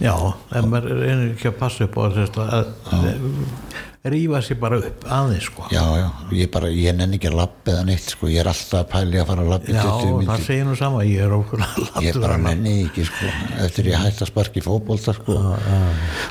Já, 0.00 0.14
en 0.56 0.70
maður 0.72 0.96
reynir 1.02 1.34
ekki 1.34 1.50
að 1.52 1.58
passa 1.60 1.84
upp 1.84 2.00
á 2.00 2.02
þess 2.16 2.40
að, 2.40 2.72
að 2.96 3.92
rífa 4.04 4.40
sér 4.44 4.58
bara 4.60 4.76
upp 4.84 5.04
aðeins 5.08 5.46
sko. 5.48 5.64
já, 5.72 5.80
já, 5.96 6.08
ég 6.36 6.50
bara, 6.52 6.68
ég 6.68 6.96
nenni 6.96 7.16
ekki 7.16 7.30
að 7.30 7.38
lappa 7.38 7.72
eða 7.72 7.84
neitt 7.88 8.10
sko, 8.12 8.28
ég 8.28 8.42
er 8.42 8.50
alltaf 8.50 8.82
að 8.82 8.88
pæli 8.92 9.20
að 9.20 9.30
fara 9.30 9.44
að 9.44 9.52
lappa 9.54 9.70
í 9.70 9.76
Já, 9.76 9.84
20 10.02 10.26
það 10.28 10.42
segir 10.44 10.66
nú 10.68 10.74
sama, 10.76 11.04
ég 11.08 11.22
er 11.24 11.36
okkur 11.38 11.62
að 11.64 12.04
ég 12.04 12.18
bara 12.20 12.36
nenni 12.42 12.74
ekki 12.84 13.06
sko 13.08 13.30
eftir 13.64 13.88
ég 13.88 14.02
hætti 14.02 14.26
að 14.26 14.30
sparki 14.32 14.64
fótbolta 14.64 15.14
sko. 15.16 15.38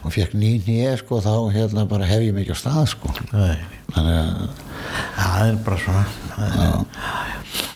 Og 0.03 0.13
fekk 0.13 0.35
ný 0.37 0.51
nýja 0.67 0.93
sko 1.01 1.17
þá 1.25 1.33
hérna 1.55 1.87
bara 1.89 2.09
hef 2.09 2.21
ég 2.27 2.37
mikið 2.37 2.53
á 2.53 2.57
stað 2.61 2.85
sko. 2.93 3.15
Nei, 3.33 3.57
þannig 3.95 4.19
að 4.21 4.61
það 5.17 5.47
er 5.47 5.57
bara 5.65 5.81
svona. 5.87 6.05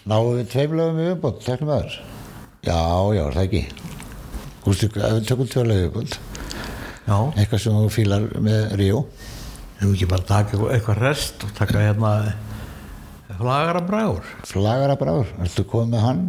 Náum 0.07 0.29
við 0.37 0.51
tveimlegum 0.53 1.01
í 1.01 1.09
viðbót, 1.09 1.41
teknum 1.43 1.73
aður 1.73 1.97
já, 2.67 2.79
já, 3.17 3.23
það 3.33 3.43
ekki? 3.47 3.63
Gústi, 4.63 4.89
ef 4.93 5.17
við 5.17 5.25
tökum 5.31 5.49
tveimlegum 5.51 6.05
í 6.05 6.19
Já, 7.07 7.17
eitthvað 7.39 7.61
sem 7.63 7.75
þú 7.79 7.89
fílar 7.91 8.25
með 8.43 8.73
Ríó 8.81 9.01
Ef 9.77 9.85
ekki 9.91 10.07
bara 10.09 10.23
taka 10.25 10.57
eitthvað- 10.57 11.01
rest 11.01 11.43
og 11.45 11.53
taka 11.57 11.77
hérna 11.79 12.33
flagara 13.37 13.81
bræður 13.85 14.23
flagara 14.49 14.95
bráður, 14.97 15.27
ertu 15.43 15.63
komið 15.63 15.91
með 15.93 16.01
hann 16.01 16.21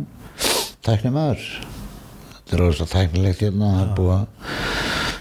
tækni 0.85 1.13
maður 1.15 1.45
þetta 2.35 2.53
er 2.57 2.63
alveg 2.65 2.77
svo 2.77 2.87
tæknilegt 2.93 3.41
hérna 3.47 3.71
það 3.73 3.85
er 3.85 3.95
búið 3.97 4.13
að 4.17 4.27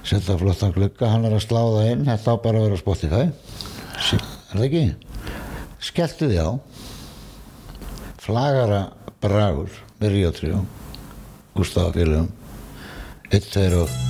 setja 0.08 0.38
flottan 0.42 0.74
glugga 0.76 1.12
hann 1.12 1.26
er 1.26 1.36
að 1.38 1.46
sláða 1.46 1.86
inn, 1.92 2.06
þetta 2.08 2.34
á 2.34 2.36
bara 2.44 2.60
að 2.60 2.66
vera 2.68 2.76
á 2.76 2.84
Spotify. 2.84 3.24
Sí- 4.00 4.20
er 4.20 4.58
það 4.58 4.66
ekki? 4.68 4.96
skelltu 5.88 6.28
því 6.32 6.40
á. 6.44 6.50
Flagara 8.24 8.82
bráður 9.22 9.70
með 10.02 10.12
Ríó 10.16 10.32
3 10.36 10.66
Gustaf 11.56 11.94
félagum 11.96 12.28
1, 13.32 13.48
2 13.54 13.82
og 13.84 14.07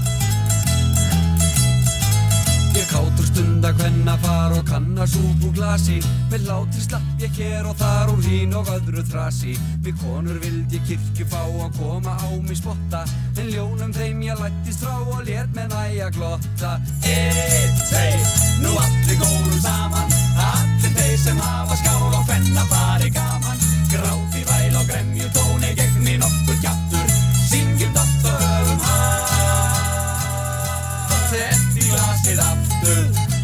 stunda 3.58 3.72
hvenna 3.74 4.18
far 4.22 4.51
og 4.51 4.66
kanna 4.66 5.05
súp 5.08 5.43
úr 5.47 5.53
glasi. 5.53 5.97
Með 6.30 6.41
látri 6.45 6.82
slapp 6.82 7.22
ég 7.22 7.32
hér 7.34 7.66
og 7.66 7.76
þar 7.80 8.10
úr 8.14 8.22
hín 8.22 8.53
og 8.53 8.68
öðru 8.70 9.01
þrasi. 9.10 9.58
Við 9.82 9.95
konur 10.01 10.38
vild 10.43 10.74
ég 10.74 10.84
kirkju 10.86 11.26
fá 11.26 11.41
að 11.41 11.80
koma 11.80 12.14
á 12.22 12.30
mig 12.45 12.58
spotta. 12.60 13.01
En 13.38 13.49
ljónum 13.49 13.93
þeim 13.93 14.22
ég 14.22 14.38
lættist 14.41 14.84
frá 14.84 14.93
og 15.01 15.24
lét 15.26 15.49
með 15.55 15.74
næja 15.74 16.10
glotta. 16.14 16.76
Eitt, 17.01 17.82
tvei, 17.89 18.14
nú 18.62 18.72
allir 18.78 19.18
góðum 19.24 19.60
saman. 19.64 20.14
Allir 20.38 20.93
þeir 20.99 21.18
sem 21.24 21.39
hafa 21.41 21.76
skál 21.82 22.12
og 22.12 22.26
hvenna 22.30 22.68
fari 22.70 23.10
gaman. 23.10 23.58
Gráti 23.89 24.41
væl 24.51 24.76
og 24.78 24.86
gremju 24.91 25.32
tóni 25.34 25.74
gegni 25.80 26.18
nokkur 26.20 26.58
kjattur 26.60 27.08
Syngjum 27.47 27.93
dátt 27.95 28.26
og 28.28 28.41
höfum 28.43 28.82
hann 28.84 29.24
Sett 31.32 31.80
í 31.80 31.88
glasið 31.88 32.43
aftur. 32.43 33.08
Og 33.08 33.36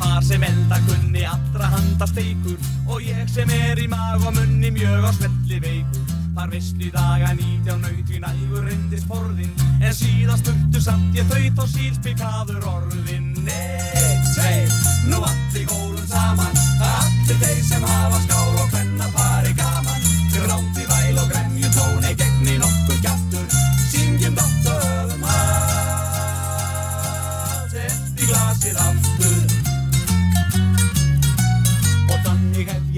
þar 0.00 0.22
sem 0.24 0.44
elda 0.46 0.80
kunni 0.88 1.24
allra 1.28 1.70
handa 1.76 2.08
steikur. 2.10 2.58
Og 2.86 3.02
ég 3.04 3.28
sem 3.32 3.50
er 3.50 3.80
í 3.80 3.88
mag 3.90 4.22
og 4.24 4.36
munni 4.36 4.72
mjög 4.74 5.08
á 5.08 5.10
smelli 5.16 5.62
veikur. 5.64 6.14
Þar 6.36 6.52
í 6.60 6.90
daga 6.92 7.30
nýtjá 7.32 7.78
naut 7.80 8.10
í 8.12 8.18
nægur 8.20 8.66
reyndist 8.66 9.06
forðin 9.08 9.54
En 9.80 9.94
síðan 9.96 10.36
spurtu 10.36 10.82
samt 10.84 11.16
ég 11.16 11.24
þaut 11.30 11.62
og 11.64 11.70
sílspikaður 11.72 12.66
orðin 12.70 13.32
Eitt, 13.46 14.28
tvei, 14.34 14.66
nú 15.08 15.22
allir 15.24 15.68
gólum 15.70 16.04
saman. 16.10 16.60
Allir 16.90 17.40
þeir 17.40 17.62
sem 17.64 17.88
hafa 17.88 18.20
skál 18.26 18.45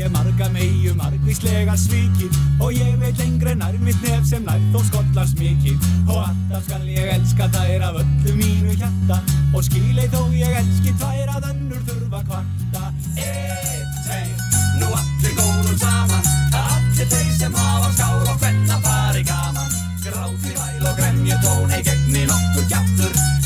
ég 0.08 0.14
marga 0.14 0.48
meiu 0.52 0.94
margvíslega 0.96 1.76
svikið. 1.76 2.36
Og 2.60 2.72
ég 2.72 2.96
veit 3.00 3.18
lengri 3.20 3.54
nær 3.58 3.76
mitt 3.82 4.00
nef 4.02 4.24
sem 4.26 4.44
nær 4.44 4.60
þó 4.72 4.80
skollars 4.88 5.34
mikið. 5.38 5.88
Og 6.08 6.22
alltaf 6.24 6.64
skal 6.64 6.86
ég 6.88 7.12
elska 7.16 7.48
þær 7.52 7.86
af 7.88 8.00
öllu 8.02 8.36
mínu 8.38 8.76
hjarta. 8.80 9.20
Og 9.54 9.64
skilei 9.66 10.08
þó 10.12 10.22
ég 10.32 10.56
elski 10.62 10.94
tvær 10.96 11.34
að 11.36 11.48
önnur 11.52 11.82
þurfa 11.88 12.22
kvarta. 12.28 12.92
Eitt, 13.16 13.96
tveir, 14.06 14.36
nú 14.80 14.92
allir 15.00 15.34
góðum 15.40 15.80
saman. 15.84 16.30
Allir 16.64 17.10
þeir 17.14 17.32
sem 17.40 17.58
hafa 17.62 17.90
skál 17.96 18.22
og 18.24 18.36
hvenna 18.44 18.80
fari 18.86 19.26
gaman. 19.28 19.74
Gráti 20.04 20.54
væl 20.54 20.86
og 20.92 21.02
gremju 21.02 21.42
tóni 21.44 21.82
gegni 21.84 22.28
nokkur 22.30 22.70
kjáttur 22.72 23.37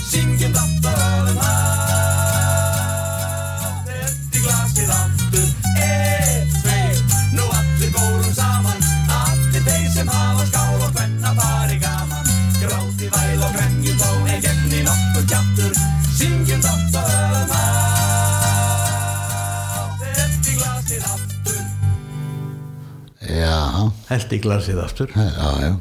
held 24.13 24.37
í 24.37 24.41
glasið 24.45 24.81
aftur 24.85 25.13
já, 25.17 25.51
já, 25.63 25.73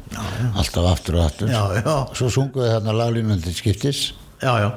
alltaf 0.55 0.89
aftur 0.95 1.19
og 1.19 1.27
aftur 1.27 1.51
Já, 1.51 1.61
já, 1.79 1.95
svo 2.17 2.31
sunguðu 2.33 2.71
þarna 2.73 2.97
laglínum 2.97 3.41
til 3.43 3.55
skiptis 3.57 4.01
já, 4.41 4.53
já, 4.65 4.71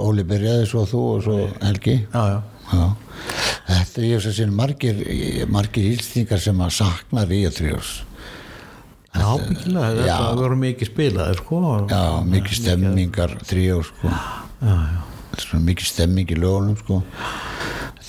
Óli 0.00 0.24
byrjaði 0.24 0.68
svo 0.70 0.86
þú 0.88 1.02
og 1.16 1.26
svo 1.26 1.38
Helgi 1.60 1.98
já, 2.06 2.22
já. 2.36 2.40
Já. 2.72 2.86
Þetta 3.68 4.00
er 4.00 4.06
ég 4.08 4.24
sem 4.24 4.54
margir, 4.56 5.02
margir 5.52 5.90
ílstingar 5.92 6.40
sem 6.40 6.60
að 6.64 6.72
sakna 6.78 7.26
Tríós. 7.28 7.90
Já, 9.12 9.28
byggilega, 9.36 10.06
Já. 10.06 10.16
þetta 10.16 10.36
voru 10.40 10.56
mikið 10.56 10.88
spilaðir 10.88 11.40
sko 11.42 11.58
Já, 11.90 12.02
mikið 12.24 12.58
stemmingar 12.62 13.34
Tríó 13.44 13.82
sko. 13.84 14.08
já, 14.08 14.72
já. 14.72 15.58
Mikið 15.60 15.86
stemming 15.88 16.32
í 16.32 16.36
lögunum 16.40 16.76
sko. 16.80 17.02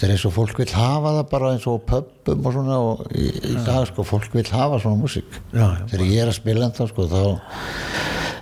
Þetta 0.04 0.12
er 0.12 0.18
eins 0.18 0.24
og 0.28 0.34
fólk 0.36 0.58
vil 0.60 0.72
hafa 0.76 1.12
það 1.16 1.28
bara 1.32 1.50
eins 1.54 1.66
og 1.72 1.78
á 1.80 1.84
pubum 1.88 2.48
og 2.50 2.52
svona 2.58 2.80
og 2.84 3.04
í, 3.16 3.30
í 3.40 3.54
dag 3.64 3.86
sko, 3.88 4.04
fólk 4.04 4.34
vil 4.36 4.44
hafa 4.52 4.82
svona 4.84 5.00
músík. 5.00 5.38
Þegar 5.54 6.04
ég 6.10 6.20
er 6.26 6.32
að 6.34 6.36
spila 6.42 6.68
þetta 6.68 6.88
sko, 6.90 7.06
þá 7.08 7.22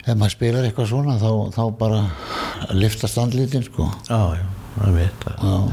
ef 0.02 0.18
maður 0.18 0.34
spilar 0.34 0.66
eitthvað 0.66 0.90
svona 0.90 1.20
þá, 1.22 1.30
þá 1.54 1.62
bara 1.78 2.02
liftast 2.74 3.22
andlitin 3.22 3.68
sko. 3.70 3.92
já, 4.10 4.42
já, 4.42 4.50
það. 5.38 5.72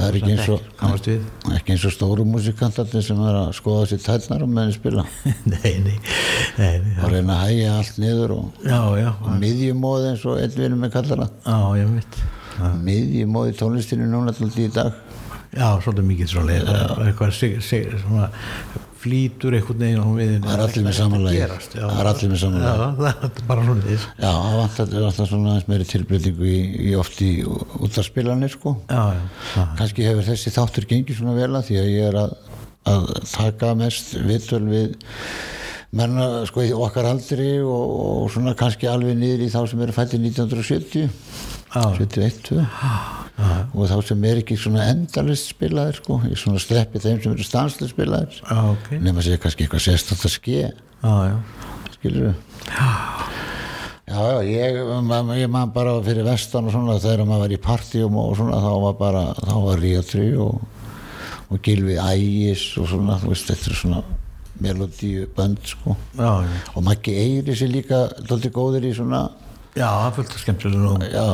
Er 0.00 0.16
ekki 0.22 0.32
eins 0.32 0.48
og 0.56 0.66
ekki 1.58 1.76
eins 1.76 1.88
og 1.92 1.96
stóru 1.98 2.24
músikantarnir 2.32 3.04
sem 3.04 3.20
er 3.28 3.42
að 3.44 3.54
skoða 3.60 3.86
sér 3.92 4.04
tætnar 4.08 4.48
um 4.48 4.56
meðan 4.56 4.72
spila. 4.80 5.04
Nei, 5.58 5.74
nei, 5.90 5.98
nei, 6.56 6.76
og 7.02 7.10
reyna 7.12 7.36
að 7.36 7.50
hægja 7.50 7.80
allt 7.82 8.00
niður 8.00 8.38
og, 8.40 8.62
og 9.12 9.34
miðjumóð 9.44 10.14
eins 10.14 10.24
og 10.24 10.40
einn 10.40 10.56
vinur 10.56 10.86
með 10.86 10.96
kallar 10.96 11.26
það. 11.26 11.42
Já, 11.44 11.82
ég 11.84 11.98
veit 11.98 12.24
miðjumóð 12.86 13.50
í 13.52 13.58
tónlistinu 13.58 14.08
núna 14.08 14.34
alltaf 14.34 14.58
í 14.62 14.70
dag. 14.72 14.96
Já, 15.52 15.68
svolítið 15.84 16.08
mikið 16.08 16.32
svolítið 16.32 16.70
eitthvað 17.10 17.34
veginn 19.82 20.00
á 20.00 20.08
við 20.14 20.32
Það 20.44 20.52
er 20.54 20.62
allir 20.64 20.84
með 20.86 20.96
sama 20.96 21.20
lagið. 21.22 21.54
Það 21.72 22.00
er 22.02 22.10
allir 22.12 22.30
með 22.32 22.40
sama 22.42 22.60
Já, 22.62 22.72
það 22.72 23.08
er 23.12 23.46
bara 23.48 23.64
svona 23.66 23.94
Já, 24.22 24.28
það 24.30 24.58
vantar, 24.60 24.92
vantar 25.06 25.30
svona 25.32 25.52
aðeins 25.52 25.70
meiri 25.72 25.88
tilbreytingu 25.92 26.48
í, 26.48 26.60
í 26.86 26.92
oft 26.98 27.22
í 27.24 27.30
útdarspilanir 27.82 28.52
sko. 28.54 28.74
Já, 28.88 29.02
já, 29.16 29.24
já, 29.56 29.64
Kannski 29.80 30.06
hefur 30.06 30.28
þessi 30.28 30.54
þáttur 30.54 30.88
gengið 30.92 31.18
svona 31.18 31.34
vel 31.36 31.50
að 31.50 31.66
því 31.70 31.80
að 31.82 31.90
ég 31.90 32.10
er 32.12 32.20
að, 32.22 32.36
að 32.92 33.10
taka 33.32 33.72
mest 33.82 34.14
viðtöl 34.28 34.62
við 34.70 34.94
menna 35.92 36.28
sko 36.48 36.64
í 36.64 36.70
okkar 36.72 37.10
aldri 37.10 37.50
og, 37.60 37.96
og 38.06 38.30
svona 38.32 38.54
kannski 38.56 38.88
alveg 38.88 39.18
niður 39.18 39.44
í 39.44 39.50
þá 39.52 39.60
sem 39.68 39.82
eru 39.84 39.96
fættið 39.98 40.30
1970 40.30 41.60
Já. 41.72 41.82
71 41.98 42.42
2 42.48 42.64
og 43.72 43.86
þá 43.88 43.96
sem 44.04 44.24
er 44.28 44.40
ekki 44.42 44.56
svona 44.60 44.84
endalist 44.92 45.48
spilaðir 45.54 45.96
sko, 45.98 46.18
ég 46.28 46.36
svona 46.38 46.60
sleppi 46.62 47.00
þeim 47.02 47.22
sem 47.24 47.32
eru 47.32 47.46
stanslist 47.46 47.94
spilaðir. 47.94 48.36
Já, 48.44 48.58
ok. 48.74 48.90
Já, 48.92 49.00
nema 49.06 49.24
sé 49.24 49.38
kannski 49.40 49.64
eitthvað 49.66 49.86
sérstætt 49.86 50.26
að 50.28 50.34
ske. 50.36 50.58
Já, 51.02 51.38
skilur 51.96 52.28
við 52.28 52.34
já, 54.12 54.20
já, 54.20 54.42
ég, 54.44 54.78
ma- 55.08 55.36
ég 55.38 55.48
man 55.50 55.72
bara 55.72 55.96
fyrir 56.04 56.24
vestan 56.26 56.66
og 56.68 56.74
svona 56.74 56.98
þegar 57.00 57.24
maður 57.26 57.44
var 57.46 57.54
í 57.56 57.60
partíum 57.62 58.16
og 58.20 58.36
svona 58.38 58.58
þá 58.62 58.70
var 58.84 58.96
bara, 59.00 59.22
þá 59.40 59.54
var 59.64 59.80
Ríatri 59.82 60.26
og, 60.36 60.60
og 61.50 61.62
Gilvi 61.64 61.96
Ægis 61.98 62.66
og 62.82 62.90
svona, 62.92 63.16
þú 63.22 63.32
veist, 63.32 63.48
þetta 63.50 63.70
er 63.72 63.78
svona 63.80 64.02
melodíu 64.62 65.24
bönd 65.34 65.58
sko. 65.66 65.96
Já, 66.18 66.32
og 66.76 66.84
Maggi 66.86 67.14
Eiris 67.18 67.62
er 67.64 67.72
líka 67.72 68.04
dálítið 68.28 68.52
góður 68.54 68.84
í 68.86 68.92
svona 68.94 69.24
Já, 69.72 69.86
það 69.88 70.06
er 70.06 70.14
fullt 70.18 70.34
skemmtilega 70.36 71.06
já, 71.08 71.28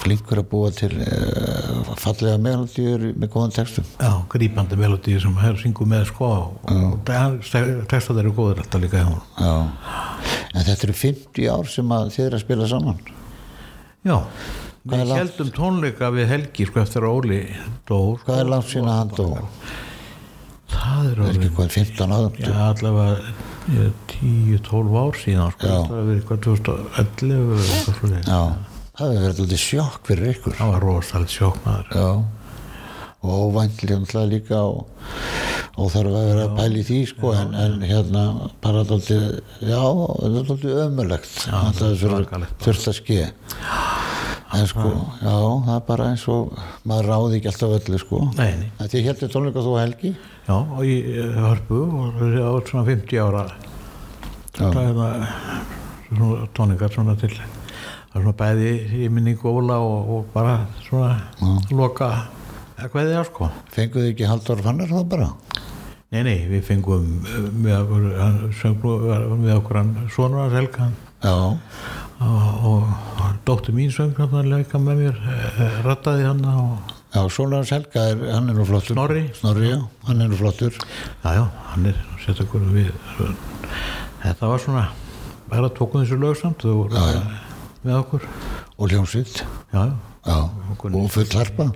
flinkur 0.00 0.38
að 0.40 0.46
búa 0.48 0.70
til 0.72 0.88
uh, 1.04 1.90
fallega 2.00 2.38
melodíur 2.40 3.02
með 3.12 3.30
góðan 3.34 3.52
textum 3.58 3.88
Já, 4.00 4.12
grípandi 4.32 4.78
melodíu 4.80 5.20
sem 5.20 5.34
hér 5.42 5.58
syngur 5.60 5.90
með 5.90 6.06
sko 6.08 6.30
og 6.56 6.94
textat 7.04 8.22
eru 8.22 8.32
góður 8.36 8.62
alltaf 8.62 8.80
líka 8.80 9.02
hjá 9.02 9.10
hún 9.10 9.20
já. 9.36 9.52
en 10.54 10.64
þetta 10.64 10.88
eru 10.88 10.96
50 11.02 11.50
ár 11.52 11.68
sem 11.74 11.92
þið 12.16 12.24
eru 12.24 12.38
að 12.40 12.44
spila 12.46 12.70
saman 12.72 13.02
Já, 14.06 14.16
Hvað 14.86 15.02
við 15.02 15.16
heldum 15.18 15.50
tónleika 15.50 16.08
við 16.14 16.28
Helgi 16.30 16.68
sko 16.68 16.80
eftir 16.84 17.04
Óli 17.08 17.42
dó 17.88 17.98
sko. 18.16 18.30
hvað 18.30 18.40
er 18.40 18.50
langt 18.54 18.70
sína 18.70 18.96
hann 19.00 19.12
dó? 19.12 19.26
Það 20.72 21.10
er 21.10 21.22
er 21.26 21.52
hvað 21.58 21.76
15 21.82 22.16
áður 22.16 22.40
Já, 22.40 22.56
allavega 22.70 23.18
eh, 23.18 23.55
10-12 23.66 24.96
ár 25.02 25.20
síðan 25.20 25.52
sko, 25.54 25.66
Já. 25.66 25.76
það 25.76 25.82
hefur 25.82 26.06
verið 26.06 26.16
eitthvað 26.20 26.40
2011 26.46 27.34
eða 27.36 27.68
eitthvað. 27.76 28.16
Já, 28.16 28.40
það 28.96 29.12
hefur 29.12 29.24
verið 29.26 29.44
alltaf 29.44 29.62
sjokk 29.66 30.10
fyrir 30.10 30.32
ykkur. 30.34 30.56
Það 30.60 30.72
var 30.74 30.86
rosalega 30.86 31.34
sjókmaður 31.36 31.96
Já, 31.96 32.08
og 33.26 33.32
óvæntilega 33.48 34.00
náttúrulega 34.02 34.30
líka 34.30 34.60
og, 34.62 34.86
og 35.76 35.90
þarf 35.92 36.12
að 36.14 36.28
vera 36.30 36.44
að 36.46 36.56
pæla 36.60 36.80
í 36.80 36.84
því 36.86 37.00
sko, 37.10 37.32
en, 37.34 37.54
en 37.64 37.76
hérna 37.90 38.24
bara 38.62 38.84
alltaf, 38.84 39.10
já, 39.10 39.82
þetta 39.82 40.30
er 40.30 40.38
alltaf 40.42 40.66
ömulegt 40.86 41.32
þetta 41.42 41.90
er 41.90 42.28
bara. 42.30 42.50
þurft 42.62 42.90
að 42.92 42.98
ske 43.00 43.18
en 44.56 44.70
sko, 44.70 44.92
já, 45.20 45.34
það 45.66 45.74
er 45.74 45.84
bara 45.90 46.08
eins 46.12 46.24
og 46.32 46.54
maður 46.86 47.10
ráði 47.10 47.40
ekki 47.40 47.50
alltaf 47.50 47.74
öllu 47.80 48.00
sko. 48.00 48.22
Nei, 48.38 48.52
nei. 48.62 48.70
en 48.78 48.92
því 48.92 49.02
heldur 49.08 49.32
tónleika 49.34 49.64
þú 49.66 49.74
Helgi 49.80 50.12
Já, 50.46 50.54
og 50.54 50.82
í 50.86 51.00
eh, 51.10 51.38
hörpu 51.42 51.80
og 51.82 52.20
það 52.20 52.36
var 52.46 52.68
svona 52.70 52.86
50 52.86 53.22
ára. 53.24 53.44
Það 54.56 54.76
er 54.82 54.92
það 54.96 55.24
svona 56.06 56.48
tóningar 56.56 56.92
svona 56.94 57.16
til 57.18 57.32
það 57.34 58.20
er 58.20 58.22
svona 58.22 58.36
bæði 58.38 58.70
í 59.02 59.08
minningu 59.12 59.50
Óla 59.50 59.80
og, 59.82 60.12
og 60.14 60.28
bara 60.34 60.60
svona 60.86 61.16
loka 61.74 62.10
eitthvað 62.76 63.10
eða 63.10 63.24
sko 63.26 63.50
fenguðu 63.74 64.12
ekki 64.12 64.28
Halldór 64.30 64.62
Fannar 64.64 64.92
þá 64.92 65.02
bara? 65.10 65.28
Nei, 66.14 66.22
nei, 66.22 66.36
við 66.46 66.62
fengum 66.68 67.08
eh, 67.26 67.48
með 67.50 67.80
okkur, 67.80 68.04
hann 68.20 68.38
söng 68.60 68.78
nú 68.84 69.40
með 69.42 69.56
okkur 69.58 69.80
hann 69.80 69.94
sonur 70.14 70.44
hans 70.44 70.54
Helga. 70.54 70.90
Já, 71.26 71.34
og, 72.22 72.68
og 72.70 73.40
dóttir 73.48 73.74
mín 73.74 73.90
söng 73.90 74.14
hann 74.20 74.38
að 74.38 74.52
leika 74.54 74.78
með 74.78 75.02
mér 75.02 75.18
eh, 75.34 75.80
rattaði 75.84 76.28
hann 76.28 76.46
og 76.54 76.94
já, 77.16 77.22
hans 77.24 77.72
Helga 77.72 78.04
er, 78.12 78.22
hann 78.34 78.50
er 78.52 78.58
nú 78.58 78.66
flottur. 78.68 78.94
Snorri. 78.96 79.24
Snorri, 79.38 79.70
já, 79.72 79.80
hann 80.08 80.20
er 80.20 80.28
nú 80.28 80.36
flottur. 80.36 80.76
Já, 81.24 81.32
já, 81.38 81.44
hann 81.72 81.88
er 81.90 82.00
okkur 82.42 82.64
við 82.74 82.90
þetta 84.22 84.50
var 84.50 84.62
svona 84.62 84.86
bara 85.50 85.70
tókum 85.70 86.02
þessu 86.02 86.18
lög 86.20 86.36
samt 86.40 86.64
þau 86.64 86.72
voru 86.82 86.96
bara 86.96 87.22
með 87.86 88.00
okkur. 88.00 88.26
Og 88.76 88.90
hljómsvitt 88.90 89.40
já, 89.40 89.80
já, 89.80 89.94
já, 90.26 90.38
og 90.90 91.08
full 91.14 91.30
harpa. 91.38 91.70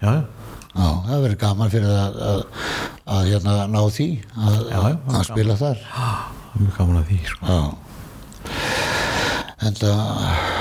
Já, 0.00 0.12
já. 0.20 0.22
Já, 0.70 0.86
það 1.02 1.22
verður 1.24 1.38
gaman 1.40 1.70
fyrir 1.72 1.90
að, 1.90 2.18
að, 2.22 2.42
að 3.10 3.24
hérna 3.32 3.54
ná 3.66 3.80
því 3.90 4.08
að, 4.38 4.58
Já, 4.70 4.76
já, 4.78 4.98
að, 5.10 5.24
spila 5.26 5.56
þar. 5.58 5.80
Það 5.90 6.54
er 6.54 6.62
mjög 6.62 6.76
gaman 6.78 7.00
að 7.00 7.08
því 7.10 7.18
sko. 7.32 7.42
Já. 7.50 7.60
En 9.66 9.80
það 9.80 10.59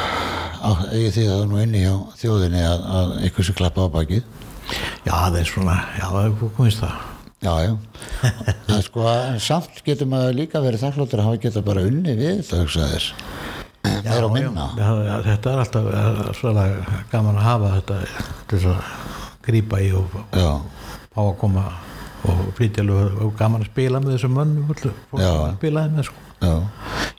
eigi 0.90 1.12
því 1.16 1.26
það 1.30 1.46
nú 1.50 1.62
inni 1.64 1.84
hjá 1.84 1.94
þjóðinni 2.20 2.64
að, 2.66 2.84
að 3.00 3.14
ykkur 3.30 3.48
sem 3.48 3.58
klappa 3.58 3.86
á 3.86 3.94
bakið? 3.94 4.28
Já, 5.06 5.14
það 5.14 5.38
er 5.40 5.50
svona, 5.50 5.78
já, 5.98 6.06
það 6.06 6.28
er 6.28 6.52
komist 6.58 6.84
það. 6.84 7.06
Já, 7.40 7.54
já. 7.64 7.74
En 8.76 8.82
sko, 8.86 9.06
samt 9.42 9.82
getur 9.86 10.10
maður 10.12 10.38
líka 10.42 10.62
verið 10.64 10.84
þakkláttur 10.84 11.24
að 11.24 11.30
hafa 11.30 11.42
geta 11.46 11.64
bara 11.66 11.86
unni 11.88 12.16
við 12.20 12.42
þetta 12.42 12.62
hugsa 12.64 12.90
þér. 12.94 13.10
Meira 13.90 14.28
og 14.28 14.34
minna. 14.36 14.70
Já, 14.76 14.90
já, 15.08 15.14
þetta 15.30 15.52
er 15.52 15.62
alltaf 15.64 15.92
eh, 15.96 16.24
svona 16.38 16.66
gaman 17.12 17.40
að 17.40 17.48
hafa 17.48 17.76
þetta 17.78 18.00
til 18.52 18.64
að 18.74 18.96
grípa 19.50 19.80
í 19.82 19.92
og 19.96 20.18
fá 20.36 21.22
að 21.24 21.36
koma 21.40 21.68
og 22.30 22.42
flytja 22.58 22.84
og 22.92 23.32
gaman 23.40 23.64
að 23.64 23.72
spila 23.72 24.02
með 24.04 24.18
þessum 24.18 24.36
mönnum 24.36 24.74
að 24.76 25.54
spilaði 25.56 25.96
með 25.96 26.10
sko 26.10 26.29
já. 26.42 26.54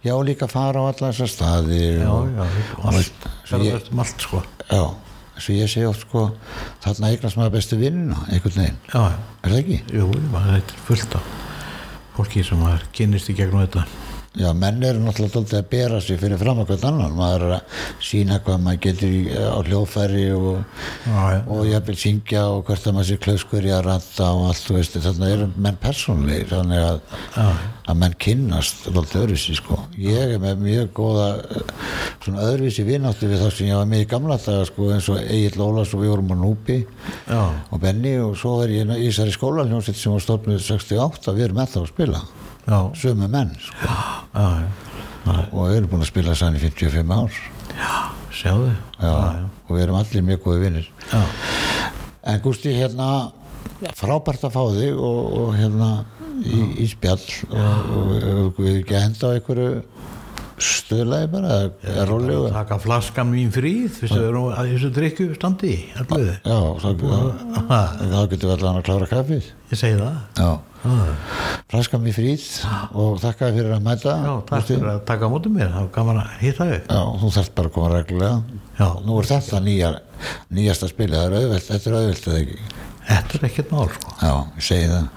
Já, 0.04 0.14
líka 0.24 0.48
fara 0.48 0.80
á 0.80 0.84
alla 0.88 1.10
þessar 1.12 1.30
staðir 1.34 2.00
já, 2.00 2.08
og, 2.08 2.30
já, 2.32 2.44
allt, 2.88 3.28
ferðast 3.50 3.90
um 3.92 4.02
allt 4.04 4.26
sko. 4.26 4.42
Já, 4.70 4.82
svo 5.40 5.56
ég 5.56 5.72
segi 5.72 5.88
oft 5.88 6.06
sko 6.06 6.26
þarna 6.84 7.10
eignast 7.12 7.40
maður 7.40 7.56
bestu 7.58 7.80
vinnuna 7.80 8.22
einhvern 8.30 8.56
veginn, 8.62 8.80
er 8.94 9.48
það 9.48 9.58
ekki? 9.60 9.80
jú, 9.96 10.08
þetta 10.34 10.60
er 10.60 10.84
fullt 10.88 11.18
af 11.20 11.34
fólki 12.16 12.44
sem 12.44 12.60
maður 12.60 12.86
kynnist 12.96 13.30
í 13.32 13.36
gegnum 13.38 13.62
þetta 13.64 13.84
Já, 14.38 14.52
menn 14.54 14.78
eru 14.86 15.00
náttúrulega 15.02 15.40
dálítið 15.40 15.56
að 15.58 15.64
bera 15.72 15.96
sig 16.06 16.18
fyrir 16.20 16.38
fram 16.38 16.60
að 16.62 16.68
hvern 16.68 16.84
annan, 16.86 17.14
maður 17.18 17.44
er 17.48 17.52
að 17.56 17.78
sína 18.06 18.36
hvað 18.46 18.60
maður 18.62 18.80
getur 18.84 19.14
í, 19.16 19.22
á 19.34 19.58
hljóðfæri 19.66 20.26
og, 20.36 20.60
og 21.50 21.62
jafnvel 21.66 21.96
syngja 21.98 22.44
og 22.52 22.60
hvert 22.68 22.84
að 22.86 22.94
maður 22.94 23.08
sé 23.08 23.16
klauskur 23.24 23.66
í 23.66 23.72
að 23.74 23.82
ratta 23.88 24.28
og 24.36 24.44
allt, 24.52 24.60
þú 24.68 24.76
veist, 24.76 24.98
þannig 25.02 25.34
eru 25.34 25.48
menn 25.66 25.80
persónlegir, 25.82 26.46
þannig 26.52 26.84
að, 26.86 27.00
að 27.90 27.98
menn 28.04 28.14
kynnast 28.22 28.86
dálítið 28.86 29.24
öðruvísi, 29.24 29.56
sko. 29.58 29.78
Ég 29.98 30.36
er 30.36 30.44
með 30.44 30.62
mjög 30.62 30.92
góða, 31.00 31.26
svona 32.22 32.44
öðruvísi 32.52 32.86
vináttu 32.86 33.32
við 33.32 33.42
þá 33.42 33.48
sem 33.48 33.72
ég 33.72 33.80
var 33.82 33.90
með 33.90 34.04
í 34.04 34.08
gamla 34.14 34.38
daga, 34.44 34.68
sko, 34.70 34.92
eins 34.94 35.10
og 35.10 35.18
Egil 35.24 35.66
Ólafs 35.66 35.96
og 35.98 36.04
við 36.04 36.14
vorum 36.14 36.30
á 36.30 36.36
Núpi 36.38 36.78
já, 36.84 37.42
og 37.50 37.82
Benny 37.82 38.14
og 38.22 38.38
svo 38.38 38.60
er 38.62 38.76
ég 38.78 38.94
í 38.94 39.10
þessari 39.10 39.34
skólaljónsitt 39.34 39.98
sem 39.98 40.14
var 40.14 40.22
stofnuð 40.22 40.62
68, 40.70 41.34
við 41.34 41.48
erum 41.48 41.64
það 41.64 41.82
að 41.82 41.90
spila, 41.90 42.22
sömu 43.00 43.28
menn, 43.30 43.54
sko, 43.60 43.88
já, 44.34 44.50
já, 45.26 45.34
og 45.52 45.66
við 45.70 45.76
erum 45.78 45.90
búin 45.94 46.04
að 46.04 46.10
spila 46.12 46.36
sann 46.38 46.56
í 46.58 46.62
55 46.62 47.16
ár. 47.16 47.40
sjáðu. 48.34 48.70
Já, 49.00 49.12
og 49.66 49.74
við 49.74 49.82
erum 49.86 49.98
allir 50.00 50.26
mjög 50.26 50.42
góði 50.44 50.62
vinnir 50.64 50.88
já, 51.12 51.20
en 52.30 52.40
Gústi 52.44 52.72
hérna 52.76 53.08
frábært 53.96 54.44
að 54.44 54.54
fá 54.56 54.62
þig 54.76 54.98
og, 55.00 55.20
og 55.40 55.54
hérna 55.56 55.90
í, 56.44 56.60
í 56.84 56.88
spjall. 56.90 57.22
Og, 57.50 57.94
og, 57.96 58.12
og 58.44 58.60
við 58.60 58.82
ekki 58.82 58.96
að 58.96 59.04
henda 59.06 59.30
á 59.30 59.34
einhverju 59.36 59.70
stöðlaði 60.60 61.28
bara 61.32 61.54
eða 61.88 62.02
rólegu 62.08 62.48
taka 62.52 62.76
flaskan 62.82 63.30
mín 63.32 63.52
fríð 63.54 64.02
að 64.10 64.72
þessu 64.74 64.90
drikju 64.92 65.28
standi 65.38 65.72
já, 68.12 68.18
getum 68.34 68.50
við 68.50 68.56
allan 68.58 68.80
að 68.80 68.84
klára 68.90 69.08
kaffið. 69.08 69.48
Ég 69.72 69.80
segi 69.80 69.96
það. 70.00 70.18
Já, 70.36 70.50
flaskan 71.70 72.02
mér 72.04 72.16
frýð 72.16 72.46
og 72.96 73.20
þakka 73.22 73.50
fyrir 73.56 73.74
að 73.76 73.84
mæta. 73.84 74.16
Já, 74.24 74.32
takk 74.48 74.66
fyrir 74.70 74.88
að 74.94 75.00
taka 75.10 75.28
á 75.28 75.32
móti 75.32 75.52
mér. 75.52 75.70
Það 75.74 75.84
var 75.84 75.92
gaman 75.96 76.20
að 76.22 76.34
hitta 76.40 76.68
þig. 76.70 76.82
Já, 76.88 77.02
þú 77.20 77.32
þarft 77.36 77.54
bara 77.58 77.70
að 77.70 77.76
koma 77.76 77.92
reglulega. 77.94 78.58
Já. 78.80 78.88
nú 79.04 79.18
er 79.20 79.30
þetta 79.30 79.62
nýja, 79.66 79.92
nýjasta 80.56 80.90
spili 80.90 81.16
það 81.18 81.26
er 81.26 81.38
auðvelt, 81.40 81.68
þetta 81.68 81.90
er 81.90 81.98
auðvelt 82.00 82.28
eða 82.30 82.42
ekki? 82.44 82.60
Þetta 83.10 83.38
er 83.38 83.48
ekkert 83.50 83.72
mál 83.74 83.88
sko. 83.94 84.14
Já, 84.20 84.34
ég 84.56 84.68
segi 84.70 84.90
það. 84.90 85.08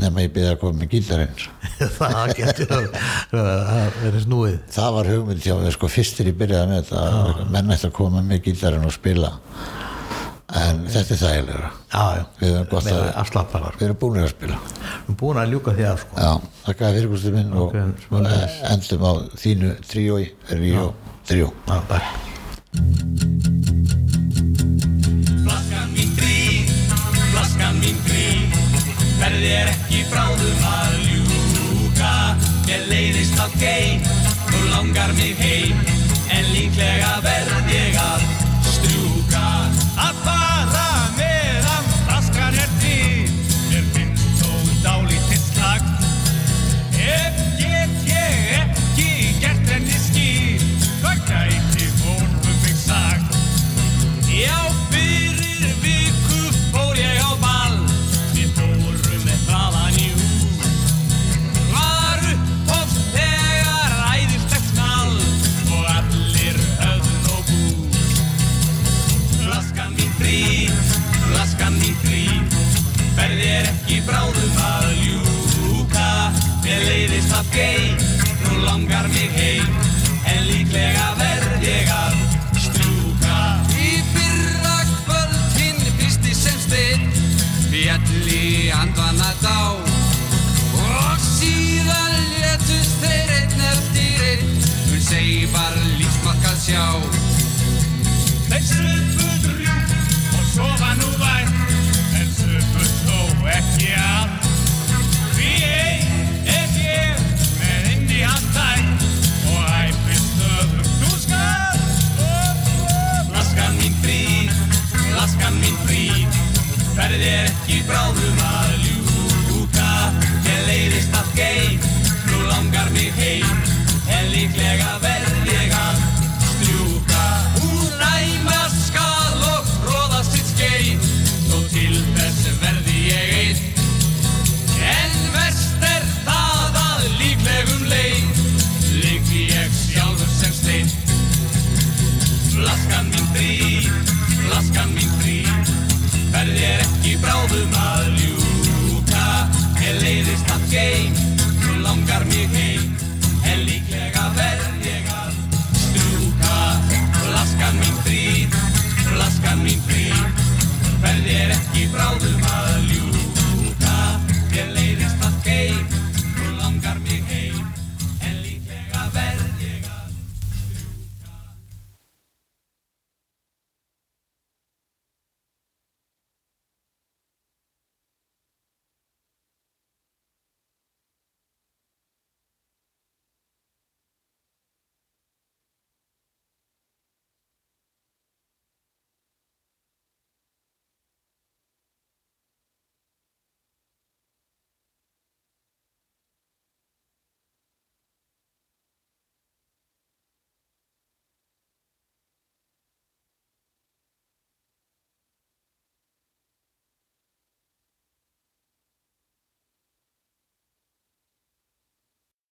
Nema 0.00 0.22
ég 0.24 0.30
byrja 0.32 0.54
að 0.54 0.60
koma 0.62 0.78
með 0.80 0.88
gítarinn. 0.94 1.42
Það 1.98 2.30
getur 2.38 2.70
að 2.78 3.98
vera 4.00 4.22
snúið. 4.22 4.54
Það 4.72 4.94
var 4.96 5.10
hugmynd 5.12 5.42
hjá 5.44 5.52
við 5.58 5.74
sko 5.76 5.90
fyrstir 5.92 6.30
í 6.30 6.34
byrjaði 6.40 6.70
með 6.70 6.86
þetta. 6.88 7.48
Menn 7.52 7.74
ætti 7.74 7.88
að 7.90 7.94
koma 7.98 8.22
með 8.24 8.46
gítarinn 8.46 8.88
og 8.88 8.94
spila 8.96 9.34
en 10.60 10.82
þetta 10.92 11.14
er 11.14 11.20
þægilega 11.22 11.70
já, 11.92 12.02
já, 12.18 12.24
Við 12.40 12.50
erum 12.52 12.66
gott 12.70 12.86
að- 12.92 13.12
afslapparar 13.22 13.76
við 13.78 13.86
erum 13.88 13.96
búin 14.02 14.20
að 14.22 14.28
spila. 14.34 14.58
Við 14.58 15.04
erum 15.06 15.16
búin 15.22 15.40
að 15.42 15.50
ljúka 15.54 15.72
því 15.78 15.84
að 15.92 15.98
sko. 16.02 16.16
Já, 16.20 16.32
þakka 16.66 16.90
fyrir 16.96 17.08
gústur 17.12 17.32
minn 17.38 17.52
og 17.52 17.62
Ok, 17.62 17.74
og 17.76 17.94
sömuleiðis. 18.08 18.58
endum 18.72 19.02
á 19.08 19.12
þínu 19.42 19.70
tríói 19.88 20.24
Ríó, 20.50 20.92
tríó 21.26 21.52
Flaskan 25.44 25.88
mín 25.94 26.10
grín, 26.16 26.66
flaskan 27.32 27.74
mín 27.80 27.96
grín 28.06 28.52
Verði 29.20 29.50
er 29.62 29.68
ekki 29.72 30.00
bráðum 30.10 30.64
að 30.66 30.94
ljúka. 31.06 32.12
Ég 32.68 32.88
leiðist 32.90 33.38
á 33.38 33.46
geim 33.60 34.02
Nú 34.50 34.60
langar 34.72 35.12
mig 35.14 35.36
heim. 35.38 35.78
En 36.32 36.44
líklega 36.54 37.12
verð 37.24 37.70
ég 37.72 37.94
að 38.02 38.24
strjúka. 38.66 39.44
Að 39.96 40.14
fara 40.24 40.41
bráðum 74.06 74.58
að 74.66 74.88
ljúka. 75.02 76.08
Mér 76.64 76.84
leiðist 76.86 77.34
að 77.36 77.50
gei, 77.54 77.94
nú 78.44 78.62
langar 78.66 79.08
mig 79.12 79.30
heim. 79.36 79.68
En 80.28 80.44
líklega 80.48 81.08
verð 81.18 81.66
ég 81.66 81.90
að 81.92 82.18
strjúka. 82.66 83.38
Í 83.76 83.94
fyrra 84.12 84.76
kvöld 85.04 85.56
hinn 85.58 85.80
fyrsti 85.98 86.34
sem 86.36 86.58
steinn 86.66 87.08
Fjalli 87.68 88.70
andvana 88.76 89.32
dá. 89.42 89.58
Og 90.82 91.24
síðan 91.24 92.18
letust 92.42 93.02
þeir 93.02 93.34
einn 93.38 93.66
eftir 93.72 94.28
einn 94.30 94.54
Hún 94.90 95.02
segi 95.08 95.42
bara 95.54 95.90
lífsmarkað 95.96 96.62
sjá. 96.66 96.86
Þeir 98.50 98.70
suðu 98.70 99.21